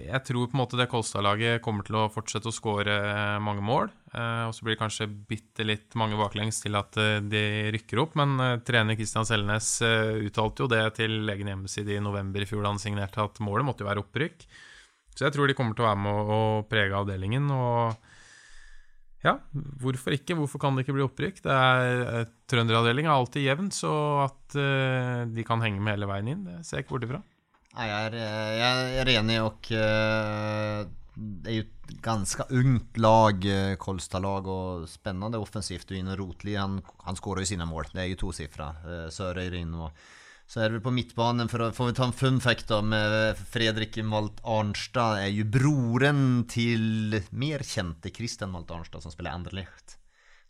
jeg 0.02 0.24
tror 0.26 0.48
på 0.50 0.56
en 0.56 0.58
måte 0.58 0.78
det 0.78 0.88
Kolstad-laget 0.90 1.60
kommer 1.62 1.86
til 1.86 2.00
å 2.00 2.08
fortsette 2.10 2.50
å 2.50 2.54
skåre 2.54 2.96
mange 3.38 3.62
mål. 3.62 3.92
Eh, 4.10 4.48
og 4.48 4.56
så 4.56 4.66
blir 4.66 4.74
det 4.74 4.80
kanskje 4.80 5.06
bitte 5.06 5.62
litt 5.62 5.94
mange 5.98 6.18
baklengs 6.18 6.58
til 6.64 6.74
at 6.74 6.98
eh, 6.98 7.20
de 7.22 7.70
rykker 7.76 8.02
opp. 8.02 8.16
Men 8.18 8.34
eh, 8.42 8.56
trener 8.66 8.98
Kristian 8.98 9.28
Selnes 9.28 9.68
eh, 9.86 10.18
uttalte 10.26 10.66
jo 10.66 10.68
det 10.74 10.82
til 10.98 11.30
egen 11.30 11.52
hjemmeside 11.52 11.94
i 11.94 12.02
november 12.02 12.42
i 12.42 12.50
fjor 12.50 12.66
da 12.66 12.74
han 12.74 12.82
signerte, 12.82 13.22
at 13.22 13.38
målet 13.46 13.70
måtte 13.70 13.86
jo 13.86 13.90
være 13.92 14.02
opprykk. 14.02 14.46
Så 15.14 15.28
jeg 15.28 15.38
tror 15.38 15.46
de 15.46 15.58
kommer 15.58 15.78
til 15.78 15.86
å 15.86 15.90
være 15.92 16.04
med 16.08 16.34
å, 16.34 16.42
prege 16.66 16.98
avdelingen. 16.98 17.46
og 17.54 18.10
ja, 19.22 19.38
hvorfor 19.54 20.16
ikke? 20.16 20.34
Hvorfor 20.42 20.58
kan 20.58 20.74
det 20.74 20.88
ikke 20.88 20.98
bli 20.98 21.06
opprykk? 21.06 21.44
Det 21.46 21.54
er 21.54 22.06
eh, 22.08 22.30
Trønderavdelinga 22.50 23.12
er 23.12 23.20
alltid 23.20 23.46
jevn, 23.46 23.70
så 23.70 23.92
at 24.26 24.58
de 25.30 25.44
kan 25.46 25.62
henge 25.62 25.78
med 25.78 25.94
hele 25.94 26.08
veien 26.10 26.32
inn, 26.32 26.48
det 26.48 26.64
ser 26.66 26.80
jeg 26.80 26.88
ikke 26.88 26.96
bort 26.96 27.06
ifra. 27.06 27.20
Jeg 27.70 27.90
er, 27.94 28.16
eh, 28.18 28.54
jeg 28.58 29.00
er 29.00 29.10
enig, 29.14 29.36
og 29.46 29.68
uh, 29.78 30.80
det 31.14 31.52
er 31.52 31.58
jo 31.60 31.66
et 31.66 31.92
ganske 32.02 32.46
ungt 32.54 32.98
lag, 32.98 33.44
Kolstad-lag, 33.78 34.48
og 34.50 34.88
spennende 34.90 35.38
offensivt. 35.38 35.86
Du 35.88 35.94
er 35.94 36.00
inne 36.02 36.16
Rotli, 36.18 36.56
han, 36.58 36.80
han 37.04 37.18
skårer 37.18 37.44
jo 37.44 37.52
sine 37.52 37.68
mål. 37.68 37.92
Det 37.92 38.02
er 38.02 38.10
jo 38.12 38.24
tosifra. 38.26 38.72
Uh, 38.86 39.06
Sørøyrin 39.14 39.76
og 39.78 39.94
så 40.50 40.64
er 40.64 40.72
det 40.74 40.80
på 40.82 40.90
midtbanen, 40.90 41.46
for 41.46 41.62
å 41.62 41.70
får 41.70 41.92
vi 41.92 41.94
ta 41.94 42.06
en 42.08 42.16
fun 42.16 42.40
fact 42.42 42.66
da, 42.72 42.80
med 42.82 43.38
Fredrik 43.52 44.00
Malt 44.02 44.40
Arnstad, 44.42 45.20
er 45.22 45.30
jo 45.30 45.44
broren 45.46 46.42
til 46.50 47.20
mer 47.30 47.62
kjente 47.62 48.10
Christian 48.10 48.50
Malt 48.50 48.72
Arnstad, 48.74 49.04
som 49.04 49.14
spiller 49.14 49.36
Anderlecht. 49.36 49.94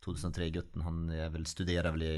2003-gutten. 0.00 0.86
Han 0.86 1.02
er 1.12 1.28
vel, 1.34 1.44
studerer 1.44 1.92
vel 1.92 2.06
i, 2.06 2.14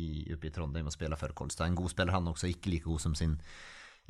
i, 0.00 0.06
oppe 0.32 0.48
i 0.48 0.54
Trondheim 0.54 0.88
og 0.88 0.96
spiller 0.96 1.20
for 1.20 1.36
Kolstad. 1.36 1.68
En 1.68 1.76
god 1.76 1.92
spiller, 1.92 2.14
han 2.16 2.32
også. 2.32 2.48
Ikke 2.48 2.72
like 2.72 2.88
god 2.88 3.04
som 3.04 3.18
sin 3.18 3.36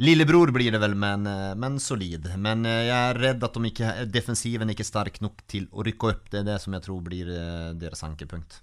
lillebror, 0.01 0.53
blir 0.55 0.73
det 0.75 0.81
vel, 0.83 0.97
men, 0.99 1.29
men 1.61 1.79
solid. 1.83 2.31
Men 2.41 2.65
eh, 2.69 2.87
jeg 2.89 2.97
er 2.97 3.21
redd 3.27 3.45
at 3.47 3.57
de 3.57 3.71
ikke, 3.71 3.93
defensiven 4.11 4.73
ikke 4.73 4.87
er 4.87 4.91
sterk 4.91 5.21
nok 5.25 5.45
til 5.51 5.69
å 5.73 5.85
rykke 5.87 6.11
opp. 6.15 6.27
Det 6.33 6.43
er 6.43 6.51
det 6.53 6.59
som 6.63 6.77
jeg 6.77 6.87
tror 6.87 7.05
blir 7.07 7.31
eh, 7.35 7.71
deres 7.79 8.05
ankepunkt. 8.07 8.63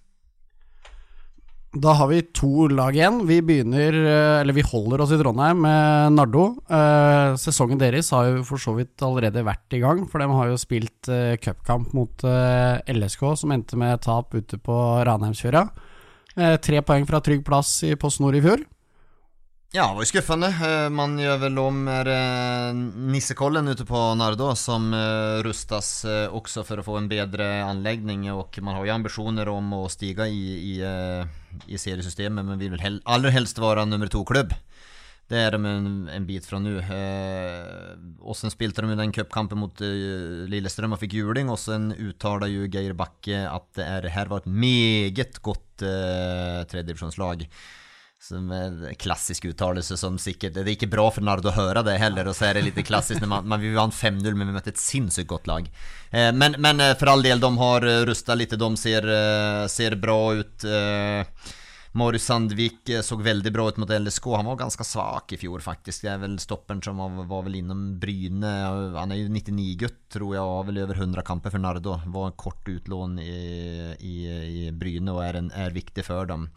Da 1.78 1.94
har 2.00 2.08
vi 2.10 2.22
to 2.34 2.70
lag 2.72 2.96
igjen. 2.96 3.20
Vi 3.28 3.42
begynner, 3.46 3.94
eh, 3.94 4.38
eller 4.42 4.56
vi 4.56 4.64
holder 4.66 5.04
oss 5.04 5.12
i 5.14 5.20
Trondheim 5.20 5.60
med 5.62 6.16
Nardo. 6.16 6.46
Eh, 6.64 7.36
sesongen 7.38 7.80
deres 7.82 8.10
har 8.16 8.30
jo 8.32 8.46
for 8.48 8.62
så 8.62 8.74
vidt 8.78 9.04
allerede 9.06 9.46
vært 9.46 9.76
i 9.76 9.82
gang, 9.84 10.06
for 10.08 10.24
de 10.24 10.30
har 10.32 10.48
jo 10.50 10.58
spilt 10.62 11.12
eh, 11.12 11.36
cupkamp 11.44 11.94
mot 11.98 12.24
eh, 12.26 12.80
LSK, 12.96 13.28
som 13.44 13.54
endte 13.54 13.78
med 13.78 14.02
tap 14.02 14.34
ute 14.34 14.58
på 14.58 14.80
Ranheimsfjøra. 15.06 15.68
Eh, 16.38 16.58
tre 16.64 16.82
poeng 16.86 17.06
fra 17.10 17.22
trygg 17.22 17.46
plass 17.46 17.82
i 17.86 17.94
Post 18.00 18.24
Nord 18.24 18.40
i 18.40 18.44
fjor. 18.46 18.64
Ja, 19.72 19.88
det 19.88 19.94
var 19.94 20.02
ju 20.02 20.06
skuffande. 20.06 20.48
Eh, 20.48 20.90
man 20.90 21.20
gör 21.20 21.38
väl 21.38 21.60
om 21.60 21.88
eh, 21.88 22.74
Nissekollen 22.96 23.68
ute 23.68 23.86
på 23.86 24.16
Nardo 24.16 24.56
som 24.56 24.94
eh, 24.94 25.44
rustas 25.44 26.06
också 26.30 26.64
för 26.64 26.78
att 26.78 26.86
få 26.86 26.98
en 26.98 27.10
bedre 27.10 27.64
anläggning 27.64 28.34
och 28.34 28.60
man 28.62 28.76
har 28.76 28.86
ju 28.86 28.92
ambitioner 28.92 29.48
om 29.48 29.74
att 29.74 29.92
stiga 29.92 30.28
i, 30.28 30.48
i, 30.48 30.86
i 31.68 31.78
seriesystemet 31.78 32.46
men 32.46 32.60
vill 32.60 32.72
väl 32.72 33.02
allra 33.06 33.30
helst 33.30 33.58
vara 33.58 33.86
nummer 33.86 34.08
to-klubb. 34.08 34.54
Det 35.28 35.38
är 35.38 35.52
de 35.52 35.66
en, 35.66 36.10
en 36.10 36.26
bit 36.26 36.46
från 36.46 36.64
nu. 36.64 36.84
och 38.20 38.38
sen 38.38 38.52
spilte 38.52 38.82
de 38.82 38.98
den 38.98 39.12
cupkampen 39.12 39.58
mot 39.58 39.80
Lillestrøm 40.48 40.94
og 40.96 41.02
fikk 41.02 41.18
juling, 41.20 41.50
og 41.52 41.60
sen 41.60 41.92
uttalar 41.92 42.48
ju 42.48 42.70
Geir 42.72 42.94
Bakke 42.94 43.50
at 43.50 43.74
det 43.76 43.84
är, 43.84 44.04
här 44.04 44.26
var 44.26 44.38
ett 44.38 44.46
meget 44.46 45.40
godt 45.40 45.82
eh, 45.82 46.68
tredjedivisjonslag. 46.72 47.50
Som 48.20 48.52
en 48.52 48.96
klassisk 48.98 49.46
uttalelse 49.46 49.94
som 49.98 50.16
sikkert 50.18 50.56
Det 50.56 50.64
er 50.64 50.72
ikke 50.74 50.90
bra 50.90 51.04
for 51.14 51.22
Nardo 51.22 51.52
å 51.52 51.54
høre 51.54 51.84
det 51.86 52.00
heller, 52.02 52.26
og 52.28 52.34
så 52.36 52.48
er 52.48 52.58
det 52.58 52.64
litt 52.66 52.80
klassisk 52.88 53.22
når 53.22 53.30
man, 53.30 53.46
man 53.54 53.62
Vi 53.62 53.76
vant 53.76 53.94
5-0, 53.94 54.34
men 54.34 54.50
vi 54.50 54.56
møtte 54.56 54.74
et 54.74 54.82
sinnssykt 54.82 55.30
godt 55.30 55.46
lag. 55.48 55.70
Eh, 56.10 56.32
men, 56.34 56.58
men, 56.58 56.82
eh, 56.82 56.96
for 56.98 57.14
all 57.14 57.22
del, 57.22 57.40
de 57.44 57.52
har 57.62 57.86
eh, 57.86 58.02
rusta 58.10 58.36
litt, 58.36 58.58
de 58.58 58.70
ser, 58.82 59.06
eh, 59.06 59.68
ser 59.70 59.96
bra 60.02 60.18
ut. 60.34 60.66
Eh, 60.66 61.54
Marius 61.98 62.28
Sandvik 62.30 62.92
så 63.02 63.16
veldig 63.18 63.52
bra 63.54 63.68
ut 63.72 63.80
mot 63.82 63.90
LSK. 63.90 64.26
Han 64.38 64.46
var 64.52 64.60
ganske 64.60 64.86
svak 64.86 65.34
i 65.34 65.40
fjor, 65.42 65.64
faktisk. 65.66 66.04
Det 66.06 66.12
er 66.12 66.20
vel 66.22 66.36
stopperen 66.42 66.82
som 66.86 67.00
var, 67.02 67.42
vel 67.48 67.58
innom 67.58 67.96
Bryne. 67.98 68.52
Han 68.98 69.14
er 69.14 69.24
jo 69.24 69.32
99-gutt, 69.34 70.04
tror 70.14 70.36
jeg, 70.36 70.44
og 70.44 70.54
har 70.60 70.68
vel 70.70 70.82
over 70.84 71.02
100 71.02 71.26
kamper 71.26 71.56
for 71.56 71.64
Nardo. 71.64 71.98
Var 72.06 72.30
en 72.30 72.38
kort 72.38 72.70
utlån 72.70 73.18
i, 73.24 73.40
i, 73.98 74.16
i 74.30 74.70
Bryne 74.78 75.16
og 75.16 75.24
er, 75.26 75.42
en, 75.42 75.50
er 75.58 75.74
viktig 75.74 76.06
for 76.06 76.30
dem. 76.30 76.48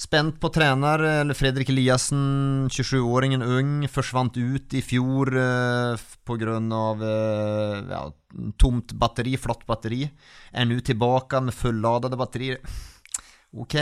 Spent 0.00 0.40
på 0.40 0.50
trener, 0.52 1.04
Fredrik 1.36 1.70
Eliassen, 1.72 2.66
27-åringen 2.72 3.44
ung, 3.44 3.78
forsvant 3.88 4.36
ut 4.36 4.76
i 4.76 4.82
fjor 4.84 5.32
eh, 5.40 6.08
pga. 6.26 6.56
Eh, 6.56 7.78
ja, 7.92 8.02
tomt 8.60 8.96
batteri, 8.96 9.36
flott 9.40 9.64
batteri. 9.68 10.04
Er 10.52 10.68
nå 10.68 10.80
tilbake 10.84 11.40
med 11.44 11.56
fulladede 11.56 12.20
batterier. 12.20 12.60
Ok, 13.56 13.74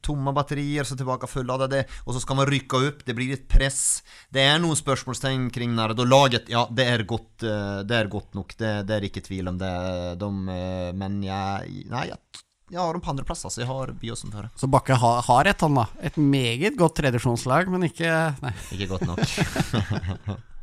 tomme 0.00 0.32
batterier, 0.32 0.86
så 0.88 0.96
tilbake 0.96 1.28
fulladede, 1.28 1.82
og 2.06 2.16
så 2.16 2.22
skal 2.22 2.38
man 2.38 2.48
rykke 2.48 2.80
opp. 2.88 3.04
Det 3.04 3.16
blir 3.16 3.34
litt 3.34 3.44
press. 3.50 4.00
Det 4.32 4.40
er 4.40 4.56
noen 4.62 4.78
spørsmålstegn 4.78 5.50
kring 5.52 5.74
Nardo. 5.76 6.06
Laget, 6.08 6.48
ja, 6.48 6.64
det 6.72 6.86
er 6.88 7.04
godt, 7.08 7.44
eh, 7.44 7.80
det 7.84 7.98
er 7.98 8.12
godt 8.12 8.38
nok. 8.38 8.56
Det, 8.56 8.72
det, 8.88 8.96
er 8.96 9.08
ikke 9.08 9.24
tvil 9.26 9.52
om 9.52 9.60
det. 9.60 9.72
De, 10.20 10.30
eh, 10.54 10.90
men 10.96 11.22
jeg 11.26 11.86
Nei, 11.92 12.08
jeg 12.12 12.44
jeg 12.68 12.82
har 12.82 12.92
dem 12.92 13.00
på 13.00 13.08
andreplass, 13.08 13.46
altså. 13.48 13.62
Jeg 13.62 13.68
har 13.70 13.94
Byåsen 13.96 14.32
før. 14.32 14.50
Så 14.60 14.68
Bakke 14.68 14.96
har, 15.00 15.22
har 15.24 15.48
et, 15.48 15.62
han 15.64 15.78
da. 15.78 15.86
Et 16.04 16.18
meget 16.20 16.76
godt 16.76 16.98
tradisjonslag, 17.00 17.70
men 17.72 17.88
ikke 17.88 18.12
nei. 18.44 18.52
Ikke 18.76 18.90
godt 18.90 19.06
nok. 19.08 19.24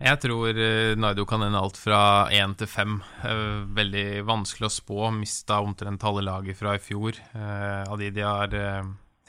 jeg 0.00 0.20
tror 0.24 0.58
Naido 0.96 1.26
kan 1.28 1.44
ende 1.44 1.60
alt 1.60 1.78
fra 1.80 2.00
én 2.32 2.56
til 2.58 2.68
fem. 2.70 2.98
Uh, 3.24 3.68
veldig 3.76 4.24
vanskelig 4.28 4.70
å 4.70 4.74
spå. 4.74 5.10
Mista 5.14 5.60
omtrent 5.60 6.06
halve 6.06 6.24
laget 6.24 6.58
fra 6.58 6.74
i 6.78 6.82
fjor. 6.82 7.20
Uh, 7.34 7.84
av 7.84 8.00
de 8.00 8.10
de 8.16 8.24
har 8.24 8.56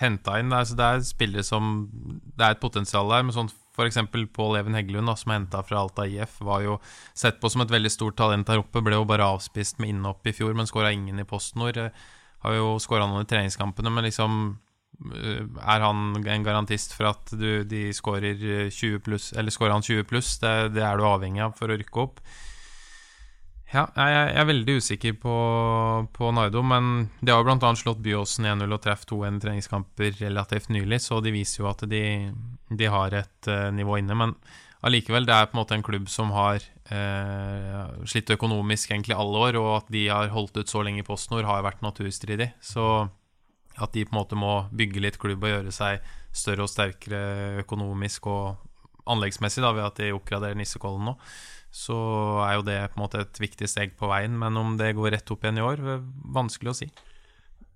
henta 0.02 0.40
inn. 0.42 0.54
Altså, 0.56 0.78
det 0.80 0.88
er 0.88 1.04
spillere 1.06 1.46
som 1.46 1.90
Det 1.92 2.46
er 2.46 2.56
et 2.56 2.64
potensial 2.64 3.10
der, 3.12 3.26
men 3.26 3.36
sånn 3.36 3.52
F.eks. 3.72 4.00
Pål 4.36 4.58
Even 4.60 4.76
Heggelund, 4.76 5.12
som 5.18 5.32
er 5.32 5.40
henta 5.40 5.62
fra 5.64 5.80
Alta 5.86 6.06
IF, 6.10 6.40
var 6.44 6.64
jo 6.66 6.80
sett 7.18 7.40
på 7.42 7.50
som 7.52 7.64
et 7.64 7.72
veldig 7.72 7.92
stort 7.94 8.18
talent 8.20 8.50
her 8.52 8.60
oppe. 8.62 8.84
Ble 8.84 8.98
jo 8.98 9.08
bare 9.08 9.30
avspist 9.32 9.80
med 9.80 9.94
innhopp 9.94 10.28
i 10.28 10.36
fjor, 10.36 10.54
men 10.58 10.68
skåra 10.70 10.92
ingen 10.92 11.22
i 11.22 11.28
PostNord. 11.28 11.80
Har 12.42 12.58
jo 12.58 12.76
skåra 12.84 13.08
noen 13.08 13.24
i 13.24 13.30
treningskampene, 13.30 13.94
men 13.94 14.08
liksom 14.10 14.42
eh, 14.52 14.71
er 15.02 15.84
han 15.84 16.22
en 16.22 16.46
garantist 16.46 16.94
for 16.98 17.10
at 17.12 17.34
du, 17.34 17.64
de 17.68 17.90
skårer 17.96 18.70
20 18.70 19.02
pluss, 19.06 19.32
eller 19.34 19.54
skårer 19.54 19.76
han 19.78 19.86
20 19.86 20.08
pluss? 20.10 20.36
Det, 20.42 20.54
det, 20.76 20.86
er 20.86 21.00
du 21.00 21.08
avhengig 21.08 21.44
av 21.46 21.56
for 21.58 21.72
å 21.72 21.78
rykke 21.80 22.04
opp. 22.06 22.22
Ja, 23.72 23.86
jeg, 23.96 24.12
jeg 24.12 24.40
er 24.42 24.48
veldig 24.50 24.74
usikker 24.84 25.14
på, 25.24 25.36
på 26.12 26.32
Nardo, 26.36 26.60
men 26.68 27.06
de 27.22 27.32
har 27.32 27.40
jo 27.40 27.48
bl.a. 27.48 27.70
slått 27.80 28.02
Byåsen 28.04 28.50
1-0 28.52 28.76
og 28.76 28.82
treff 28.84 29.06
2-1 29.08 29.40
treningskamper 29.46 30.18
relativt 30.20 30.74
nylig, 30.76 31.00
så 31.06 31.22
de 31.24 31.32
viser 31.32 31.64
jo 31.64 31.70
at 31.72 31.86
de, 31.88 32.04
de 32.68 32.90
har 32.92 33.16
et 33.16 33.48
uh, 33.48 33.70
nivå 33.72 34.02
inne. 34.02 34.18
Men 34.20 34.36
allikevel, 34.84 35.24
det 35.30 35.38
er 35.38 35.48
på 35.48 35.56
en 35.56 35.62
måte 35.62 35.78
en 35.78 35.88
klubb 35.88 36.12
som 36.12 36.34
har 36.36 36.60
uh, 36.92 38.04
slitt 38.04 38.34
økonomisk 38.36 38.92
egentlig 38.92 39.16
alle 39.16 39.46
år, 39.48 39.62
og 39.62 39.72
at 39.78 39.96
de 39.96 40.04
har 40.10 40.36
holdt 40.36 40.60
ut 40.60 40.72
så 40.72 40.84
lenge 40.84 41.06
i 41.06 41.08
PostNord, 41.08 41.48
har 41.48 41.64
vært 41.64 41.86
naturstridig. 41.86 42.52
Så 42.60 43.08
at 43.82 43.94
de 43.96 44.06
på 44.06 44.14
en 44.14 44.20
måte 44.22 44.38
må 44.40 44.54
bygge 44.72 45.04
litt 45.04 45.18
klubb 45.22 45.44
og 45.44 45.56
gjøre 45.56 45.74
seg 45.76 46.06
større 46.32 46.68
og 46.68 46.72
sterkere 46.72 47.62
økonomisk 47.64 48.30
og 48.32 48.68
anleggsmessig 49.12 49.64
da, 49.66 49.74
ved 49.76 49.88
at 49.90 49.98
de 50.00 50.14
oppgraderer 50.16 50.56
Nissekollen 50.60 51.10
nå 51.12 51.18
så 51.72 51.96
er 52.44 52.58
jo 52.58 52.66
det 52.68 52.78
på 52.92 53.00
en 53.00 53.06
måte 53.06 53.22
et 53.24 53.40
viktig 53.40 53.70
steg 53.72 53.96
på 54.00 54.10
veien. 54.12 54.36
Men 54.38 54.60
om 54.60 54.76
det 54.80 54.92
går 54.98 55.16
rett 55.16 55.32
opp 55.32 55.46
igjen 55.46 55.62
i 55.62 55.66
år, 55.66 55.82
vanskelig 56.36 56.74
å 56.74 56.78
si. 56.82 56.90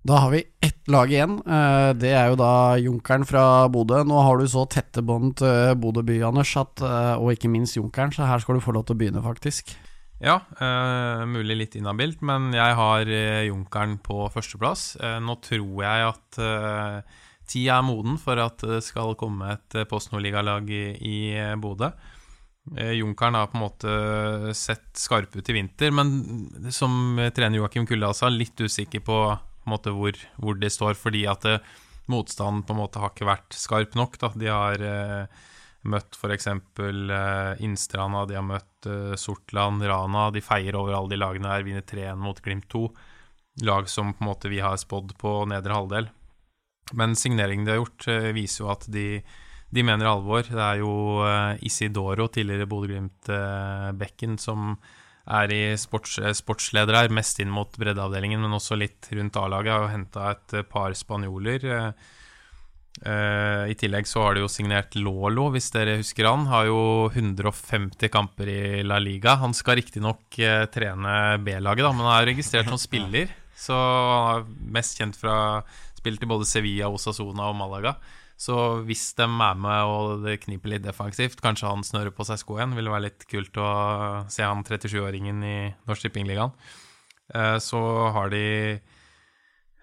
Da 0.05 0.19
har 0.21 0.33
vi 0.35 0.43
ett 0.61 0.83
lag 0.91 1.09
igjen. 1.09 1.39
Eh, 1.47 1.93
Det 1.97 2.11
er 2.13 2.27
jo 2.29 2.35
da 2.37 2.75
Junkeren 2.77 3.25
fra 3.25 3.67
Bodø. 3.71 4.03
Nå 4.05 4.19
har 4.21 4.37
du 4.37 4.45
så 4.45 4.67
tette 4.69 5.01
bånd 5.01 5.37
til 5.41 5.73
Bodø 5.81 6.03
by, 6.05 6.19
Anders, 6.27 6.51
at, 6.57 6.81
eh, 6.81 7.15
og 7.15 7.33
ikke 7.33 7.49
minst 7.49 7.79
Junkeren, 7.79 8.11
så 8.13 8.27
her 8.27 8.39
skal 8.39 8.55
du 8.55 8.61
få 8.61 8.75
lov 8.75 8.85
til 8.85 8.95
å 8.95 8.99
begynne, 8.99 9.23
faktisk. 9.23 9.73
Ja, 10.23 10.37
uh, 10.61 11.25
mulig 11.27 11.57
litt 11.59 11.75
inhabilt, 11.75 12.21
men 12.23 12.53
jeg 12.55 12.75
har 12.79 13.09
uh, 13.09 13.43
Junkeren 13.43 13.97
på 14.03 14.23
førsteplass. 14.31 14.93
Uh, 15.01 15.19
nå 15.19 15.35
tror 15.43 15.81
jeg 15.83 16.05
at 16.07 16.39
uh, 16.39 17.23
tida 17.51 17.81
er 17.81 17.87
moden 17.87 18.15
for 18.21 18.39
at 18.39 18.63
det 18.63 18.79
skal 18.85 19.17
komme 19.19 19.57
et 19.57 19.75
Post 19.91 20.13
Nord-ligalag 20.13 20.71
i, 20.71 20.85
i 20.95 21.17
Bodø. 21.59 21.91
Junkeren 22.65 23.35
har 23.37 23.51
på 23.51 23.59
en 23.59 23.61
måte 23.61 23.91
sett 24.57 24.87
skarp 24.97 25.35
ut 25.37 25.49
i 25.51 25.53
vinter, 25.53 25.91
men 25.93 26.07
som 26.73 27.19
trener 27.35 27.59
Joakim 27.59 27.85
Kulla 27.85 28.09
sa, 28.17 28.31
litt 28.33 28.57
usikker 28.57 29.03
på, 29.05 29.17
på 29.61 29.69
måte, 29.69 29.93
hvor, 29.93 30.17
hvor 30.41 30.57
de 30.57 30.71
står, 30.73 30.95
fordi 30.97 31.27
at 31.29 31.45
motstanden 32.09 32.63
på 32.65 32.73
en 32.73 32.79
måte 32.79 33.03
har 33.03 33.13
ikke 33.13 33.29
vært 33.29 33.53
skarp 33.53 33.93
nok. 33.99 34.17
Da. 34.17 34.31
De 34.33 34.49
har 34.49 34.81
møtt 35.91 36.17
f.eks. 36.17 36.49
Uh, 36.79 37.61
Innstranda, 37.63 38.25
de 38.29 38.37
har 38.39 38.45
møtt 38.45 38.89
uh, 38.89 39.13
Sortland, 39.19 39.83
Rana. 39.85 40.29
De 40.33 40.43
feier 40.43 40.77
over 40.79 40.97
alle 40.97 41.13
de 41.13 41.21
lagene 41.21 41.51
her, 41.51 41.65
vinner 41.67 41.85
3-1 41.85 42.21
mot 42.21 42.41
Glimt 42.45 42.67
2. 42.73 42.83
Lag 43.65 43.89
som 43.91 44.13
på 44.13 44.25
en 44.25 44.31
måte 44.31 44.51
vi 44.51 44.61
har 44.63 44.77
spådd 44.81 45.15
på 45.21 45.37
nedre 45.51 45.77
halvdel. 45.77 46.11
Men 46.93 47.15
signeringen 47.17 47.65
de 47.65 47.75
har 47.75 47.81
gjort, 47.83 48.09
uh, 48.11 48.29
viser 48.35 48.65
jo 48.65 48.73
at 48.73 48.89
de, 48.91 49.07
de 49.75 49.85
mener 49.85 50.09
alvor. 50.09 50.45
Det 50.47 50.61
er 50.61 50.83
jo 50.83 50.91
eh, 51.25 51.63
Isidoro, 51.67 52.29
tidligere 52.31 52.67
Bodø-Glimt-bekken, 52.69 54.37
som 54.39 54.75
er 55.25 55.51
i 55.51 55.63
sports, 55.77 56.19
eh, 56.19 56.33
sportsleder 56.37 56.95
her, 56.95 57.09
mest 57.09 57.39
inn 57.41 57.49
mot 57.53 57.71
breddeavdelingen, 57.81 58.41
men 58.41 58.53
også 58.53 58.77
litt 58.77 59.09
rundt 59.11 59.37
A-laget. 59.41 59.73
Har 59.73 59.85
jo 59.85 59.93
henta 59.93 60.29
et 60.31 60.53
eh, 60.53 60.67
par 60.69 60.93
spanjoler. 60.93 61.65
eh, 61.65 61.91
eh, 63.03 63.71
I 63.71 63.75
tillegg 63.79 64.07
så 64.07 64.23
har 64.23 64.35
de 64.35 64.43
jo 64.43 64.51
signert 64.51 64.95
Lolo, 64.95 65.49
hvis 65.53 65.71
dere 65.73 65.97
husker 65.99 66.29
han. 66.29 66.45
Har 66.51 66.69
jo 66.69 66.79
150 67.11 68.11
kamper 68.13 68.51
i 68.51 68.83
La 68.87 68.99
Liga. 69.03 69.35
Han 69.41 69.55
skal 69.57 69.79
riktignok 69.81 70.39
uh, 70.39 70.65
trene 70.71 71.15
B-laget, 71.43 71.89
men 71.91 72.05
han 72.05 72.13
er 72.19 72.29
registrert 72.31 72.71
som 72.71 72.81
spiller. 72.87 73.33
Så 73.55 73.75
han 73.75 74.43
er 74.43 74.71
mest 74.77 74.99
kjent 74.99 75.17
fra 75.19 75.37
spill 75.97 76.19
til 76.21 76.29
både 76.29 76.47
Sevilla, 76.47 76.91
Osasona 76.93 77.49
og 77.49 77.57
Malaga. 77.59 77.95
Så 78.35 78.55
hvis 78.83 79.13
de 79.15 79.23
er 79.23 79.55
med 79.55 79.87
og 79.87 80.25
det 80.25 80.41
kniper 80.43 80.73
litt 80.73 80.83
defensivt, 80.83 81.39
kanskje 81.43 81.69
han 81.71 81.85
snører 81.87 82.11
på 82.11 82.25
seg 82.27 82.41
sko 82.41 82.59
igjen. 82.59 82.75
Ville 82.75 82.91
være 82.91 83.07
litt 83.07 83.23
kult 83.31 83.55
å 83.57 83.69
se 84.31 84.43
han 84.43 84.65
37-åringen 84.67 85.39
i 85.47 85.57
Norsk 85.87 86.09
Tippingligaen. 86.09 86.51
Uh, 87.31 87.57
Så 87.63 87.79
har 88.15 88.29
de 88.33 88.45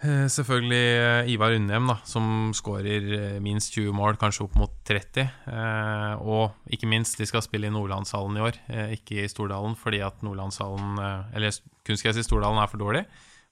selvfølgelig 0.03 0.87
eh, 0.99 1.31
Ivar 1.31 1.55
Undheim, 1.55 1.87
da, 1.93 1.95
som 2.09 2.51
skårer 2.57 3.05
eh, 3.17 3.37
minst 3.43 3.75
20 3.77 3.95
mål, 3.95 4.17
kanskje 4.19 4.45
opp 4.49 4.57
mot 4.59 4.73
30. 4.89 5.23
Eh, 5.47 6.15
Og 6.27 6.73
ikke 6.75 6.89
minst, 6.91 7.19
de 7.21 7.29
skal 7.29 7.45
spille 7.45 7.69
i 7.71 7.75
Nordlandshallen 7.75 8.39
i 8.39 8.43
år, 8.43 8.59
eh, 8.69 8.95
ikke 8.97 9.23
i 9.23 9.29
Stordalen, 9.31 9.77
fordi 9.79 10.01
at 10.03 10.23
Nordlandshallen 10.27 10.99
eh, 10.99 11.37
Eller 11.39 11.55
kunstgress 11.87 12.19
i 12.19 12.27
Stordalen 12.27 12.59
er 12.63 12.71
for 12.73 12.83
dårlig. 12.83 13.05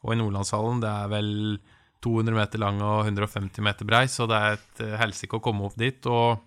Og 0.03 0.14
i 0.14 0.18
Nordlandshallen, 0.18 0.80
det 0.82 0.90
er 0.90 1.12
vel 1.12 1.32
200 2.03 2.34
meter 2.34 2.62
lang 2.62 2.80
og 2.82 3.05
150 3.07 3.61
meter 3.62 3.84
brei, 3.86 4.07
så 4.09 4.26
det 4.26 4.38
er 4.40 4.57
et 4.59 4.80
eh, 4.86 4.96
helsike 5.03 5.38
å 5.38 5.44
komme 5.44 5.68
opp 5.68 5.76
dit. 5.78 6.07
Og 6.11 6.40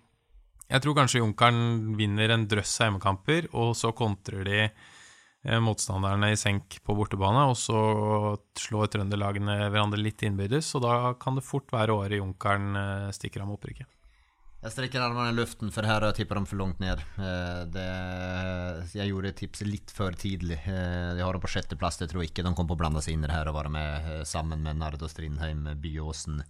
jeg 0.68 0.82
tror 0.84 0.96
kanskje 0.98 1.20
Junkeren 1.22 1.94
vinner 1.96 2.34
en 2.34 2.44
drøss 2.50 2.76
av 2.80 2.90
hjemmekamper, 2.90 3.48
og 3.54 3.72
så 3.78 3.94
kontrer 3.96 4.44
de 4.44 4.60
eh, 4.66 4.92
motstanderne 5.60 6.30
i 6.32 6.38
senk 6.40 6.78
på 6.84 6.94
bortebane, 6.96 7.42
og 7.50 7.56
så 7.60 7.80
slår 8.58 8.92
trønderlagene 8.94 9.58
hverandre 9.68 10.00
litt 10.00 10.24
innbyrdes, 10.24 10.70
og 10.78 10.86
da 10.86 10.94
kan 11.20 11.36
det 11.36 11.44
fort 11.44 11.68
være 11.74 11.92
året 11.92 12.16
Junkeren 12.20 12.72
eh, 12.80 13.10
stikker 13.12 13.44
av 13.44 13.50
med 13.50 13.58
opprykket. 13.58 13.90
Jeg 14.64 14.72
strekker 14.72 15.02
armene 15.04 15.28
i 15.28 15.36
luften 15.36 15.68
for 15.68 15.84
her 15.84 16.00
har 16.00 16.06
jeg 16.08 16.22
tippat 16.22 16.38
dem 16.38 16.46
for 16.48 16.56
langt 16.56 16.78
ned. 16.80 17.02
Eh, 17.20 17.64
Det, 17.68 17.88
jeg 18.96 19.10
gjorde 19.10 19.34
tipset 19.36 19.68
litt 19.68 19.92
for 19.92 20.16
tidlig. 20.16 20.56
de 20.64 21.20
har 21.20 21.36
dem 21.36 21.42
på 21.44 21.50
sjetteplass, 21.52 22.00
det 22.00 22.08
tror 22.08 22.22
jeg 22.24 22.32
ikke. 22.32 22.46
De 22.46 22.54
kommer 22.54 22.72
på 22.72 22.78
å 22.78 22.82
blande 22.86 23.02
seg 23.04 23.12
inn 23.12 23.26
i 23.26 23.28
det 23.28 23.36
her 23.36 23.50
og 23.52 23.58
være 23.58 23.74
med 23.74 24.08
eh, 24.08 24.24
sammen 24.24 24.64
med 24.64 24.80
Nardo 24.80 25.10
Strindheim, 25.12 25.68
Byåsen 25.82 26.40
eh, 26.40 26.48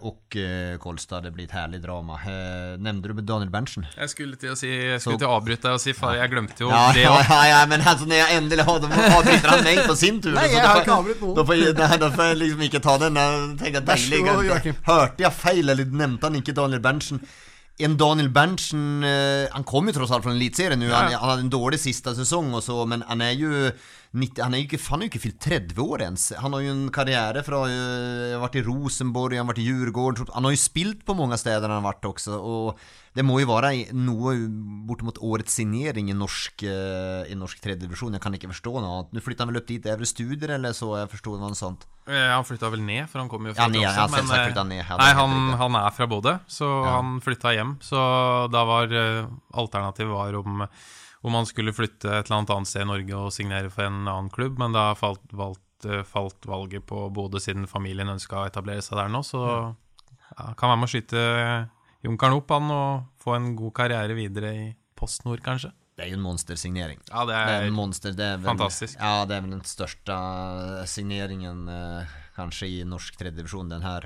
och 0.00 0.36
eh, 0.36 0.78
Kolstad. 0.78 1.20
Det 1.20 1.30
blir 1.30 1.44
et 1.44 1.50
härligt 1.50 1.82
drama. 1.82 2.14
Eh, 2.14 2.78
Nämnde 2.78 3.08
du 3.08 3.20
Daniel 3.20 3.50
Berntsen? 3.50 3.84
Jeg 3.96 4.08
skulle 4.10 4.36
til 4.36 4.50
å, 4.52 4.56
si, 4.56 4.66
jeg 4.68 5.00
skulle 5.00 5.18
Så- 5.18 5.18
til 5.20 5.28
å 5.28 5.34
avbryte 5.36 5.62
deg 5.68 5.72
og 5.76 5.80
si 5.80 5.92
far, 5.92 6.14
jeg 6.16 6.30
glemte 6.30 6.60
jo 6.64 6.70
Ja, 6.70 6.92
det 6.94 7.02
ja, 7.02 7.10
òg. 7.18 7.26
ja, 7.30 7.46
ja, 7.48 7.66
men 7.66 7.80
alltså 7.80 8.04
när 8.06 8.16
jag 8.16 8.32
ändå 8.34 8.62
har 8.62 8.76
avbryter 8.76 9.48
han 9.48 9.64
mig 9.64 9.86
på 9.86 9.94
sin 9.96 10.22
tur. 10.22 10.32
Nej, 10.34 10.50
jeg 10.52 10.62
jag 10.62 10.68
har 10.68 10.76
ikke 10.76 10.80
inte 10.80 10.92
avbrutit 10.92 11.20
någon. 11.22 11.34
Då 11.36 11.46
får 11.46 11.54
jag, 11.54 11.78
nej, 11.78 11.98
då 11.98 12.10
får 12.10 12.24
jag 12.24 12.36
liksom 12.36 12.62
inte 12.62 12.80
ta 12.80 12.98
den. 12.98 13.16
Jag 13.16 13.58
tänkte 13.58 14.18
god, 14.18 14.74
Hørte 14.86 15.22
jeg 15.22 15.32
feil, 15.32 15.68
eller 15.68 15.84
nevnte 15.84 16.26
han 16.26 16.36
ikke 16.36 16.52
Daniel 16.52 16.80
Berntsen? 16.80 17.20
En 17.80 17.96
Daniel 17.96 18.28
Berntsen, 18.28 19.04
eh, 19.04 19.48
han 19.52 19.64
kom 19.64 19.86
ju 19.86 19.92
trots 19.92 20.10
allt 20.12 20.22
från 20.24 20.32
elitserien 20.36 20.78
nu, 20.80 20.90
han, 20.90 21.12
Ja. 21.12 21.18
han 21.18 21.28
hade 21.28 21.40
en 21.42 21.50
dålig 21.50 21.80
sista 21.80 22.14
säsong 22.14 22.54
och 22.54 22.64
så, 22.64 22.86
men 22.86 23.04
han 23.08 23.20
är 23.20 23.30
ju 23.30 23.72
90, 24.14 24.40
han 24.40 24.54
er 24.54 24.62
ju 24.62 24.64
inte, 24.64 24.78
han 24.88 25.00
har 25.02 25.04
jo 25.06 25.10
ikke 25.12 25.20
fyllt 25.20 25.40
30 25.44 25.82
år 25.84 26.02
ens. 26.06 26.22
Han 26.40 26.54
har 26.56 26.62
jo 26.64 26.70
en 26.72 26.86
karriere 26.90 27.42
fra 27.44 27.58
Han 27.68 27.74
har 28.32 28.40
vært 28.40 28.56
i 28.56 28.62
Rosenborg, 28.64 29.36
han 29.36 29.44
har 29.46 29.52
vært 29.52 29.60
i 29.60 29.66
Djurgården, 29.68 30.30
han 30.32 30.44
har 30.48 30.54
jo 30.54 30.60
spilt 30.62 31.04
på 31.04 31.16
mange 31.18 31.36
steder 31.36 31.68
han 31.68 31.82
har 31.82 31.92
vært 31.92 32.08
også. 32.08 32.38
Og 32.40 32.78
det 33.18 33.24
må 33.26 33.36
jo 33.42 33.48
være 33.50 33.92
noe 33.92 34.32
bortemot 34.88 35.18
årets 35.20 35.52
signering 35.58 36.08
i 36.08 36.16
norsk, 36.16 36.62
eh, 36.64 37.28
i 37.28 37.36
norsk 37.36 37.60
tredje 37.60 37.82
divisjon. 37.84 38.14
Jeg 38.16 38.22
kan 38.24 38.32
ikke 38.38 38.48
forstå 38.52 38.72
noe 38.80 38.92
annet. 38.94 39.12
Nå 39.12 39.20
flytter 39.24 39.44
han 39.44 39.52
vel 39.52 39.60
opp 39.60 39.66
dit 39.68 39.84
Evre 39.92 40.06
Studier, 40.08 40.54
eller 40.56 40.72
så 40.72 40.92
jeg 41.02 41.10
forsto 41.12 41.36
noe 41.36 41.52
sånt? 41.58 41.84
Eh, 42.08 42.28
Han 42.32 42.44
flytta 42.48 42.70
vel 42.72 42.80
ned, 42.80 43.08
for 43.10 43.18
han 43.20 43.28
kom 43.28 43.44
jo 43.44 43.52
fra 43.52 43.64
Ja, 43.64 43.68
ned, 43.68 43.82
Tromsø, 43.92 44.16
men, 44.16 44.24
eh, 44.24 44.54
han 44.54 44.68
ned. 44.68 44.84
Nei, 44.88 45.10
er 45.10 45.14
han, 45.20 45.58
han 45.60 45.74
er 45.76 45.90
fra 45.92 46.06
Bodø, 46.06 46.38
så 46.48 46.64
Ja. 46.84 46.96
han 47.02 47.20
flytta 47.20 47.52
hjem. 47.52 47.76
Så 47.84 48.50
da 48.50 48.64
var 48.64 48.88
eh, 48.88 49.26
alternativet 49.52 50.08
var 50.14 50.32
om, 50.40 50.64
om 51.22 51.34
han 51.34 51.46
skulle 51.48 51.72
flytte 51.74 52.08
et 52.12 52.28
eller 52.28 52.36
annet 52.40 52.50
annet 52.54 52.68
sted 52.70 52.84
i 52.84 52.90
Norge 52.92 53.16
og 53.18 53.32
signere 53.34 53.70
for 53.74 53.88
en 53.88 54.04
annen 54.06 54.30
klubb, 54.30 54.58
men 54.60 54.72
da 54.76 54.92
falt, 54.98 55.24
valgt, 55.34 55.86
eh, 55.88 56.04
falt 56.06 56.46
valget 56.46 56.86
på 56.86 57.08
Bodø 57.14 57.40
siden 57.42 57.66
familien 57.70 58.08
ønska 58.12 58.44
å 58.44 58.46
etablere 58.50 58.82
seg 58.84 58.98
der 59.00 59.10
nå, 59.10 59.24
så 59.26 59.42
ja, 59.48 60.52
kan 60.54 60.70
være 60.70 60.78
med 60.82 60.88
å 60.88 60.92
skyte 60.94 61.24
Junkeren 62.06 62.36
opp, 62.38 62.52
han, 62.54 62.68
og 62.70 63.06
få 63.18 63.32
en 63.34 63.56
god 63.58 63.72
karriere 63.74 64.14
videre 64.14 64.50
i 64.54 64.66
Post 64.94 65.24
Nord, 65.26 65.40
kanskje. 65.42 65.72
Det 65.98 66.04
er 66.04 66.12
jo 66.12 66.18
en 66.20 66.22
monstersignering. 66.22 67.00
Ja, 67.10 67.24
det 67.26 67.34
Det 67.34 67.54
er 67.56 67.62
er 67.64 67.66
en 67.66 67.74
monster, 67.74 68.12
det 68.14 68.22
er 68.24 68.36
vel, 68.38 68.46
fantastisk. 68.52 68.94
Ja, 69.00 69.24
det 69.26 69.34
er 69.34 69.40
vel 69.42 69.50
den 69.56 69.64
største 69.66 70.18
signeringen 70.86 71.64
eh, 71.68 72.12
kanskje 72.36 72.68
i 72.70 72.84
norsk 72.86 73.16
tredje 73.18 73.40
divisjon 73.40 73.68
denne 73.72 73.96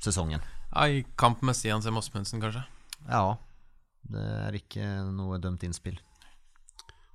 sesongen. 0.00 0.40
ja, 0.72 0.86
i 0.88 1.04
kamp 1.20 1.42
med 1.44 1.56
Stian 1.58 1.82
C. 1.84 1.90
Mosmundsen, 1.92 2.40
kanskje. 2.40 2.64
Ja. 3.08 3.36
Det 4.08 4.24
er 4.48 4.56
ikke 4.56 4.86
noe 5.12 5.36
dømt 5.38 5.62
innspill. 5.68 6.00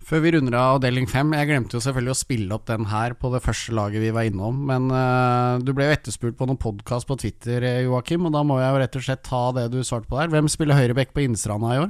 Før 0.05 0.21
vi 0.21 0.35
runder 0.35 0.53
av 0.53 0.75
avdeling 0.75 1.07
fem, 1.09 1.31
jeg 1.33 1.47
glemte 1.49 1.73
jo 1.73 1.79
selvfølgelig 1.81 2.13
å 2.13 2.17
spille 2.19 2.53
opp 2.53 2.67
den 2.69 2.83
her 2.91 3.15
på 3.17 3.31
det 3.33 3.39
første 3.41 3.73
laget 3.73 4.03
vi 4.03 4.11
var 4.13 4.27
innom, 4.29 4.59
men 4.69 4.85
uh, 4.93 5.57
du 5.57 5.71
ble 5.73 5.87
jo 5.87 5.95
etterspurt 5.95 6.37
på 6.37 6.45
noen 6.45 6.59
podkast 6.61 7.09
på 7.09 7.17
Twitter, 7.23 7.65
eh, 7.65 7.79
Joakim, 7.87 8.27
og 8.29 8.35
da 8.35 8.43
må 8.45 8.59
jeg 8.61 8.69
jo 8.69 8.81
rett 8.83 8.99
og 8.99 9.05
slett 9.07 9.23
ta 9.25 9.41
det 9.57 9.63
du 9.73 9.79
svarte 9.81 10.05
på 10.11 10.19
der. 10.19 10.29
Hvem 10.35 10.51
spiller 10.53 10.77
høyreback 10.77 11.15
på 11.15 11.25
Innstranda 11.25 11.73
i 11.73 11.81
år? 11.87 11.89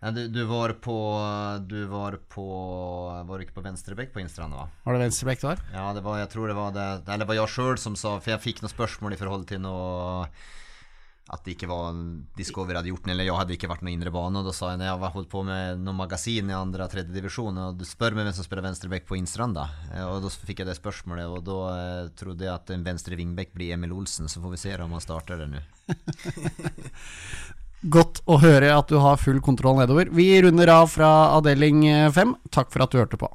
Ja, 0.00 0.14
du, 0.16 0.22
du 0.32 0.40
var 0.48 0.72
på 0.84 0.94
Du 1.68 1.78
var 1.88 2.18
på 2.28 2.42
Var 3.24 3.38
du 3.40 3.44
ikke 3.44 3.54
på 3.56 3.62
venstreback 3.64 4.10
på 4.12 4.20
Innstranda, 4.20 4.64
va? 4.64 4.82
Var 4.84 4.96
det 4.96 5.04
venstreback 5.06 5.40
det 5.40 5.48
var? 5.48 5.62
Ja, 5.72 5.84
det 5.96 6.02
var, 6.04 6.18
jeg 6.20 6.28
tror 6.34 6.50
det 6.50 6.56
var 6.58 6.74
det 6.76 6.88
Eller 7.06 7.22
det 7.22 7.28
var 7.30 7.38
jeg 7.38 7.52
sjøl 7.54 7.80
som 7.80 7.96
sa 7.96 8.18
For 8.18 8.34
jeg 8.34 8.42
fikk 8.44 8.60
noen 8.60 8.72
spørsmål 8.74 9.16
i 9.16 9.20
forhold 9.22 9.46
til 9.48 9.62
noe 9.64 10.26
At 11.32 11.40
det 11.46 11.54
ikke 11.54 11.70
var 11.70 11.86
en 11.88 12.00
Discovery 12.36 12.76
hadde 12.76 12.90
gjort 12.90 13.06
den, 13.06 13.14
eller 13.14 13.24
jeg 13.24 13.36
hadde 13.38 13.54
ikke 13.56 13.68
vært 13.70 13.80
noen 13.86 13.94
indre 13.96 14.10
bane. 14.12 14.42
Og 14.42 14.44
da 14.44 14.52
sa 14.52 14.74
jeg 14.74 14.82
at 14.82 14.90
jeg 14.90 15.00
var 15.00 15.12
holdt 15.14 15.30
på 15.32 15.40
med 15.48 15.80
noen 15.80 15.96
magasin 15.96 16.50
i 16.52 16.56
andre 16.56 16.84
og 16.84 16.92
tredje 16.92 17.16
divisjon, 17.16 17.60
og 17.62 17.78
du 17.80 17.84
spør 17.88 18.18
meg 18.18 18.28
hvem 18.28 18.36
som 18.36 18.44
spiller 18.44 18.66
venstrebekk 18.66 19.06
på 19.08 19.16
Innstrand, 19.16 19.56
da. 19.56 19.64
Eh, 19.94 20.04
Og 20.04 20.20
da 20.26 20.32
fikk 20.34 20.60
jeg 20.60 20.68
det 20.68 20.76
spørsmålet, 20.76 21.24
og 21.32 21.40
da 21.48 21.56
eh, 21.78 22.10
trodde 22.20 22.44
jeg 22.44 22.52
at 22.52 22.74
en 22.76 22.84
venstre 22.84 23.16
vingbekk 23.16 23.54
blir 23.56 23.72
Emil 23.72 23.96
Olsen, 23.96 24.28
så 24.28 24.44
får 24.44 24.52
vi 24.52 24.60
se 24.66 24.76
om 24.84 24.92
han 24.92 25.04
starter 25.04 25.40
det 25.40 25.48
nå. 25.54 25.64
Godt 27.94 28.20
å 28.28 28.36
høre 28.40 28.70
at 28.76 28.92
du 28.92 28.96
har 29.00 29.16
full 29.20 29.40
kontroll 29.44 29.80
nedover. 29.80 30.12
Vi 30.12 30.28
runder 30.44 30.68
av 30.72 30.88
fra 30.92 31.08
avdeling 31.36 31.84
fem. 32.16 32.36
Takk 32.52 32.68
for 32.72 32.84
at 32.84 32.92
du 32.92 33.00
hørte 33.00 33.20
på. 33.20 33.28